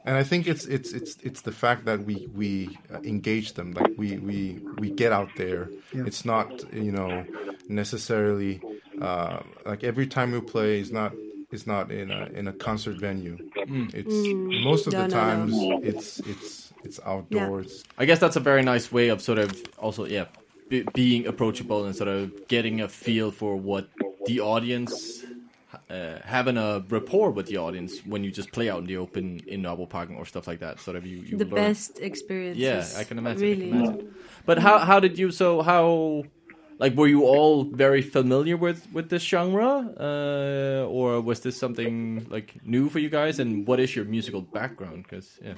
And 0.04 0.16
I 0.16 0.22
think 0.22 0.46
it's 0.46 0.64
it's 0.64 0.92
it's 0.92 1.16
it's 1.22 1.42
the 1.42 1.52
fact 1.52 1.84
that 1.84 2.04
we 2.04 2.28
we 2.34 2.78
uh, 2.92 3.00
engage 3.04 3.52
them 3.54 3.72
like 3.72 3.92
we 3.98 4.16
we 4.18 4.58
we 4.78 4.90
get 4.90 5.12
out 5.12 5.28
there. 5.36 5.68
Yeah. 5.92 6.04
It's 6.06 6.24
not 6.24 6.48
you 6.72 6.90
know 6.92 7.24
necessarily 7.68 8.60
uh, 9.00 9.40
like 9.64 9.84
every 9.84 10.06
time 10.06 10.32
we 10.32 10.40
play 10.40 10.80
is 10.80 10.90
not 10.90 11.12
is 11.50 11.66
not 11.66 11.90
in 11.90 12.10
a 12.10 12.26
in 12.34 12.48
a 12.48 12.52
concert 12.52 12.96
venue. 12.96 13.36
It's 13.94 14.14
most 14.64 14.86
of 14.86 14.92
No, 14.92 15.02
the 15.02 15.08
no, 15.08 15.14
no. 15.14 15.20
times 15.20 15.54
it's 15.84 16.18
it's 16.20 16.72
it's 16.84 17.00
outdoors. 17.04 17.84
I 17.98 18.04
guess 18.06 18.18
that's 18.18 18.36
a 18.36 18.40
very 18.40 18.62
nice 18.62 18.90
way 18.90 19.08
of 19.08 19.20
sort 19.20 19.38
of 19.38 19.62
also 19.78 20.06
yeah 20.06 20.26
be, 20.68 20.82
being 20.94 21.26
approachable 21.26 21.84
and 21.84 21.94
sort 21.94 22.08
of 22.08 22.48
getting 22.48 22.80
a 22.80 22.88
feel 22.88 23.30
for 23.30 23.56
what 23.56 23.88
the 24.26 24.40
audience 24.40 25.24
uh, 25.90 26.20
having 26.24 26.56
a 26.56 26.84
rapport 26.88 27.30
with 27.32 27.46
the 27.46 27.56
audience 27.58 28.00
when 28.06 28.22
you 28.24 28.30
just 28.30 28.52
play 28.52 28.70
out 28.70 28.78
in 28.80 28.86
the 28.86 28.96
open 28.96 29.40
in 29.46 29.62
Novel 29.62 29.86
Parking 29.86 30.16
or 30.16 30.24
stuff 30.26 30.46
like 30.46 30.60
that. 30.60 30.80
Sort 30.80 30.96
of 30.96 31.06
you, 31.06 31.18
you 31.18 31.36
the 31.38 31.44
learn. 31.44 31.54
best 31.54 31.98
experience. 32.00 32.58
Yeah, 32.58 32.86
I 32.96 33.04
can 33.04 33.18
imagine. 33.18 33.42
Really. 33.42 33.66
I 33.68 33.70
can 33.70 33.84
imagine. 33.84 34.14
But 34.46 34.58
how 34.58 34.78
how 34.78 35.00
did 35.00 35.18
you 35.18 35.30
so 35.30 35.62
how 35.62 36.24
like 36.78 36.94
were 36.94 37.08
you 37.08 37.24
all 37.24 37.64
very 37.64 38.02
familiar 38.02 38.56
with 38.56 38.86
with 38.92 39.10
this 39.10 39.22
genre 39.22 39.92
uh, 39.98 40.86
or 40.88 41.20
was 41.20 41.40
this 41.40 41.56
something 41.56 42.26
like 42.30 42.54
new 42.64 42.88
for 42.88 42.98
you 43.00 43.10
guys 43.10 43.38
and 43.38 43.66
what 43.66 43.80
is 43.80 43.94
your 43.96 44.04
musical 44.06 44.40
background 44.42 45.02
because 45.02 45.38
yeah 45.42 45.54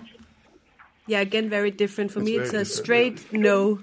Yeah, 1.07 1.21
again, 1.21 1.49
very 1.51 1.71
different 1.71 2.13
for 2.13 2.21
It's 2.21 2.27
me. 2.27 2.37
It's 2.37 2.51
a 2.51 2.63
different, 2.65 2.69
straight 2.69 3.33
no, 3.33 3.83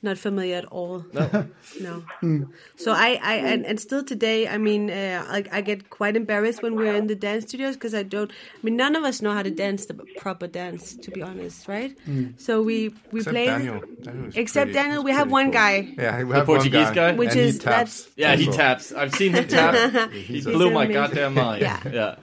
not 0.00 0.16
familiar 0.16 0.56
at 0.56 0.64
all. 0.66 1.04
No, 1.12 1.48
No. 1.80 2.04
So 2.76 2.92
I, 2.92 3.18
I 3.22 3.34
and, 3.36 3.66
and 3.66 3.80
still 3.80 4.04
today, 4.04 4.46
I 4.46 4.56
mean, 4.58 4.90
uh, 4.90 5.24
I, 5.28 5.44
I 5.50 5.60
get 5.60 5.90
quite 5.90 6.14
embarrassed 6.16 6.62
when 6.62 6.76
we're 6.76 6.94
in 6.94 7.08
the 7.08 7.16
dance 7.16 7.44
studios 7.48 7.74
because 7.74 7.94
I 7.94 8.04
don't. 8.04 8.30
I 8.30 8.58
mean, 8.62 8.76
none 8.76 8.94
of 8.94 9.02
us 9.04 9.20
know 9.20 9.32
how 9.32 9.42
to 9.42 9.50
dance 9.50 9.86
the 9.86 9.94
proper 10.18 10.46
dance, 10.46 10.94
to 10.96 11.10
be 11.10 11.20
honest, 11.22 11.66
right? 11.66 11.96
So 12.36 12.62
we 12.62 12.94
we 13.10 13.20
Except 13.20 13.34
play. 13.34 13.46
Daniel. 13.46 13.82
Daniel 14.02 14.30
Except 14.34 14.66
pretty- 14.66 14.72
Daniel, 14.72 14.98
is 15.00 15.04
we 15.04 15.10
have 15.12 15.30
one 15.30 15.46
cool. 15.46 15.52
guy. 15.54 15.94
Yeah, 15.98 16.18
we 16.22 16.28
The 16.30 16.34
have 16.36 16.46
Portuguese 16.46 16.84
one 16.86 16.94
guy? 16.94 17.12
Which 17.12 17.30
and 17.30 17.40
is- 17.40 17.54
he 17.54 17.60
taps. 17.60 18.08
yeah 18.16 18.36
he 18.36 18.46
taps 18.46 18.92
I've 18.92 19.14
seen 19.14 19.32
him 19.34 19.48
tap 19.56 20.10
he 20.12 20.22
He's 20.22 20.44
blew 20.44 20.70
my 20.70 20.84
amazing. 20.84 20.92
goddamn 21.02 21.34
mind 21.34 21.62
Yeah. 21.62 21.80
yeah 21.90 22.14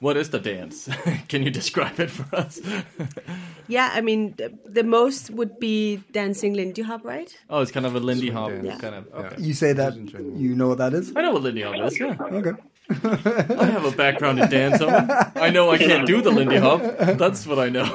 what 0.00 0.16
is 0.16 0.30
the 0.30 0.38
dance 0.38 0.88
can 1.28 1.42
you 1.42 1.50
describe 1.50 1.98
it 2.00 2.10
for 2.10 2.26
us 2.36 2.60
Yeah, 3.68 3.90
I 3.92 4.00
mean, 4.00 4.34
the, 4.36 4.56
the 4.64 4.84
most 4.84 5.28
would 5.30 5.58
be 5.58 5.96
dancing 6.12 6.54
Lindy 6.54 6.82
Hop, 6.82 7.04
right? 7.04 7.36
oh 7.50 7.60
it's 7.62 7.72
kind 7.72 7.84
of 7.86 7.96
a 7.96 8.00
Lindy 8.00 8.30
Hop 8.30 8.50
dance. 8.50 8.80
kind 8.80 8.94
of 8.94 9.04
okay 9.12 9.36
You 9.42 9.54
say 9.54 9.72
that 9.72 9.88
Just 9.88 9.98
in 9.98 10.06
general. 10.08 10.36
you 10.40 10.54
know 10.54 10.68
what 10.68 10.78
that 10.78 10.92
is. 10.94 11.12
I 11.16 11.22
know 11.22 11.32
what 11.32 11.42
Lindy 11.42 11.62
Hop 11.62 11.74
is 11.86 11.98
yeah 11.98 12.14
Okay. 12.20 12.52
I 13.64 13.66
have 13.76 13.84
a 13.84 13.90
background 13.90 14.38
in 14.38 14.48
dance 14.48 14.80
I 14.80 15.50
know 15.50 15.70
I 15.70 15.78
can't 15.78 16.06
do 16.06 16.20
the 16.22 16.30
Lindy 16.30 16.58
Hop 16.58 16.80
that's 17.18 17.46
what 17.46 17.58
I 17.58 17.68
know 17.70 17.86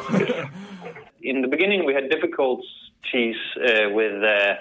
in 1.23 1.41
the 1.41 1.47
beginning 1.47 1.85
we 1.85 1.93
had 1.93 2.09
difficulties 2.09 3.35
uh, 3.57 3.89
with 3.91 4.21
uh, 4.23 4.55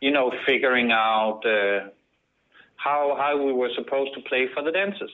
you 0.00 0.10
know 0.10 0.32
figuring 0.46 0.90
out 0.92 1.40
uh, 1.46 1.88
how 2.76 3.16
how 3.18 3.42
we 3.46 3.52
were 3.52 3.70
supposed 3.74 4.12
to 4.14 4.20
play 4.28 4.48
for 4.54 4.62
the 4.62 4.72
dancers 4.72 5.12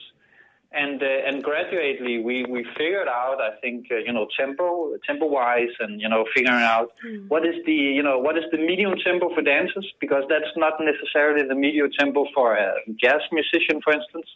and 0.71 1.01
uh, 1.01 1.05
and 1.05 1.43
gradually 1.43 2.19
we 2.19 2.45
we 2.45 2.65
figured 2.77 3.07
out 3.07 3.39
I 3.39 3.55
think 3.61 3.87
uh, 3.91 3.97
you 3.97 4.11
know 4.11 4.27
tempo 4.37 4.97
tempo 5.05 5.25
wise 5.25 5.75
and 5.79 6.01
you 6.01 6.09
know 6.09 6.25
figuring 6.35 6.63
out 6.63 6.91
what 7.29 7.45
is 7.45 7.55
the 7.65 7.73
you 7.73 8.03
know 8.03 8.19
what 8.19 8.37
is 8.37 8.43
the 8.51 8.57
medium 8.57 8.95
tempo 9.03 9.33
for 9.33 9.41
dancers 9.41 9.87
because 10.01 10.23
that's 10.29 10.51
not 10.57 10.73
necessarily 10.79 11.47
the 11.47 11.55
medium 11.55 11.89
tempo 11.97 12.25
for 12.33 12.55
a 12.55 12.73
jazz 13.01 13.21
musician 13.31 13.81
for 13.81 13.93
instance. 13.93 14.27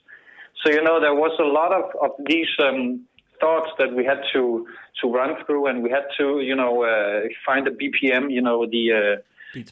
So 0.64 0.72
you 0.72 0.82
know 0.82 1.00
there 1.02 1.16
was 1.16 1.38
a 1.40 1.44
lot 1.44 1.74
of 1.74 1.86
of 2.02 2.12
these 2.26 2.50
um, 2.60 3.02
thoughts 3.42 3.72
that 3.80 3.94
we 3.94 4.06
had 4.06 4.22
to 4.34 4.68
to 5.02 5.12
run 5.12 5.36
through, 5.46 5.68
and 5.68 5.84
we 5.84 5.90
had 5.90 6.06
to 6.18 6.40
you 6.40 6.56
know 6.56 6.84
uh, 6.84 7.28
find 7.46 7.68
the 7.68 7.72
BPM, 7.72 8.32
you 8.32 8.42
know 8.42 8.66
the 8.66 8.94
uh, 8.94 8.98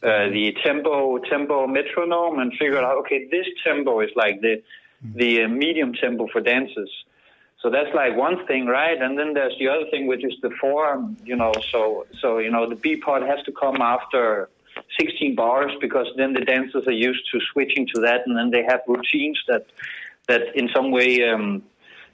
uh, 0.04 0.30
the 0.30 0.56
tempo 0.64 1.20
tempo 1.20 1.68
metronome, 1.68 2.40
and 2.40 2.52
figure 2.54 2.80
out 2.80 2.98
okay 2.98 3.28
this 3.32 3.48
tempo 3.64 4.02
is 4.02 4.10
like 4.16 4.42
the 4.42 4.62
the 5.02 5.44
uh, 5.44 5.48
medium 5.48 5.94
tempo 5.94 6.28
for 6.32 6.42
dances. 6.42 6.90
So 7.62 7.70
that's 7.70 7.94
like 7.94 8.16
one 8.16 8.46
thing, 8.48 8.68
right? 8.68 9.02
And 9.02 9.18
then 9.20 9.34
there's 9.34 9.58
the 9.60 9.68
other 9.68 9.86
thing, 9.92 10.08
which 10.08 10.24
is 10.24 10.34
the 10.42 10.50
form, 10.62 11.18
you 11.26 11.36
know. 11.36 11.52
So 11.72 12.06
so 12.22 12.38
you 12.38 12.50
know 12.50 12.70
the 12.70 12.76
B 12.76 12.96
part 12.96 13.22
has 13.24 13.44
to 13.44 13.52
come 13.52 13.82
after 13.82 14.50
16 15.00 15.36
bars 15.36 15.72
because 15.82 16.08
then 16.16 16.34
the 16.34 16.42
dancers 16.42 16.88
are 16.88 17.00
used 17.10 17.30
to 17.32 17.40
switching 17.52 17.86
to 17.94 18.02
that, 18.02 18.26
and 18.26 18.38
then 18.38 18.50
they 18.52 18.64
have 18.64 18.82
routines 18.88 19.42
that 19.48 19.66
that 20.28 20.56
in 20.56 20.70
some 20.74 20.92
way 20.92 21.28
um, 21.28 21.64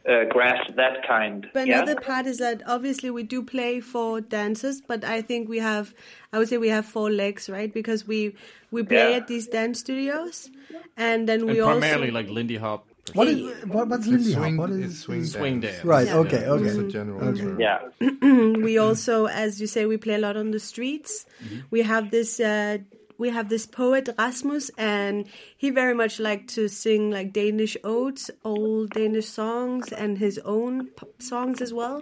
uh, 0.08 0.26
grasp 0.30 0.76
that 0.76 1.08
kind. 1.08 1.48
But 1.54 1.68
yeah? 1.68 1.82
another 1.82 2.00
part 2.00 2.26
is 2.28 2.38
that 2.40 2.62
obviously 2.68 3.10
we 3.12 3.24
do 3.24 3.42
play 3.44 3.80
for 3.82 4.22
dancers, 4.22 4.82
but 4.82 5.04
I 5.04 5.22
think 5.22 5.50
we 5.50 5.60
have, 5.60 5.94
I 6.32 6.38
would 6.40 6.48
say 6.50 6.58
we 6.58 6.70
have 6.70 6.86
four 6.86 7.10
legs, 7.12 7.50
right? 7.50 7.74
Because 7.74 8.06
we 8.08 8.36
we 8.72 8.84
play 8.84 9.12
Yeah. 9.12 9.18
at 9.18 9.28
these 9.28 9.48
dance 9.48 9.80
studios, 9.80 10.50
and 10.98 11.28
then 11.30 11.42
and 11.42 11.50
we 11.50 11.62
primarily 11.62 12.08
also 12.10 12.14
like 12.14 12.30
Lindy 12.30 12.58
Hop 12.58 12.86
What 13.14 13.28
is 13.28 13.40
what, 13.66 13.88
what's 13.88 14.08
Lindy 14.08 14.34
Hop? 14.34 14.42
swing, 14.44 14.58
What 14.58 14.70
it's 14.72 15.00
swing, 15.00 15.26
swing 15.26 15.60
dance. 15.60 15.76
dance 15.76 15.86
Right. 15.86 16.08
Yeah. 16.08 16.18
Okay. 16.18 16.38
It's 16.38 16.48
Okay. 16.48 16.80
a 16.88 16.90
general 16.90 17.36
term. 17.36 17.60
yeah. 17.60 17.80
we 18.68 18.78
also, 18.78 19.26
as 19.28 19.62
you 19.62 19.68
say, 19.68 19.86
we 19.86 19.98
play 19.98 20.16
a 20.16 20.20
lot 20.28 20.36
on 20.38 20.52
the 20.52 20.60
streets. 20.60 21.26
We 21.72 21.82
have 21.84 22.10
this. 22.12 22.40
Uh, 22.40 22.80
we 23.18 23.30
have 23.30 23.50
this 23.50 23.66
poet 23.66 24.10
Rasmus, 24.18 24.72
and 24.78 25.28
he 25.58 25.70
very 25.70 25.94
much 25.94 26.20
liked 26.20 26.50
to 26.56 26.68
sing 26.68 27.12
like 27.12 27.34
Danish 27.34 27.78
odes, 27.84 28.32
old 28.44 28.92
Danish 28.92 29.28
songs, 29.28 29.92
and 29.92 30.18
his 30.18 30.38
own 30.40 30.90
songs 31.20 31.62
as 31.62 31.74
well, 31.74 32.02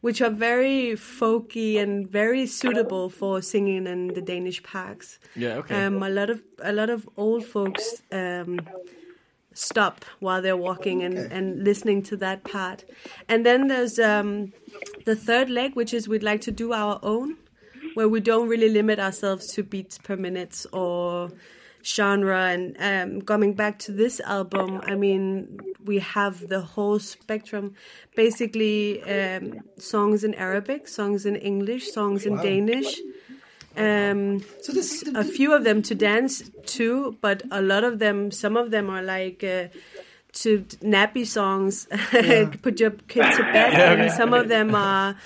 which 0.00 0.20
are 0.20 0.30
very 0.30 0.92
folky 0.92 1.78
and 1.80 2.08
very 2.08 2.46
suitable 2.46 3.10
for 3.10 3.42
singing 3.42 3.86
in 3.86 4.08
the 4.08 4.22
Danish 4.22 4.62
parks. 4.62 5.18
Yeah, 5.34 5.56
okay. 5.56 5.84
Um, 5.84 6.02
a 6.02 6.10
lot 6.10 6.30
of 6.30 6.42
a 6.62 6.72
lot 6.72 6.90
of 6.90 7.08
old 7.16 7.44
folks 7.44 8.02
um, 8.12 8.60
stop 9.54 10.04
while 10.20 10.42
they're 10.42 10.56
walking 10.56 11.02
and, 11.02 11.16
and 11.16 11.64
listening 11.64 12.02
to 12.02 12.16
that 12.18 12.44
part. 12.44 12.84
And 13.28 13.46
then 13.46 13.68
there's 13.68 13.98
um, 13.98 14.52
the 15.04 15.16
third 15.16 15.48
leg, 15.48 15.74
which 15.74 15.94
is 15.94 16.08
we'd 16.08 16.22
like 16.22 16.42
to 16.42 16.52
do 16.52 16.72
our 16.72 16.98
own, 17.02 17.36
where 17.94 18.08
we 18.08 18.20
don't 18.20 18.48
really 18.48 18.68
limit 18.68 18.98
ourselves 18.98 19.52
to 19.54 19.62
beats 19.62 19.98
per 19.98 20.16
minute 20.16 20.66
or 20.72 21.30
genre. 21.84 22.46
And 22.46 22.76
um, 22.78 23.22
coming 23.22 23.54
back 23.54 23.78
to 23.80 23.92
this 23.92 24.20
album, 24.20 24.80
I 24.86 24.94
mean, 24.94 25.58
we 25.84 25.98
have 25.98 26.48
the 26.48 26.60
whole 26.60 26.98
spectrum 26.98 27.74
basically 28.16 29.02
um, 29.02 29.60
songs 29.78 30.24
in 30.24 30.34
Arabic, 30.34 30.88
songs 30.88 31.26
in 31.26 31.36
English, 31.36 31.90
songs 31.92 32.24
in 32.26 32.36
Danish. 32.36 33.00
Um, 33.76 34.44
So 34.62 34.72
this 34.72 35.02
a 35.14 35.24
few 35.24 35.52
of 35.52 35.64
them 35.64 35.82
to 35.82 35.94
dance 35.94 36.48
to, 36.76 37.16
but 37.20 37.42
a 37.50 37.60
lot 37.60 37.82
of 37.84 37.98
them, 37.98 38.30
some 38.30 38.56
of 38.56 38.70
them 38.70 38.88
are 38.88 39.02
like 39.02 39.42
uh, 39.42 39.66
to 40.34 40.60
nappy 40.82 41.26
songs, 41.26 41.86
put 42.62 42.80
your 42.80 42.90
kid 43.08 43.26
to 43.36 43.42
bed, 43.42 43.74
and 43.74 44.12
some 44.12 44.32
of 44.32 44.48
them 44.48 44.74
are, 44.74 45.16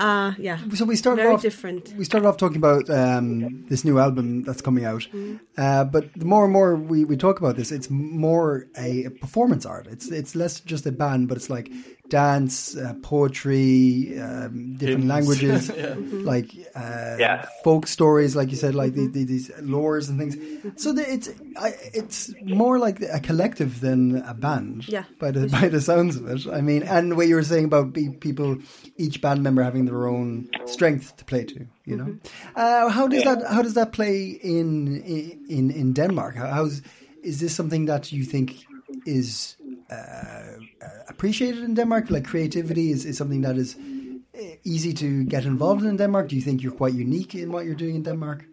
uh, 0.00 0.32
yeah, 0.38 0.58
so 0.74 0.84
we 0.84 0.96
started 0.96 1.22
very 1.22 1.34
off 1.34 1.42
different. 1.42 1.94
we 1.96 2.04
started 2.04 2.26
off 2.28 2.36
talking 2.36 2.58
about 2.58 2.88
um, 2.90 3.64
this 3.68 3.84
new 3.84 3.98
album 3.98 4.42
that's 4.42 4.62
coming 4.62 4.84
out, 4.84 5.06
uh, 5.56 5.84
but 5.84 6.12
the 6.14 6.24
more 6.24 6.44
and 6.44 6.52
more 6.52 6.76
we, 6.76 7.04
we 7.04 7.16
talk 7.16 7.38
about 7.38 7.56
this, 7.56 7.72
it's 7.72 7.90
more 7.90 8.66
a, 8.76 9.08
performance 9.20 9.64
art. 9.66 9.86
It's 9.86 10.10
it's 10.10 10.34
less 10.34 10.60
just 10.60 10.86
a 10.86 10.92
band, 10.92 11.28
but 11.28 11.36
it's 11.36 11.50
like 11.50 11.70
dance, 12.12 12.76
uh, 12.76 12.92
poetry, 13.02 14.18
um, 14.20 14.76
different 14.76 15.04
Hymns. 15.04 15.14
languages, 15.14 15.70
like 16.32 16.50
uh, 16.76 17.16
Yeah. 17.18 17.46
folk 17.64 17.86
stories, 17.86 18.36
like 18.36 18.50
you 18.52 18.56
said, 18.56 18.74
like 18.74 18.92
the, 18.94 19.06
the, 19.08 19.24
these 19.24 19.48
lores 19.60 20.08
and 20.10 20.18
things. 20.20 20.36
So 20.82 20.92
the, 20.92 21.02
it's 21.14 21.28
I, 21.56 21.72
it's 21.94 22.34
more 22.44 22.78
like 22.86 23.00
a 23.00 23.20
collective 23.20 23.80
than 23.80 24.16
a 24.28 24.34
band. 24.34 24.88
Yeah. 24.88 25.04
by 25.18 25.30
the 25.32 25.46
by 25.48 25.68
the 25.68 25.80
sounds 25.80 26.16
of 26.16 26.28
it. 26.28 26.46
I 26.58 26.60
mean, 26.60 26.82
and 26.82 27.16
what 27.16 27.26
you 27.28 27.36
were 27.36 27.44
saying 27.52 27.64
about 27.72 27.92
be, 27.92 28.10
people, 28.20 28.56
each 28.98 29.20
band 29.20 29.42
member 29.42 29.62
having 29.62 29.86
their 29.86 30.06
own 30.06 30.48
strength 30.66 31.16
to 31.16 31.24
play 31.24 31.44
to. 31.44 31.66
You 31.86 31.96
know, 31.96 32.08
uh, 32.54 32.88
how 32.96 33.08
does 33.08 33.24
that 33.24 33.38
how 33.54 33.62
does 33.62 33.74
that 33.74 33.92
play 33.92 34.18
in 34.42 34.66
in 35.48 35.70
in 35.70 35.92
Denmark? 35.94 36.36
How's 36.36 36.82
is 37.24 37.38
this 37.40 37.54
something 37.54 37.86
that 37.88 38.12
you 38.12 38.24
think 38.24 38.48
is 39.06 39.56
appreciated 41.08 41.62
in 41.64 41.74
Denmark? 41.74 42.10
Like 42.10 42.24
creativity 42.24 42.90
is, 42.90 43.04
is 43.04 43.16
something 43.16 43.42
that 43.42 43.56
is 43.56 43.76
uh, 44.34 44.56
easy 44.64 44.92
to 44.94 45.24
get 45.24 45.44
involved 45.44 45.82
in 45.82 45.88
in 45.90 45.96
Denmark. 45.96 46.28
Do 46.28 46.36
you 46.36 46.42
think 46.42 46.62
you're 46.62 46.76
quite 46.76 46.94
unique 46.94 47.34
in 47.34 47.50
what 47.52 47.64
you're 47.66 47.78
doing 47.84 47.96
in 47.96 48.02
Denmark? 48.02 48.44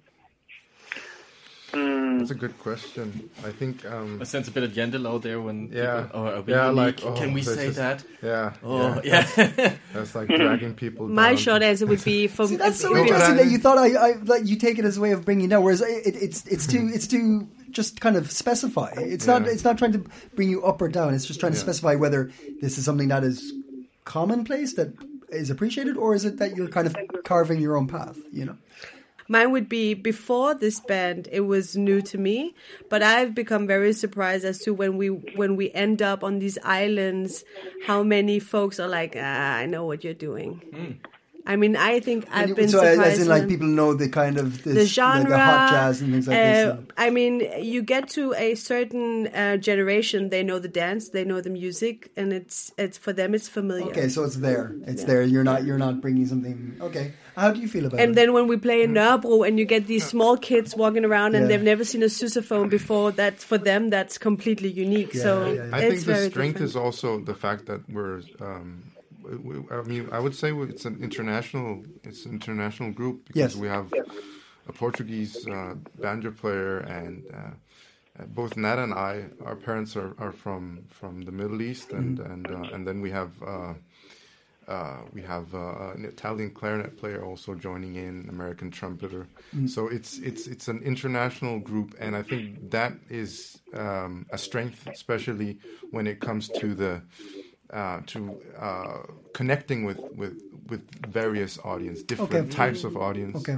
That's 1.71 2.31
a 2.31 2.35
good 2.35 2.57
question. 2.59 3.29
I 3.45 3.51
think. 3.51 3.85
Um, 3.85 4.19
I 4.21 4.25
sense 4.25 4.47
a 4.49 4.51
bit 4.51 4.63
of 4.63 4.71
Jantelov 4.73 5.21
there 5.21 5.39
when 5.39 5.69
Yeah. 5.71 6.01
people, 6.03 6.19
oh, 6.19 6.25
are 6.37 6.41
we 6.41 6.53
Yeah, 6.53 6.69
unique? 6.69 6.85
like, 6.85 7.05
oh, 7.05 7.13
can 7.13 7.33
we 7.33 7.41
say 7.41 7.67
is- 7.67 7.75
that? 7.75 8.03
yeah. 8.23 8.53
Oh, 8.63 8.99
yeah. 9.03 9.25
yeah. 9.37 9.73
That's 9.93 10.15
like 10.15 10.27
dragging 10.27 10.73
people. 10.83 11.07
My 11.07 11.29
down. 11.29 11.37
short 11.37 11.61
answer 11.63 11.85
would 11.87 12.03
be 12.03 12.27
for 12.35 12.47
See, 12.47 12.57
that's 12.57 12.81
so 12.81 12.89
No, 12.89 12.97
interesting 13.01 13.35
I- 13.39 13.43
that 13.43 13.47
you 13.51 13.57
thought 13.59 13.77
I, 13.77 13.87
I 14.07 14.13
that 14.25 14.47
you 14.47 14.57
take 14.57 14.79
it 14.79 14.85
as 14.85 14.97
a 14.97 15.01
way 15.01 15.13
of 15.13 15.23
bringing 15.23 15.45
it 15.45 15.49
down. 15.51 15.63
Whereas 15.63 15.81
it, 15.81 16.15
it's 16.25 16.43
it's 16.47 16.67
too 16.67 16.89
it's 16.93 17.07
too 17.07 17.47
just 17.71 18.01
kind 18.01 18.15
of 18.15 18.31
specify. 18.31 18.93
It's 18.97 19.27
not 19.27 19.47
it's 19.47 19.63
not 19.63 19.77
trying 19.77 19.93
to 19.93 20.03
bring 20.35 20.49
you 20.49 20.63
up 20.63 20.81
or 20.81 20.87
down. 20.87 21.13
It's 21.13 21.25
just 21.25 21.39
trying 21.39 21.53
to 21.53 21.57
Yeah. 21.57 21.63
specify 21.63 21.95
whether 21.95 22.31
this 22.61 22.77
is 22.77 22.85
something 22.85 23.09
that 23.09 23.23
is 23.23 23.53
commonplace 24.05 24.73
that 24.73 24.93
is 25.29 25.49
appreciated, 25.49 25.95
or 25.97 26.15
is 26.15 26.25
it 26.25 26.37
that 26.37 26.55
you're 26.55 26.67
kind 26.69 26.87
of 26.87 26.95
carving 27.23 27.59
your 27.61 27.77
own 27.77 27.87
path? 27.87 28.17
You 28.31 28.45
know. 28.45 28.57
Mine 29.31 29.51
would 29.51 29.69
be 29.69 29.93
before 29.93 30.55
this 30.55 30.79
band. 30.79 31.29
It 31.31 31.41
was 31.41 31.77
new 31.77 32.01
to 32.01 32.17
me, 32.17 32.55
but 32.89 33.03
I've 33.03 33.35
become 33.35 33.67
very 33.67 33.93
surprised 33.93 34.43
as 34.43 34.57
to 34.59 34.73
when 34.73 34.97
we 34.97 35.09
when 35.09 35.55
we 35.55 35.71
end 35.71 36.01
up 36.01 36.23
on 36.23 36.39
these 36.39 36.57
islands, 36.63 37.43
how 37.85 38.01
many 38.01 38.39
folks 38.39 38.79
are 38.79 38.87
like, 38.87 39.15
ah, 39.15 39.55
I 39.57 39.67
know 39.67 39.85
what 39.85 40.03
you're 40.03 40.15
doing. 40.15 40.99
I 41.51 41.55
mean, 41.61 41.75
I 41.75 41.99
think 41.99 42.19
I've 42.31 42.49
you- 42.49 42.55
been 42.59 42.69
so 42.69 42.79
as- 42.79 42.93
surprised. 42.95 43.13
as 43.19 43.21
in 43.23 43.27
like 43.35 43.45
people 43.53 43.67
know 43.79 43.89
the 44.03 44.07
kind 44.21 44.37
of 44.43 44.63
this, 44.63 44.75
the 44.81 44.85
genre, 44.85 45.23
the, 45.23 45.29
the 45.29 45.39
hot 45.39 45.69
jazz 45.71 45.95
and 46.01 46.09
things 46.13 46.27
like 46.27 46.37
this. 46.37 46.67
uh, 46.67 46.77
I 47.05 47.09
mean, 47.17 47.33
you 47.73 47.81
get 47.81 48.03
to 48.17 48.23
a 48.47 48.49
certain 48.55 49.27
uh, 49.27 49.57
generation, 49.69 50.29
they 50.29 50.43
know 50.49 50.59
the 50.59 50.73
dance, 50.83 51.09
they 51.09 51.25
know 51.29 51.39
the 51.41 51.49
music, 51.63 51.95
and 52.19 52.27
it's 52.39 52.71
it's 52.77 52.97
for 53.05 53.13
them, 53.19 53.29
it's 53.37 53.49
familiar. 53.59 53.89
Okay, 53.91 54.09
so 54.15 54.19
it's 54.27 54.35
there. 54.47 54.65
It's 54.91 55.03
there. 55.09 55.23
You're 55.23 55.43
not 55.51 55.59
you're 55.65 55.81
not 55.87 55.95
bringing 56.01 56.25
something. 56.33 56.57
Okay, 56.87 57.05
how 57.35 57.49
do 57.51 57.59
you 57.59 57.67
feel 57.75 57.85
about 57.87 57.99
And 58.03 58.11
it? 58.11 58.15
then 58.19 58.29
when 58.37 58.45
we 58.51 58.57
play 58.67 58.79
in 58.85 58.91
Nørrebro 58.93 59.47
and 59.47 59.53
you 59.59 59.65
get 59.75 59.87
these 59.93 60.05
small 60.15 60.35
kids 60.49 60.69
walking 60.83 61.05
around 61.09 61.31
and 61.35 61.43
Yeah. 61.43 61.49
they've 61.49 61.69
never 61.73 61.83
seen 61.91 62.03
a 62.03 62.11
sousaphone 62.19 62.69
before, 62.69 63.07
that 63.21 63.35
for 63.49 63.57
them 63.69 63.89
that's 63.95 64.15
completely 64.29 64.69
unique. 64.87 65.13
Yeah, 65.15 65.23
so 65.27 65.31
yeah, 65.45 65.53
yeah. 65.53 65.77
I 65.77 65.79
it's 65.79 65.89
think 65.89 65.99
the 66.05 66.13
very 66.13 66.29
strength 66.29 66.57
different. 66.59 66.69
is 66.69 66.75
also 66.85 67.09
the 67.31 67.37
fact 67.45 67.61
that 67.69 67.81
we're. 67.95 68.21
Um, 68.47 68.67
we, 68.83 68.88
I 69.29 69.81
mean, 69.83 70.09
I 70.11 70.19
would 70.19 70.35
say 70.35 70.51
it's 70.53 70.85
an 70.85 70.97
international. 71.01 71.83
It's 72.03 72.25
an 72.25 72.31
international 72.33 72.91
group 72.91 73.25
because 73.27 73.53
Yes. 73.53 73.55
we 73.55 73.67
have 73.67 73.93
a 74.67 74.73
Portuguese 74.73 75.47
uh, 75.47 75.75
banjo 76.01 76.31
player, 76.31 76.79
and 76.79 77.23
uh, 77.33 77.51
both 78.27 78.57
Nat 78.57 78.79
and 78.79 78.93
I, 78.93 79.25
our 79.45 79.55
parents 79.55 79.95
are, 79.95 80.13
are 80.17 80.31
from 80.31 80.85
from 80.89 81.21
the 81.21 81.31
Middle 81.31 81.61
East, 81.61 81.91
and 81.91 82.17
Mm-hmm. 82.19 82.31
and 82.31 82.51
uh, 82.51 82.73
and 82.75 82.87
then 82.87 83.01
we 83.01 83.11
have. 83.11 83.31
Uh, 83.43 83.73
uh, 84.67 85.01
we 85.13 85.21
have 85.23 85.55
uh, 85.55 85.93
an 85.95 86.05
Italian 86.05 86.51
clarinet 86.51 86.95
player 86.95 87.25
also 87.25 87.55
joining 87.55 87.95
in, 87.95 88.29
American 88.29 88.69
trumpeter. 88.69 89.27
So 89.65 89.87
it's 89.87 90.19
it's 90.19 90.45
it's 90.45 90.67
an 90.67 90.83
international 90.83 91.57
group, 91.59 91.95
and 91.99 92.15
I 92.15 92.21
think 92.21 92.69
that 92.69 92.93
is 93.09 93.59
um, 93.73 94.27
a 94.31 94.37
strength, 94.37 94.85
especially 94.87 95.57
when 95.89 96.05
it 96.05 96.19
comes 96.19 96.49
to 96.49 96.75
the 96.75 97.01
uh, 97.71 98.01
to 98.07 98.39
uh, 98.59 98.97
connecting 99.33 99.85
with, 99.85 99.99
with 100.15 100.41
with 100.69 100.81
various 101.07 101.57
audience, 101.63 102.03
different 102.03 102.33
Okay. 102.33 102.49
types 102.49 102.83
of 102.83 102.95
audience. 102.97 103.37
Okay. 103.37 103.57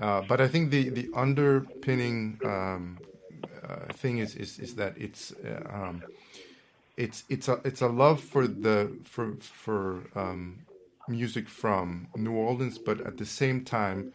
Uh, 0.00 0.22
but 0.22 0.40
I 0.40 0.48
think 0.48 0.70
the 0.70 0.90
the 0.90 1.08
underpinning 1.14 2.38
um, 2.44 2.98
uh, 3.66 3.92
thing 3.92 4.18
is, 4.18 4.34
is 4.36 4.58
is 4.58 4.74
that 4.74 4.94
it's 4.98 5.32
uh, 5.44 5.62
um, 5.72 6.02
it's 6.96 7.24
it's 7.28 7.48
a 7.48 7.60
it's 7.64 7.80
a 7.80 7.88
love 7.88 8.20
for 8.20 8.46
the 8.46 8.90
for 9.04 9.34
for 9.40 10.02
um, 10.14 10.58
music 11.08 11.48
from 11.48 12.08
New 12.16 12.32
Orleans, 12.32 12.78
but 12.78 13.00
at 13.06 13.16
the 13.16 13.26
same 13.26 13.64
time, 13.64 14.12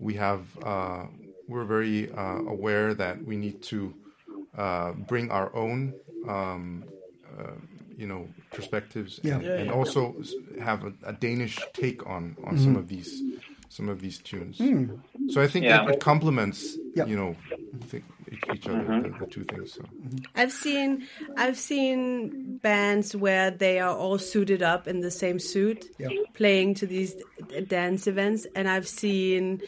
we 0.00 0.14
have 0.14 0.42
uh, 0.64 1.06
we're 1.48 1.64
very 1.64 2.10
uh, 2.12 2.38
aware 2.46 2.94
that 2.94 3.24
we 3.24 3.36
need 3.36 3.62
to 3.62 3.94
uh, 4.56 4.92
bring 4.92 5.30
our 5.30 5.54
own 5.54 5.94
um, 6.28 6.84
you 8.00 8.06
know 8.06 8.26
perspectives 8.52 9.20
Yeah. 9.22 9.34
and, 9.34 9.42
Yeah, 9.44 9.56
and 9.60 9.70
also 9.70 10.16
have 10.60 10.84
a, 10.84 10.92
a 11.04 11.12
Danish 11.12 11.58
take 11.74 12.06
on 12.06 12.36
on 12.44 12.56
mm. 12.56 12.64
some 12.64 12.76
of 12.76 12.88
these 12.88 13.22
some 13.68 13.88
of 13.88 14.00
these 14.00 14.18
tunes. 14.18 14.58
Mm. 14.58 14.98
So 15.32 15.40
I 15.40 15.46
think 15.46 15.64
Yeah. 15.64 15.84
it, 15.84 15.90
it 15.94 16.00
complements 16.00 16.76
Yeah. 16.96 17.06
you 17.06 17.16
know 17.16 17.36
th- 17.90 18.02
each, 18.32 18.44
each 18.54 18.66
other 18.68 18.78
mm-hmm. 18.78 19.12
the, 19.12 19.18
the 19.26 19.26
two 19.26 19.44
things. 19.44 19.72
So. 19.74 19.82
Mm-hmm. 19.82 20.18
I've 20.34 20.52
seen 20.52 21.06
I've 21.36 21.58
seen 21.58 22.58
bands 22.62 23.14
where 23.14 23.50
they 23.50 23.78
are 23.80 23.94
all 23.96 24.18
suited 24.18 24.62
up 24.62 24.88
in 24.88 25.00
the 25.00 25.10
same 25.10 25.38
suit, 25.38 25.84
Yeah. 25.98 26.08
playing 26.34 26.74
to 26.80 26.86
these 26.86 27.14
d- 27.14 27.60
dance 27.62 28.06
events, 28.06 28.46
and 28.56 28.68
I've 28.68 28.88
seen 28.88 29.60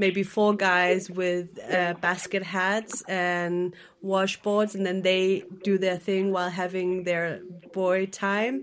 maybe 0.00 0.22
four 0.22 0.52
guys 0.54 1.10
with 1.10 1.46
uh, 1.70 1.94
basket 2.00 2.42
hats 2.42 3.02
and 3.06 3.74
washboards, 4.04 4.74
and 4.74 4.84
then 4.86 5.02
they 5.02 5.44
do 5.62 5.78
their 5.78 5.98
thing 5.98 6.32
while 6.32 6.50
having 6.50 7.04
their 7.04 7.40
boy 7.72 8.06
time. 8.06 8.54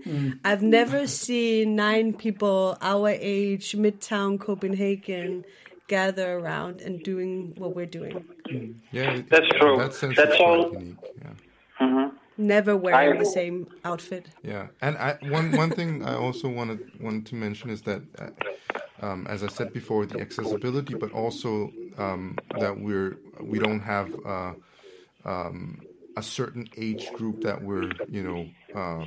I've 0.44 0.62
never 0.62 1.06
seen 1.06 1.76
nine 1.76 2.12
people 2.12 2.76
our 2.82 3.08
age, 3.08 3.66
midtown 3.84 4.38
Copenhagen, 4.38 5.44
gather 5.86 6.28
around 6.38 6.80
and 6.82 7.02
doing 7.02 7.54
what 7.56 7.70
we're 7.76 7.86
doing. 8.00 8.16
Yeah, 8.92 9.22
That's 9.32 9.48
true. 9.58 9.78
That 9.78 9.94
sense, 9.94 10.16
That's 10.16 10.30
it's 10.32 10.36
quite 10.38 10.58
all- 10.58 10.72
unique. 10.72 10.96
Yeah. 11.80 12.10
Never 12.40 12.76
wearing 12.76 13.16
I- 13.16 13.18
the 13.18 13.30
same 13.40 13.66
outfit. 13.84 14.26
Yeah, 14.44 14.68
and 14.80 14.96
I, 14.96 15.18
one 15.38 15.50
one 15.56 15.70
thing 15.70 16.04
I 16.04 16.14
also 16.14 16.46
wanted 16.48 16.78
wanted 17.00 17.26
to 17.30 17.34
mention 17.34 17.68
is 17.70 17.82
that, 17.82 18.00
uh, 18.16 18.30
um, 19.00 19.26
as 19.28 19.42
I 19.42 19.48
said 19.48 19.72
before, 19.72 20.06
the 20.06 20.20
accessibility, 20.20 20.94
but 20.94 21.12
also 21.12 21.74
um, 21.96 22.36
that 22.54 22.80
we're 22.80 23.18
we 23.40 23.58
don't 23.58 23.80
have 23.80 24.18
uh, 24.24 24.54
um, 25.24 25.86
a 26.16 26.22
certain 26.22 26.68
age 26.76 27.12
group 27.12 27.40
that 27.42 27.62
we're 27.62 27.90
you 28.08 28.22
know 28.22 28.50
uh, 28.74 29.06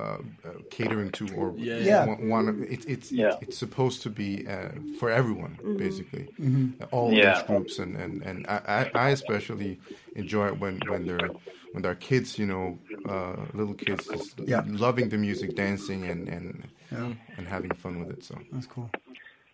uh, 0.00 0.18
uh, 0.44 0.52
catering 0.70 1.10
to 1.12 1.26
or 1.36 1.54
Yeah, 1.56 1.78
yeah. 1.78 2.06
wa- 2.06 2.18
want 2.20 2.70
it's 2.70 2.86
it's 2.86 3.12
Yeah. 3.12 3.26
it's, 3.28 3.36
it's 3.42 3.56
supposed 3.56 4.02
to 4.02 4.10
be 4.10 4.46
uh, 4.46 4.70
for 4.92 5.10
everyone 5.10 5.58
basically 5.76 6.28
all 6.90 7.12
Yeah. 7.12 7.30
age 7.30 7.46
groups 7.46 7.78
and 7.78 7.96
and 7.96 8.22
and 8.22 8.46
I, 8.48 8.88
I 8.94 9.06
I 9.06 9.10
especially 9.10 9.78
enjoy 10.14 10.48
it 10.48 10.58
when 10.60 10.80
when 10.88 11.06
they're 11.06 11.32
when 11.72 11.82
they're 11.82 11.94
kids 11.94 12.38
you 12.38 12.46
know 12.46 12.78
uh, 13.08 13.36
little 13.54 13.74
kids 13.74 14.08
just 14.08 14.38
Yeah. 14.46 14.62
loving 14.66 15.08
the 15.08 15.18
music 15.18 15.54
dancing 15.54 16.04
and 16.04 16.28
and 16.28 16.68
and 17.36 17.48
having 17.48 17.72
fun 17.74 17.98
with 18.00 18.10
it 18.10 18.22
so 18.24 18.38
That's 18.52 18.66
cool. 18.66 18.90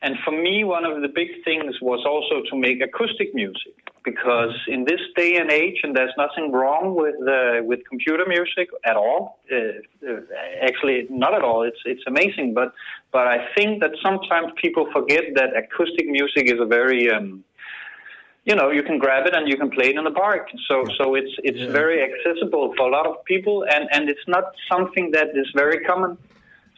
And 0.04 0.16
for 0.24 0.32
me, 0.32 0.64
one 0.64 0.84
of 0.84 1.00
the 1.00 1.08
big 1.08 1.28
things 1.44 1.80
was 1.80 2.04
also 2.04 2.42
to 2.50 2.56
make 2.56 2.82
acoustic 2.82 3.32
music 3.34 3.74
because 4.04 4.54
in 4.66 4.84
this 4.84 5.00
day 5.16 5.36
and 5.36 5.48
age, 5.50 5.78
and 5.84 5.94
there's 5.94 6.12
nothing 6.18 6.50
wrong 6.50 6.96
with 6.96 7.14
uh, 7.36 7.62
with 7.62 7.80
computer 7.88 8.24
music 8.26 8.68
at 8.84 8.96
all. 8.96 9.38
Uh, 9.50 9.56
uh, 9.56 10.20
actually, 10.60 11.06
not 11.08 11.34
at 11.34 11.42
all. 11.42 11.62
It's 11.62 11.82
it's 11.84 12.02
amazing, 12.08 12.52
but 12.52 12.72
but 13.12 13.28
I 13.28 13.38
think 13.54 13.80
that 13.80 13.92
sometimes 14.02 14.48
people 14.60 14.88
forget 14.92 15.24
that 15.36 15.50
acoustic 15.56 16.08
music 16.08 16.50
is 16.50 16.58
a 16.58 16.66
very 16.66 17.08
um, 17.08 17.44
you 18.44 18.56
know 18.56 18.70
you 18.70 18.82
can 18.82 18.98
grab 18.98 19.26
it 19.26 19.36
and 19.36 19.46
you 19.48 19.56
can 19.56 19.70
play 19.70 19.90
it 19.90 19.96
in 19.96 20.02
the 20.02 20.10
park 20.10 20.48
so 20.66 20.84
so 20.98 21.14
it's 21.14 21.34
it's 21.44 21.62
very 21.70 21.98
accessible 22.02 22.74
for 22.76 22.88
a 22.88 22.90
lot 22.90 23.06
of 23.06 23.24
people 23.24 23.64
and 23.72 23.88
and 23.92 24.08
it's 24.08 24.26
not 24.26 24.44
something 24.70 25.12
that 25.12 25.28
is 25.42 25.48
very 25.54 25.78
common 25.84 26.18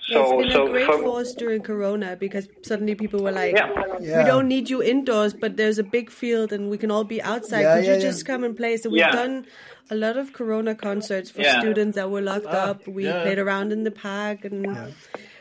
so 0.08 0.40
it's 0.40 0.42
been 0.42 0.52
so 0.52 0.66
a 0.66 0.70
great 0.70 0.86
for, 0.86 0.98
force 0.98 1.34
during 1.34 1.62
Corona 1.62 2.16
because 2.16 2.48
suddenly 2.62 2.94
people 2.94 3.22
were 3.22 3.32
like, 3.32 3.54
Yeah. 3.56 3.70
Yeah. 4.00 4.18
"We 4.18 4.24
don't 4.24 4.48
need 4.48 4.68
you 4.70 4.82
indoors, 4.82 5.32
but 5.34 5.56
there's 5.56 5.78
a 5.78 5.82
big 5.82 6.10
field 6.10 6.52
and 6.52 6.68
we 6.70 6.78
can 6.78 6.90
all 6.90 7.04
be 7.04 7.22
outside. 7.22 7.62
Yeah, 7.62 7.76
Could 7.76 7.84
yeah, 7.84 7.90
you 7.92 7.96
yeah. 7.98 8.02
just 8.10 8.26
come 8.26 8.44
and 8.44 8.56
play?" 8.56 8.76
So 8.76 8.90
we've 8.90 8.98
Yeah. 9.00 9.12
done 9.12 9.46
a 9.90 9.94
lot 9.94 10.16
of 10.16 10.32
Corona 10.32 10.74
concerts 10.74 11.30
for 11.30 11.40
Yeah. 11.42 11.60
students 11.60 11.94
that 11.96 12.10
were 12.10 12.20
locked 12.20 12.46
Ah, 12.48 12.70
up. 12.70 12.86
We 12.86 13.04
yeah. 13.04 13.22
played 13.22 13.38
around 13.38 13.72
in 13.72 13.84
the 13.84 13.90
park 13.90 14.44
and. 14.44 14.94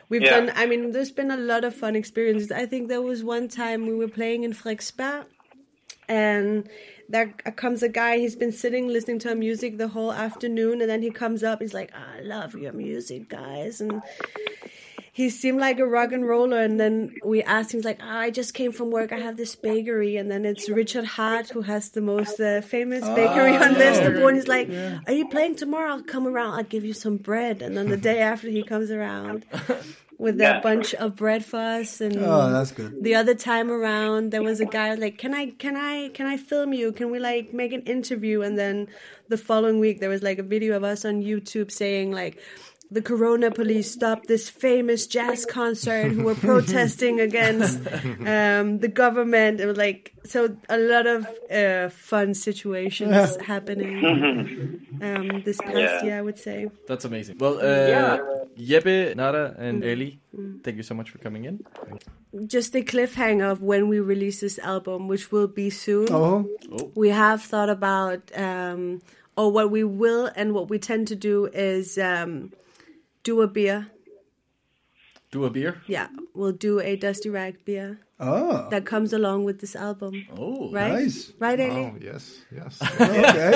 We've 0.09 0.21
Yeah. 0.21 0.41
done. 0.41 0.51
I 0.55 0.65
mean, 0.67 0.91
there's 0.91 1.11
been 1.11 1.31
a 1.31 1.37
lot 1.37 1.63
of 1.63 1.73
fun 1.73 1.95
experiences. 1.95 2.51
I 2.51 2.65
think 2.67 2.87
there 2.87 3.01
was 3.01 3.23
one 3.23 3.47
time 3.47 3.87
we 3.87 3.95
were 3.95 4.09
playing 4.09 4.43
in 4.43 4.53
Frederiksberg, 4.53 5.25
and 6.07 6.69
there 7.09 7.27
comes 7.27 7.83
a 7.83 7.89
guy. 7.89 8.17
He's 8.17 8.35
been 8.35 8.51
sitting 8.51 8.87
listening 8.87 9.19
to 9.19 9.29
our 9.29 9.35
music 9.35 9.77
the 9.77 9.89
whole 9.89 10.11
afternoon, 10.11 10.81
and 10.81 10.89
then 10.89 11.01
he 11.01 11.11
comes 11.11 11.43
up. 11.43 11.61
He's 11.61 11.73
like, 11.73 11.91
"I 11.93 12.21
love 12.21 12.55
your 12.55 12.73
music, 12.73 13.29
guys," 13.29 13.81
and 13.81 14.01
he 15.15 15.29
seemed 15.29 15.59
like 15.59 15.77
a 15.77 15.85
rock 15.85 16.11
and 16.11 16.27
roller. 16.27 16.59
And 16.61 16.79
then 16.79 17.15
we 17.23 17.43
asked 17.43 17.71
him, 17.71 17.77
he's 17.77 17.85
like, 17.85 17.99
"Ah, 18.01 18.17
I 18.17 18.31
just 18.31 18.55
came 18.55 18.71
from 18.71 18.89
work. 18.89 19.11
I 19.11 19.19
have 19.19 19.37
this 19.37 19.55
bakery. 19.55 20.17
And 20.17 20.29
then 20.29 20.43
it's 20.43 20.67
Richard 20.67 21.05
Hart 21.05 21.49
who 21.49 21.61
has 21.61 21.89
the 21.89 22.01
most 22.01 22.39
uh, 22.39 22.61
famous 22.61 23.07
bakery 23.09 23.55
on 23.55 23.75
Vesterbro. 23.75 24.27
And 24.27 24.37
he's 24.37 24.47
like, 24.47 24.69
Are 25.07 25.13
you 25.13 25.27
playing 25.29 25.55
tomorrow? 25.55 25.91
I'll 25.91 26.03
come 26.03 26.25
around. 26.25 26.55
I'll 26.55 26.63
give 26.63 26.83
you 26.83 26.93
some 26.93 27.17
bread. 27.17 27.61
And 27.61 27.77
then 27.77 27.89
the 27.89 27.97
day 27.97 28.21
after, 28.21 28.49
he 28.49 28.63
comes 28.63 28.89
around 28.89 29.45
with 30.17 30.39
a 30.39 30.43
Yeah. 30.43 30.59
bunch 30.61 30.93
of 30.95 31.15
bread 31.15 31.43
for 31.45 31.57
us. 31.59 32.01
And 32.01 32.17
Oh, 32.19 32.51
that's 32.51 32.71
good. 32.71 33.03
the 33.03 33.15
other 33.15 33.33
time 33.35 33.69
around, 33.71 34.31
there 34.31 34.43
was 34.43 34.59
a 34.59 34.65
guy 34.65 34.93
like, 34.95 35.17
"Can 35.17 35.33
I, 35.33 35.47
can 35.51 35.75
I, 35.75 36.09
can 36.09 36.25
I 36.27 36.37
film 36.37 36.73
you? 36.73 36.91
Can 36.91 37.11
we 37.11 37.19
like 37.19 37.53
make 37.53 37.73
an 37.73 37.81
interview?" 37.83 38.41
And 38.41 38.57
then 38.57 38.87
the 39.29 39.37
following 39.37 39.79
week, 39.79 39.99
there 39.99 40.09
was 40.09 40.23
like 40.23 40.39
a 40.39 40.43
video 40.43 40.75
of 40.75 40.83
us 40.83 41.05
on 41.05 41.21
YouTube 41.21 41.71
saying 41.71 42.11
like. 42.11 42.37
The 42.93 43.01
Corona 43.01 43.49
police 43.49 43.89
stopped 43.91 44.27
this 44.27 44.49
famous 44.49 45.07
jazz 45.07 45.47
concert 45.47 46.11
who 46.11 46.23
were 46.25 46.35
protesting 46.51 47.19
against 47.19 47.79
um, 48.35 48.77
the 48.85 48.87
government. 48.87 49.59
It 49.59 49.65
was 49.65 49.77
like 49.77 50.13
so 50.23 50.55
a 50.69 50.77
lot 50.77 51.07
of 51.07 51.25
uh, 51.49 51.89
fun 51.89 52.35
situations 52.35 53.35
happening 53.53 53.95
um, 55.01 55.41
this 55.41 55.57
past 55.59 55.75
Yeah. 55.75 56.03
year, 56.05 56.17
I 56.19 56.21
would 56.21 56.37
say. 56.37 56.69
That's 56.85 57.05
amazing. 57.05 57.37
Well, 57.39 57.57
uh, 57.57 58.19
Jeppe, 58.55 59.15
Nada, 59.15 59.55
and 59.57 59.83
Ellie, 59.83 60.19
thank 60.63 60.77
you 60.77 60.83
so 60.83 60.93
much 60.93 61.09
for 61.09 61.17
coming 61.17 61.45
in. 61.45 61.65
Just 62.45 62.75
a 62.75 62.83
cliffhanger 62.83 63.51
of 63.51 63.63
when 63.63 63.87
we 63.87 63.99
release 64.01 64.41
this 64.41 64.59
album, 64.59 65.07
which 65.07 65.31
will 65.31 65.47
be 65.47 65.71
soon. 65.71 66.11
Oh, 66.13 66.47
we 66.93 67.09
have 67.09 67.41
thought 67.41 67.69
about 67.69 68.21
um, 68.37 69.01
or 69.35 69.51
what 69.51 69.71
we 69.71 69.83
will 69.83 70.29
and 70.35 70.53
what 70.53 70.69
we 70.69 70.77
tend 70.77 71.07
to 71.07 71.15
do 71.15 71.47
is 71.53 71.97
um, 71.97 72.51
do 73.23 73.41
a 73.41 73.47
beer 73.47 73.87
Do 75.31 75.45
a 75.45 75.49
beer. 75.49 75.81
yeah 75.87 76.07
we'll 76.33 76.51
do 76.51 76.79
a 76.79 76.95
dusty 76.95 77.29
rag 77.29 77.63
beer 77.65 77.99
oh, 78.19 78.67
that 78.69 78.85
comes 78.85 79.11
along 79.13 79.43
with 79.43 79.59
this 79.59 79.75
album 79.75 80.13
Oh, 80.37 80.71
right 80.71 80.93
nice. 80.93 81.31
right 81.39 81.59
Oh 81.59 81.63
Ellie? 81.63 81.93
yes, 82.01 82.37
yes. 82.53 82.79
okay. 83.01 83.53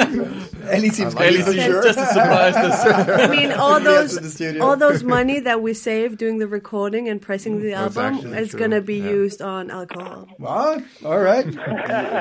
Ellie 0.75 0.89
seems 0.89 1.15
Ellie 1.15 1.41
seems 1.41 1.63
sure. 1.63 1.83
just 1.83 1.99
as 1.99 2.09
surprised 2.09 2.57
as 2.57 2.75
I 3.21 3.27
mean 3.27 3.51
all 3.53 3.79
those 3.79 4.17
in 4.17 4.23
the 4.23 4.29
studio. 4.29 4.63
all 4.65 4.75
those 4.75 5.03
money 5.03 5.39
that 5.41 5.61
we 5.61 5.73
save 5.73 6.17
doing 6.17 6.39
the 6.39 6.47
recording 6.47 7.07
and 7.07 7.21
pressing 7.21 7.61
the 7.61 7.71
That's 7.71 7.95
album 7.97 8.33
is 8.33 8.53
gonna 8.55 8.81
be 8.81 8.97
yeah. 8.97 9.09
used 9.09 9.41
on 9.41 9.69
alcohol 9.71 10.27
What? 10.37 10.83
All 11.05 11.19
right. 11.19 11.45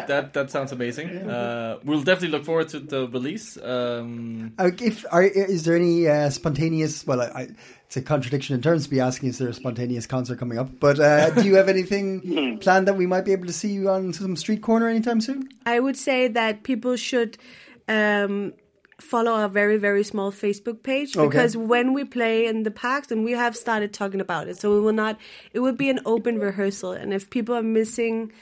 that. 0.06 0.32
That 0.34 0.50
sounds 0.50 0.72
amazing. 0.72 1.08
Uh, 1.28 1.78
we'll 1.84 2.02
definitely 2.02 2.28
look 2.36 2.44
forward 2.44 2.68
to 2.70 2.80
the 2.80 3.08
release. 3.08 3.56
Um, 3.62 4.52
Uh, 4.58 4.70
if 4.80 5.04
are, 5.10 5.22
is 5.24 5.64
there 5.64 5.76
any 5.76 6.06
uh, 6.08 6.30
spontaneous? 6.30 7.06
Well, 7.06 7.20
I, 7.22 7.26
I, 7.26 7.48
it's 7.86 7.96
a 7.96 8.02
contradiction 8.02 8.54
in 8.54 8.62
terms 8.62 8.84
to 8.84 8.90
be 8.90 9.00
asking 9.00 9.28
is 9.30 9.38
there 9.38 9.48
a 9.48 9.54
spontaneous 9.54 10.06
concert 10.06 10.38
coming 10.38 10.58
up? 10.58 10.68
But 10.80 10.98
uh, 11.00 11.30
do 11.30 11.44
you 11.46 11.54
have 11.54 11.68
anything 11.68 12.58
planned 12.60 12.88
that 12.88 12.94
we 12.96 13.06
might 13.06 13.24
be 13.24 13.32
able 13.32 13.46
to 13.46 13.52
see 13.52 13.68
you 13.72 13.88
on 13.88 14.12
some 14.12 14.36
street 14.36 14.60
corner 14.62 14.88
anytime 14.88 15.20
soon? 15.20 15.48
I 15.64 15.78
would 15.80 15.96
say 15.96 16.28
that 16.28 16.64
people 16.64 16.96
should 16.96 17.38
um, 17.88 18.52
follow 19.00 19.30
our 19.32 19.48
very 19.48 19.76
very 19.76 20.02
small 20.02 20.32
Facebook 20.32 20.82
page 20.82 21.16
Okay. 21.16 21.26
because 21.28 21.56
when 21.56 21.92
we 21.92 22.04
play 22.04 22.46
in 22.46 22.64
the 22.64 22.70
parks 22.70 23.12
and 23.12 23.24
we 23.24 23.32
have 23.32 23.56
started 23.56 23.92
talking 23.92 24.20
about 24.20 24.48
it, 24.48 24.58
so 24.58 24.72
we 24.74 24.80
will 24.80 24.92
not. 24.92 25.18
It 25.52 25.60
will 25.60 25.72
be 25.74 25.88
an 25.90 26.00
open 26.04 26.38
rehearsal, 26.40 26.92
and 26.92 27.12
if 27.14 27.30
people 27.30 27.54
are 27.54 27.62
missing 27.62 28.32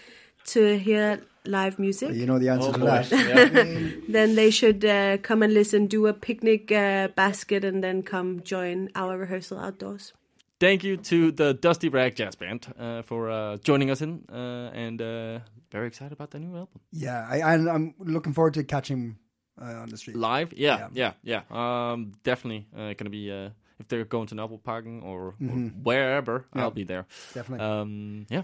to 0.47 0.79
hear 0.79 1.21
live 1.47 1.79
music, 1.79 2.15
You 2.15 2.27
know 2.27 2.39
the 2.39 2.49
answer 2.49 2.69
oh 2.69 2.73
to 2.73 2.79
boy. 2.79 2.87
that. 2.87 3.11
Yeah. 3.11 3.91
then 4.09 4.35
they 4.35 4.51
should 4.51 4.85
uh, 4.85 5.19
come 5.19 5.43
and 5.43 5.53
listen, 5.53 5.87
do 5.87 6.07
a 6.07 6.13
picnic 6.13 6.73
uh, 6.73 7.09
basket, 7.09 7.65
and 7.65 7.83
then 7.83 8.03
come 8.03 8.43
join 8.43 8.91
our 8.95 9.19
rehearsal 9.19 9.59
outdoors. 9.59 10.13
Thank 10.61 10.85
you 10.85 10.97
to 10.97 11.33
the 11.33 11.53
Dusty 11.53 11.89
Rag 11.89 12.15
Jazz 12.15 12.37
Band 12.37 12.73
uh, 12.79 13.03
for 13.03 13.29
uh, 13.31 13.57
joining 13.59 13.91
us 13.91 14.01
in, 14.01 14.25
uh, 14.33 14.71
and 14.73 15.03
uh, 15.03 15.41
very 15.71 15.89
excited 15.89 16.13
about 16.13 16.31
the 16.31 16.39
new 16.39 16.57
album. 16.57 16.81
Yeah, 16.93 17.27
I, 17.29 17.55
and 17.55 17.69
I'm 17.69 17.95
looking 17.99 18.33
forward 18.33 18.55
to 18.55 18.65
catching 18.65 19.19
uh, 19.61 19.65
on 19.83 19.89
the 19.89 19.97
street. 19.97 20.17
Live, 20.17 20.53
yeah, 20.55 20.89
yeah, 20.93 21.13
yeah. 21.23 21.43
Um, 21.51 22.13
definitely 22.23 22.67
uh, 22.75 22.95
gonna 22.95 23.11
be 23.11 23.31
uh, 23.31 23.51
if 23.79 23.89
they're 23.89 24.05
going 24.05 24.29
to 24.29 24.35
Novelparken 24.37 25.03
or, 25.03 25.35
or 25.41 25.55
wherever, 25.83 26.47
I'll 26.53 26.71
be 26.71 26.85
there. 26.85 27.07
Definitely. 27.35 27.67
Um, 27.67 28.27
yeah, 28.31 28.43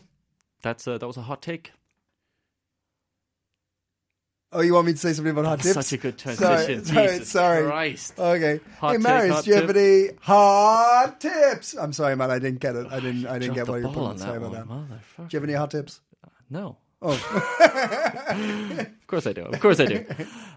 that's 0.62 0.86
uh, 0.88 0.98
that 0.98 1.06
was 1.06 1.16
a 1.16 1.22
hot 1.22 1.40
take. 1.40 1.72
Oh, 4.52 4.60
you 4.60 4.74
want 4.74 4.86
me 4.86 4.92
to 4.92 4.98
say 4.98 5.12
something 5.12 5.32
about 5.32 5.44
hot 5.44 5.60
tips? 5.60 5.74
Such 5.74 5.92
a 5.92 5.96
good 5.96 6.18
transition. 6.18 6.84
sorry, 6.84 7.06
Jesus 7.08 7.28
sorry. 7.30 7.64
Christ. 7.66 8.18
Okay. 8.18 8.60
Hot 8.78 8.90
hey, 8.90 8.96
take, 8.96 9.02
Marius, 9.02 9.34
hot 9.34 9.44
do 9.44 9.50
you 9.50 9.56
have 9.56 9.66
tip. 9.66 9.76
any 9.76 10.08
hot 10.20 11.20
tips? 11.20 11.74
I'm 11.74 11.92
sorry, 11.92 12.16
man. 12.16 12.30
I 12.30 12.38
didn't 12.38 12.60
get 12.60 12.76
it. 12.76 12.86
I 12.90 13.00
didn't. 13.00 13.26
I 13.26 13.38
didn't 13.38 13.54
get 13.54 13.68
what 13.68 13.80
you're 13.80 13.84
ball 13.92 14.08
putting. 14.08 14.08
on 14.10 14.18
Sorry 14.18 14.36
about 14.38 14.52
that. 14.52 14.68
Do 14.68 15.24
you 15.30 15.40
have 15.40 15.44
any 15.44 15.54
hot 15.54 15.70
tips? 15.70 16.00
No. 16.48 16.76
Oh, 17.02 17.12
Of 19.00 19.06
course 19.06 19.26
I 19.26 19.32
do. 19.32 19.42
Of 19.42 19.58
course 19.60 19.80
I 19.80 19.86
do. 19.86 20.04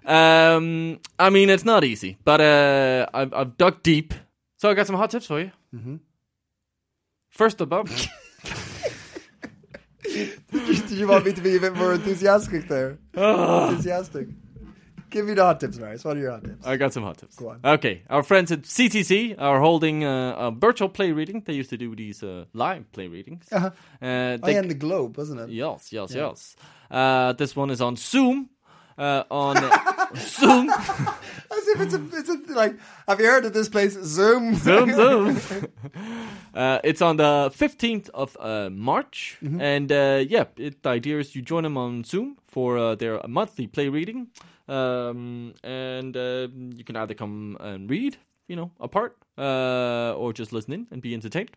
um, 0.06 1.00
I 1.18 1.30
mean, 1.30 1.50
it's 1.50 1.64
not 1.66 1.84
easy, 1.84 2.18
but 2.24 2.42
uh, 2.42 3.08
I've, 3.14 3.34
I've 3.34 3.58
dug 3.58 3.82
deep, 3.82 4.14
so 4.58 4.70
I 4.70 4.74
got 4.74 4.86
some 4.88 4.98
hot 4.98 5.10
tips 5.12 5.26
for 5.26 5.40
you. 5.40 5.52
Mm-hmm. 5.74 5.96
First 7.30 7.62
of 7.62 7.72
all, 7.72 7.86
you 10.98 11.08
want 11.08 11.26
me 11.26 11.34
to 11.34 11.42
be 11.42 11.56
a 11.56 11.60
bit 11.60 11.76
more 11.76 11.94
enthusiastic 11.94 12.68
there? 12.68 12.98
enthusiastic. 13.16 14.28
Give 15.10 15.28
me 15.28 15.36
the 15.36 15.44
hot 15.44 15.60
tips, 15.60 15.78
Marius. 15.78 16.04
What 16.04 16.18
are 16.18 16.20
your 16.20 16.32
hot 16.32 16.44
tips? 16.44 16.66
I 16.66 16.76
got 16.76 16.92
some 16.92 17.04
hot 17.04 17.18
tips. 17.20 17.36
Go 17.36 17.50
on. 17.50 17.60
Okay, 17.64 18.02
our 18.10 18.24
friends 18.24 18.52
at 18.52 18.64
CTC 18.64 19.36
are 19.38 19.60
holding 19.60 20.04
uh, 20.04 20.36
a 20.48 20.52
virtual 20.52 20.90
play 20.90 21.12
reading. 21.12 21.42
They 21.46 21.54
used 21.54 21.70
to 21.70 21.78
do 21.78 21.96
these 21.96 22.24
uh, 22.24 22.46
live 22.54 22.92
play 22.92 23.08
readings. 23.08 23.46
Uh-huh. 23.52 23.68
Uh, 24.02 24.38
Oh, 24.42 24.50
yeah, 24.50 24.60
and 24.60 24.70
the 24.72 24.74
globe, 24.76 25.16
wasn't 25.18 25.42
it? 25.42 25.50
Yes, 25.52 25.94
yes, 25.94 26.16
yes. 26.16 26.56
Uh, 26.90 27.34
this 27.34 27.56
one 27.56 27.70
is 27.70 27.80
on 27.82 27.96
Zoom. 27.96 28.50
Uh, 28.98 29.24
on 29.32 29.56
Zoom, 30.18 30.70
As 31.58 31.68
if 31.68 31.82
it's 31.82 31.94
a, 31.94 32.02
it's 32.14 32.30
a 32.30 32.54
like. 32.54 32.76
Have 33.08 33.20
you 33.20 33.28
heard 33.28 33.46
of 33.46 33.54
this 33.54 33.70
place? 33.70 33.94
Zoom. 33.94 34.56
Zoom, 34.68 34.94
Zoom. 34.94 35.70
uh, 36.54 36.80
it's 36.84 37.02
on 37.02 37.18
the 37.18 37.52
15th 37.56 38.10
of 38.10 38.36
uh, 38.40 38.70
March. 38.72 39.38
And 39.42 39.92
uh, 39.92 40.24
yeah, 40.28 40.46
it, 40.58 40.84
the 40.84 40.90
idea 40.90 41.20
is 41.20 41.36
you 41.36 41.42
join 41.42 41.64
them 41.64 41.78
on 41.78 42.04
Zoom 42.04 42.38
for 42.48 42.78
uh, 42.78 42.96
their 42.96 43.22
monthly 43.28 43.68
play 43.68 43.90
reading. 43.90 44.28
Um, 44.68 45.54
and 45.64 46.16
uh, 46.16 46.48
you 46.54 46.84
can 46.84 46.96
either 46.96 47.14
come 47.14 47.58
and 47.60 47.90
read, 47.90 48.18
you 48.48 48.56
know, 48.56 48.72
a 48.80 48.88
part, 48.88 49.18
uh, 49.38 50.14
or 50.16 50.34
just 50.34 50.54
listen 50.54 50.74
in 50.74 50.88
and 50.92 51.02
be 51.02 51.14
entertained. 51.14 51.52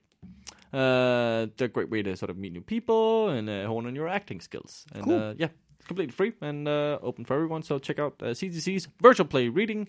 Uh, 0.73 1.47
they're 1.57 1.67
a 1.67 1.69
great 1.69 1.91
way 1.91 2.03
to 2.03 2.17
sort 2.17 2.31
of 2.31 2.37
meet 2.37 2.53
new 2.53 2.61
people 2.61 3.29
and 3.29 3.49
uh, 3.49 3.67
hone 3.67 3.87
on 3.87 3.95
your 3.95 4.09
acting 4.09 4.41
skills. 4.41 4.85
And 4.93 5.11
uh, 5.11 5.35
yeah, 5.39 5.49
completely 5.87 6.13
free 6.13 6.33
and 6.41 6.67
uh, 6.69 6.99
open 7.03 7.25
for 7.25 7.35
everyone. 7.35 7.63
So 7.63 7.79
check 7.79 7.99
out 7.99 8.15
uh, 8.23 8.27
CTC's 8.27 8.89
virtual 9.01 9.27
play 9.27 9.49
reading. 9.49 9.89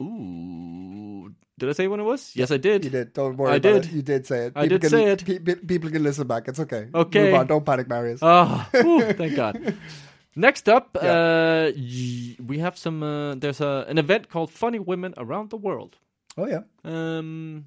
Ooh, 0.00 1.32
did 1.58 1.68
I 1.68 1.72
say 1.72 1.86
when 1.88 2.00
it 2.00 2.04
was? 2.04 2.32
Yes, 2.34 2.50
I 2.50 2.56
did. 2.56 2.84
You 2.84 2.90
did. 2.90 3.12
Don't 3.12 3.36
worry 3.36 3.52
I 3.52 3.56
about 3.56 3.82
did. 3.82 3.84
it. 3.86 3.92
You 3.92 4.02
did 4.02 4.26
say 4.26 4.46
it. 4.46 4.52
I 4.56 4.66
did 4.66 4.80
can, 4.80 4.90
say 4.90 5.04
it. 5.12 5.24
pe- 5.24 5.38
pe- 5.38 5.54
people 5.66 5.90
can 5.90 6.02
listen 6.02 6.26
back. 6.26 6.48
It's 6.48 6.60
okay. 6.60 6.88
Okay. 6.94 7.24
Move 7.30 7.34
on. 7.40 7.46
Don't 7.46 7.64
panic, 7.64 7.88
Marius. 7.88 8.20
Oh, 8.22 8.66
thank 8.72 9.36
God. 9.36 9.74
Next 10.36 10.68
up, 10.68 10.96
Yeah. 11.02 11.12
uh, 11.12 11.72
we 12.46 12.58
have 12.58 12.78
some. 12.78 13.02
Uh, 13.02 13.34
there's 13.34 13.60
a, 13.60 13.84
an 13.88 13.98
event 13.98 14.28
called 14.28 14.50
Funny 14.50 14.78
Women 14.78 15.12
Around 15.16 15.50
the 15.50 15.56
World. 15.56 15.96
oh 16.38 16.46
yeah. 16.46 16.60
Um, 16.84 17.66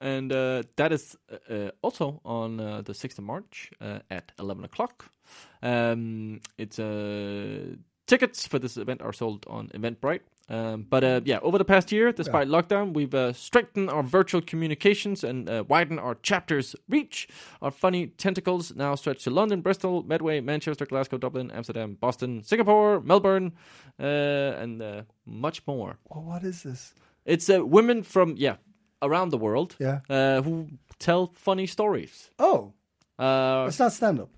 and 0.00 0.30
uh, 0.32 0.62
that 0.76 0.92
is 0.92 1.16
uh, 1.32 1.52
uh, 1.54 1.70
also 1.82 2.20
on 2.24 2.60
uh, 2.60 2.82
the 2.82 2.92
6th 2.92 3.18
of 3.18 3.24
March 3.24 3.70
uh, 3.80 4.00
at 4.10 4.32
11 4.38 4.64
o'clock. 4.64 5.06
Um, 5.62 6.40
it's 6.58 6.78
uh, 6.78 7.76
tickets 8.06 8.46
for 8.46 8.58
this 8.58 8.76
event 8.76 9.02
are 9.02 9.12
sold 9.12 9.44
on 9.48 9.68
Eventbrite. 9.68 10.20
Um, 10.50 10.84
but 10.90 11.02
uh, 11.02 11.20
yeah, 11.24 11.38
over 11.40 11.56
the 11.56 11.64
past 11.64 11.90
year, 11.90 12.12
despite 12.12 12.48
lockdown, 12.48 12.92
we've 12.92 13.14
uh, 13.14 13.32
strengthened 13.32 13.88
our 13.88 14.02
virtual 14.02 14.42
communications 14.42 15.24
and 15.24 15.48
uh, 15.48 15.64
widened 15.66 16.00
our 16.00 16.16
chapters' 16.16 16.76
reach. 16.86 17.28
Our 17.62 17.70
funny 17.70 18.08
tentacles 18.08 18.74
now 18.76 18.94
stretch 18.94 19.24
to 19.24 19.30
London, 19.30 19.62
Bristol, 19.62 20.02
Medway, 20.02 20.40
Manchester, 20.42 20.84
Glasgow, 20.84 21.16
Dublin, 21.16 21.50
Amsterdam, 21.50 21.96
Boston, 21.98 22.42
Singapore, 22.42 23.00
Melbourne, 23.00 23.52
uh, 23.98 24.02
and 24.62 24.82
uh, 24.82 25.02
much 25.24 25.66
more. 25.66 25.96
Oh, 26.10 26.20
what 26.20 26.42
is 26.44 26.62
this? 26.62 26.92
It's 27.24 27.48
uh, 27.48 27.64
women 27.64 28.02
from 28.02 28.34
yeah 28.36 28.56
around 29.00 29.30
the 29.30 29.38
world 29.38 29.76
Yeah. 29.80 30.00
uh, 30.10 30.42
who 30.42 30.68
tell 30.98 31.32
funny 31.34 31.66
stories. 31.66 32.30
Oh, 32.38 32.74
Uh, 33.18 33.64
it's 33.68 33.78
not 33.78 33.92
stand 33.92 34.20
up. 34.20 34.28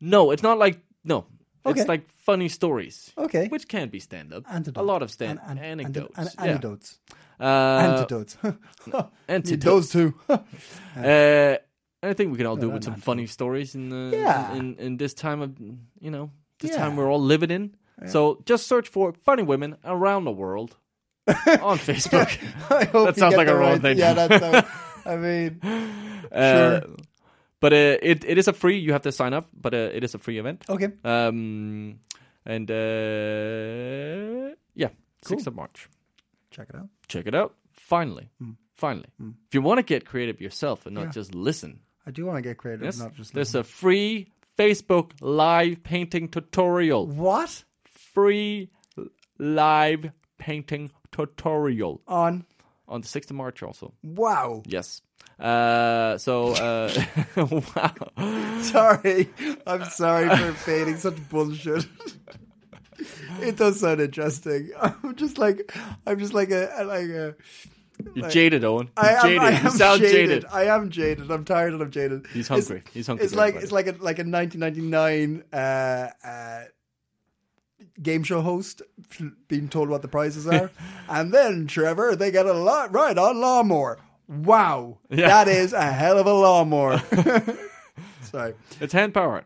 No, 0.00 0.30
it's 0.32 0.42
not 0.42 0.58
like 0.58 0.80
no. 1.04 1.26
Okay. 1.64 1.80
It's 1.80 1.88
like 1.88 2.08
funny 2.16 2.48
stories, 2.48 3.12
Okay. 3.18 3.48
which 3.48 3.66
can 3.66 3.88
be 3.88 3.98
stand 4.00 4.32
up. 4.32 4.44
Antidote. 4.48 4.80
A 4.80 4.84
lot 4.84 5.02
of 5.02 5.10
stand 5.10 5.40
An- 5.46 5.58
an- 5.58 5.64
anecdotes. 5.64 6.16
an- 6.18 6.28
yeah. 6.38 6.44
anecdotes. 6.44 7.00
Uh, 7.40 7.44
Antidotes. 7.44 8.36
antidotes. 9.28 9.64
Those 9.64 9.90
two. 9.90 10.14
Uh, 10.96 11.56
I 12.02 12.12
think 12.14 12.30
we 12.32 12.36
can 12.38 12.46
all 12.46 12.56
do 12.56 12.70
Uh, 12.70 12.74
with 12.74 12.84
some 12.84 12.92
antidote. 12.94 13.04
funny 13.04 13.26
stories 13.26 13.74
in 13.74 13.92
uh, 13.92 14.10
Yeah. 14.12 14.54
in, 14.54 14.76
in 14.78 14.96
this 14.96 15.14
time 15.14 15.42
of 15.42 15.50
you 16.00 16.10
know 16.10 16.30
this 16.60 16.70
Yeah. 16.70 16.78
time 16.78 16.96
we're 16.96 17.10
all 17.10 17.20
living 17.22 17.50
in. 17.50 17.74
So 18.06 18.42
just 18.46 18.66
search 18.66 18.88
for 18.88 19.12
funny 19.24 19.42
women 19.42 19.76
around 19.84 20.24
the 20.24 20.30
world 20.32 20.76
on 21.62 21.78
Facebook. 21.78 22.28
I 22.70 22.84
hope 22.84 23.06
That 23.06 23.16
sounds 23.16 23.36
like 23.36 23.48
a 23.48 23.52
the 23.52 23.58
wrong 23.58 23.80
thing. 23.80 23.98
Yeah, 23.98 24.14
that's. 24.14 24.66
I 25.06 25.16
mean, 25.16 25.60
Uh, 26.32 26.80
But 27.66 27.72
uh, 27.72 27.98
it 28.12 28.24
it 28.24 28.38
is 28.38 28.46
a 28.48 28.52
free. 28.52 28.78
You 28.78 28.92
have 28.92 29.02
to 29.02 29.10
sign 29.10 29.34
up, 29.34 29.48
but 29.52 29.74
uh, 29.74 29.90
it 29.98 30.04
is 30.04 30.14
a 30.14 30.18
free 30.18 30.38
event. 30.38 30.64
okay. 30.68 30.88
Um, 31.04 31.98
and 32.44 32.70
uh, 32.70 34.54
yeah, 34.74 34.90
sixth 35.22 35.48
of 35.48 35.54
March. 35.56 35.88
Check 36.50 36.68
it 36.70 36.76
out. 36.76 36.88
Check 37.08 37.26
it 37.26 37.34
out. 37.34 37.54
Finally, 37.72 38.28
finally, 38.76 39.08
if 39.48 39.54
you 39.54 39.62
want 39.62 39.78
to 39.78 39.82
get 39.82 40.04
creative 40.04 40.40
yourself 40.40 40.86
and 40.86 40.94
not. 40.94 41.04
Yeah. 41.06 41.10
just 41.10 41.34
listen, 41.34 41.80
I 42.06 42.12
do 42.12 42.24
want 42.26 42.36
to 42.38 42.42
get 42.42 42.56
creative, 42.56 42.84
yes, 42.84 43.00
not 43.00 43.14
just. 43.14 43.34
there's 43.34 43.56
a 43.56 43.64
free 43.64 44.28
Facebook 44.56 45.10
live 45.20 45.82
painting 45.82 46.28
tutorial. 46.28 47.06
what 47.08 47.64
Free 48.14 48.70
live 49.38 50.10
painting 50.38 50.90
tutorial 51.10 52.00
on? 52.06 52.44
on 52.88 53.00
the 53.00 53.08
sixth 53.08 53.30
of 53.30 53.36
March. 53.36 53.62
Also, 53.62 53.92
Wow. 54.04 54.62
yes. 54.66 55.02
Uh, 55.38 56.16
so 56.18 56.54
uh, 56.54 56.90
wow. 57.36 58.60
Sorry, 58.62 59.28
I'm 59.66 59.84
sorry 59.84 60.28
for 60.36 60.52
fading 60.54 60.96
such 60.96 61.16
bullshit. 61.28 61.86
it 63.42 63.56
does 63.56 63.80
sound 63.80 64.00
interesting. 64.00 64.70
I'm 64.80 65.14
just 65.16 65.36
like, 65.38 65.70
I'm 66.06 66.18
just 66.18 66.32
like 66.34 66.50
a 66.50 66.84
like 66.86 67.08
a. 67.08 67.34
You're 68.14 68.28
jaded, 68.28 68.62
Owen. 68.64 68.90
I 68.96 69.10
You're 69.10 69.16
am, 69.18 69.22
jaded. 69.26 69.40
I 69.42 69.50
you 69.50 69.56
am 69.56 69.70
sound 69.70 70.00
jaded. 70.02 70.28
jaded. 70.28 70.44
I 70.52 70.64
am 70.64 70.90
jaded. 70.90 71.30
I'm 71.30 71.44
tired 71.44 71.72
and 71.72 71.82
I'm 71.82 71.90
jaded. 71.90 72.26
He's 72.32 72.46
It's- 72.50 72.68
hungry. 72.68 72.82
He's 72.92 73.06
hungry 73.06 73.24
It's 73.24 73.34
like 73.34 73.54
it's 73.56 73.72
like 73.72 73.86
a 73.86 73.92
like 73.92 74.18
a 74.18 74.24
1999 74.24 75.44
uh, 75.52 75.56
uh, 76.26 76.64
game 78.02 78.22
show 78.22 78.40
host 78.42 78.82
being 79.48 79.68
told 79.68 79.88
what 79.88 80.02
the 80.02 80.08
prizes 80.08 80.46
are, 80.46 80.70
and 81.08 81.32
then 81.32 81.66
Trevor 81.66 82.16
they 82.16 82.30
get 82.30 82.46
a 82.46 82.52
lot 82.52 82.92
right 82.92 83.16
on 83.16 83.40
lawnmower. 83.40 83.98
Wow, 84.28 84.98
Yeah. 85.10 85.28
that 85.28 85.48
is 85.48 85.72
a 85.72 85.90
hell 85.92 86.18
of 86.18 86.26
a 86.26 86.32
lawnmower. 86.32 86.98
Sorry. 88.22 88.54
It's 88.80 88.92
hand 88.92 89.14
powered. 89.14 89.44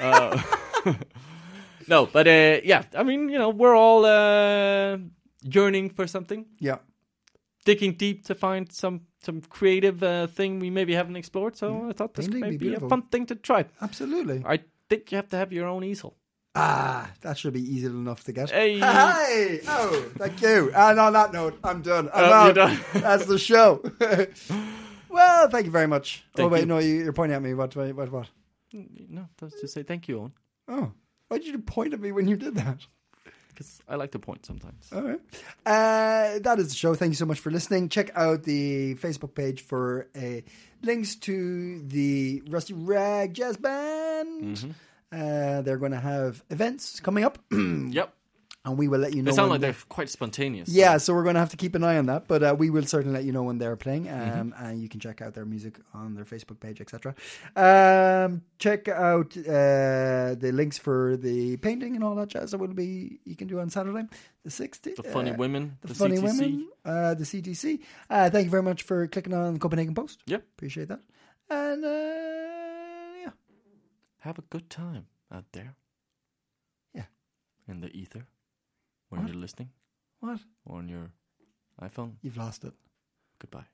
Uh, 0.00 0.40
no, 1.88 2.06
but 2.06 2.26
uh, 2.26 2.60
yeah, 2.64 2.84
I 2.96 3.02
mean, 3.02 3.28
you 3.28 3.38
know, 3.38 3.50
we're 3.50 3.74
all 3.76 4.04
uh, 4.04 4.98
yearning 5.42 5.90
for 5.90 6.06
something, 6.06 6.46
Yeah. 6.60 6.78
digging 7.64 7.94
deep 7.96 8.24
to 8.26 8.34
find 8.34 8.72
some 8.72 9.00
some 9.22 9.40
creative 9.42 10.02
uh, 10.02 10.26
thing 10.26 10.58
we 10.60 10.70
maybe 10.70 10.94
haven't 10.94 11.16
explored. 11.16 11.56
So 11.56 11.88
I 11.88 11.92
thought 11.92 12.14
this 12.14 12.26
Painting 12.26 12.40
may 12.40 12.56
be 12.56 12.68
be 12.70 12.74
a 12.74 12.80
fun 12.88 13.02
thing 13.10 13.26
to 13.26 13.34
try. 13.34 13.64
Absolutely. 13.80 14.42
I 14.46 14.58
think 14.88 15.10
you 15.12 15.16
have 15.16 15.28
to 15.30 15.36
have 15.36 15.52
your 15.52 15.66
own 15.66 15.82
easel. 15.84 16.16
Ah, 16.56 17.10
that 17.22 17.36
should 17.36 17.52
be 17.52 17.60
easy 17.62 17.86
enough 17.86 18.22
to 18.24 18.32
get. 18.32 18.50
Hey. 18.50 18.78
Hey! 18.80 19.60
Oh, 19.66 20.10
thank 20.18 20.40
you. 20.40 20.70
And 20.74 21.00
on 21.00 21.12
that 21.14 21.32
note, 21.32 21.58
I'm 21.64 21.82
done. 21.82 22.08
I'm 22.14 22.24
Oh, 22.24 22.32
out. 22.32 22.44
you're 22.44 22.54
done. 22.54 22.80
That's 22.94 23.26
the 23.26 23.38
show. 23.38 23.82
well, 25.08 25.48
thank 25.50 25.66
you 25.66 25.72
very 25.72 25.86
much. 25.88 26.24
Thank 26.36 26.46
oh 26.46 26.52
wait, 26.52 26.60
you. 26.60 26.66
no, 26.66 26.78
you, 26.78 26.94
you're 27.02 27.12
pointing 27.12 27.36
at 27.36 27.42
me. 27.42 27.54
What? 27.54 27.74
What? 27.74 27.94
What? 27.94 28.10
what? 28.12 28.28
No, 28.72 29.28
that's 29.38 29.60
just 29.60 29.74
say 29.74 29.82
thank 29.84 30.08
you, 30.08 30.18
Owen, 30.20 30.32
Oh, 30.68 30.92
why 31.28 31.38
did 31.38 31.46
you 31.46 31.58
point 31.60 31.94
at 31.94 32.00
me 32.00 32.10
when 32.12 32.26
you 32.26 32.36
did 32.36 32.54
that? 32.56 32.78
because 33.48 33.80
I 33.88 33.94
like 33.94 34.10
to 34.12 34.18
point 34.18 34.44
sometimes. 34.44 34.90
All 34.92 35.02
right. 35.02 35.20
Uh, 35.64 36.40
that 36.40 36.56
is 36.58 36.70
the 36.70 36.74
show. 36.74 36.94
Thank 36.96 37.10
you 37.10 37.16
so 37.16 37.24
much 37.26 37.38
for 37.38 37.52
listening. 37.52 37.88
Check 37.88 38.10
out 38.16 38.42
the 38.42 38.96
Facebook 38.96 39.32
page 39.36 39.60
for 39.62 40.08
uh, 40.16 40.40
links 40.82 41.14
to 41.16 41.80
the 41.82 42.42
Rusty 42.48 42.74
Rag 42.74 43.32
Jazz 43.34 43.56
Band. 43.56 44.56
Mm-hmm. 44.56 44.70
Uh, 45.14 45.62
they're 45.62 45.78
going 45.78 45.92
to 45.92 46.00
have 46.00 46.42
events 46.50 46.98
coming 47.00 47.24
up, 47.24 47.38
yep. 47.52 48.12
and 48.64 48.76
we 48.78 48.88
will 48.88 48.98
let 49.00 49.14
you 49.14 49.22
know. 49.22 49.30
they 49.30 49.36
sound 49.36 49.50
like 49.50 49.60
they're 49.60 49.76
quite 49.88 50.08
spontaneous. 50.08 50.68
Yeah, 50.68 50.96
so 50.98 51.14
we're 51.14 51.22
going 51.22 51.34
to 51.36 51.40
have 51.40 51.50
to 51.50 51.56
keep 51.56 51.74
an 51.76 51.84
eye 51.84 51.98
on 51.98 52.06
that, 52.06 52.26
but 52.26 52.42
uh, 52.42 52.54
we 52.58 52.68
will 52.70 52.84
certainly 52.86 53.14
let 53.18 53.24
you 53.24 53.32
know 53.32 53.42
when 53.44 53.58
they're 53.58 53.76
playing, 53.76 54.08
um, 54.08 54.14
Mm-hmm. 54.52 54.64
and 54.64 54.82
you 54.82 54.88
can 54.88 54.98
check 55.00 55.22
out 55.22 55.34
their 55.34 55.44
music 55.44 55.78
on 55.92 56.14
their 56.16 56.24
Facebook 56.24 56.58
page, 56.60 56.80
etc. 56.80 57.14
Um, 57.56 58.42
check 58.58 58.88
out 58.88 59.36
uh, 59.36 60.34
the 60.34 60.50
links 60.52 60.78
for 60.78 61.16
the 61.16 61.56
painting 61.58 61.94
and 61.94 62.02
all 62.04 62.14
that 62.16 62.28
jazz 62.28 62.50
that 62.50 62.58
will 62.58 62.74
be 62.74 63.20
you 63.24 63.36
can 63.36 63.46
do 63.48 63.60
on 63.60 63.70
Saturday, 63.70 64.06
the 64.44 64.50
sixth. 64.50 64.82
the 64.82 65.02
funny 65.02 65.30
uh, 65.30 65.36
women, 65.36 65.76
the, 65.82 65.88
the, 65.88 65.94
funny 65.94 66.16
CTC. 66.16 66.22
women, 66.22 66.68
uh, 66.84 67.14
the 67.14 67.24
CTC. 67.24 67.80
Uh, 68.10 68.30
thank 68.30 68.44
you 68.46 68.50
very 68.50 68.62
much 68.64 68.82
for 68.82 69.06
clicking 69.06 69.34
on 69.34 69.54
the 69.54 69.60
Copenhagen 69.60 69.94
Post. 69.94 70.20
Yep, 70.26 70.42
Appreciate 70.56 70.88
that, 70.88 71.00
and 71.50 71.84
uh, 71.84 72.43
have 74.24 74.38
a 74.38 74.42
good 74.50 74.68
time 74.70 75.06
out 75.32 75.44
there. 75.52 75.74
Yeah. 76.94 77.06
in 77.68 77.80
the 77.80 77.90
ether 77.96 78.26
when 79.08 79.20
What? 79.22 79.28
you're 79.30 79.40
listening 79.40 79.70
what 80.20 80.40
or 80.64 80.78
on 80.78 80.88
your 80.88 81.10
iPhone. 81.80 82.12
you've 82.22 82.36
lost 82.36 82.64
it. 82.64 82.74
Goodbye. 83.38 83.66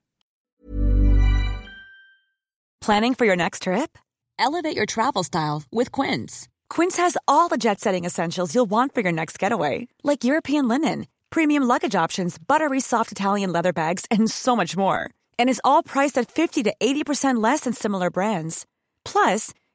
Planning 2.81 3.15
for 3.15 3.25
your 3.27 3.37
next 3.37 3.63
trip? 3.65 3.99
Elevate 4.39 4.77
your 4.77 4.87
travel 4.87 5.23
style 5.23 5.63
with 5.71 5.93
Quince. 5.93 6.49
Quince 6.71 6.97
has 6.97 7.17
all 7.29 7.49
the 7.49 7.59
jet 7.59 7.81
setting 7.81 8.05
essentials 8.07 8.55
you'll 8.55 8.71
want 8.71 8.95
for 8.95 9.03
your 9.03 9.13
next 9.13 9.39
getaway, 9.39 9.87
like 10.03 10.25
European 10.25 10.67
linen, 10.69 11.07
premium 11.31 11.63
luggage 11.65 11.95
options, 11.95 12.39
buttery 12.39 12.81
soft 12.81 13.13
Italian 13.13 13.53
leather 13.53 13.73
bags, 13.73 14.07
and 14.11 14.31
so 14.31 14.57
much 14.57 14.77
more. 14.77 15.11
And 15.39 15.51
is 15.51 15.61
all 15.63 15.83
priced 15.83 16.17
at 16.19 16.31
50 16.33 16.63
to 16.65 16.75
80% 16.81 17.43
less 17.43 17.61
than 17.61 17.73
similar 17.75 18.11
brands. 18.11 18.67
Plus, 19.05 19.53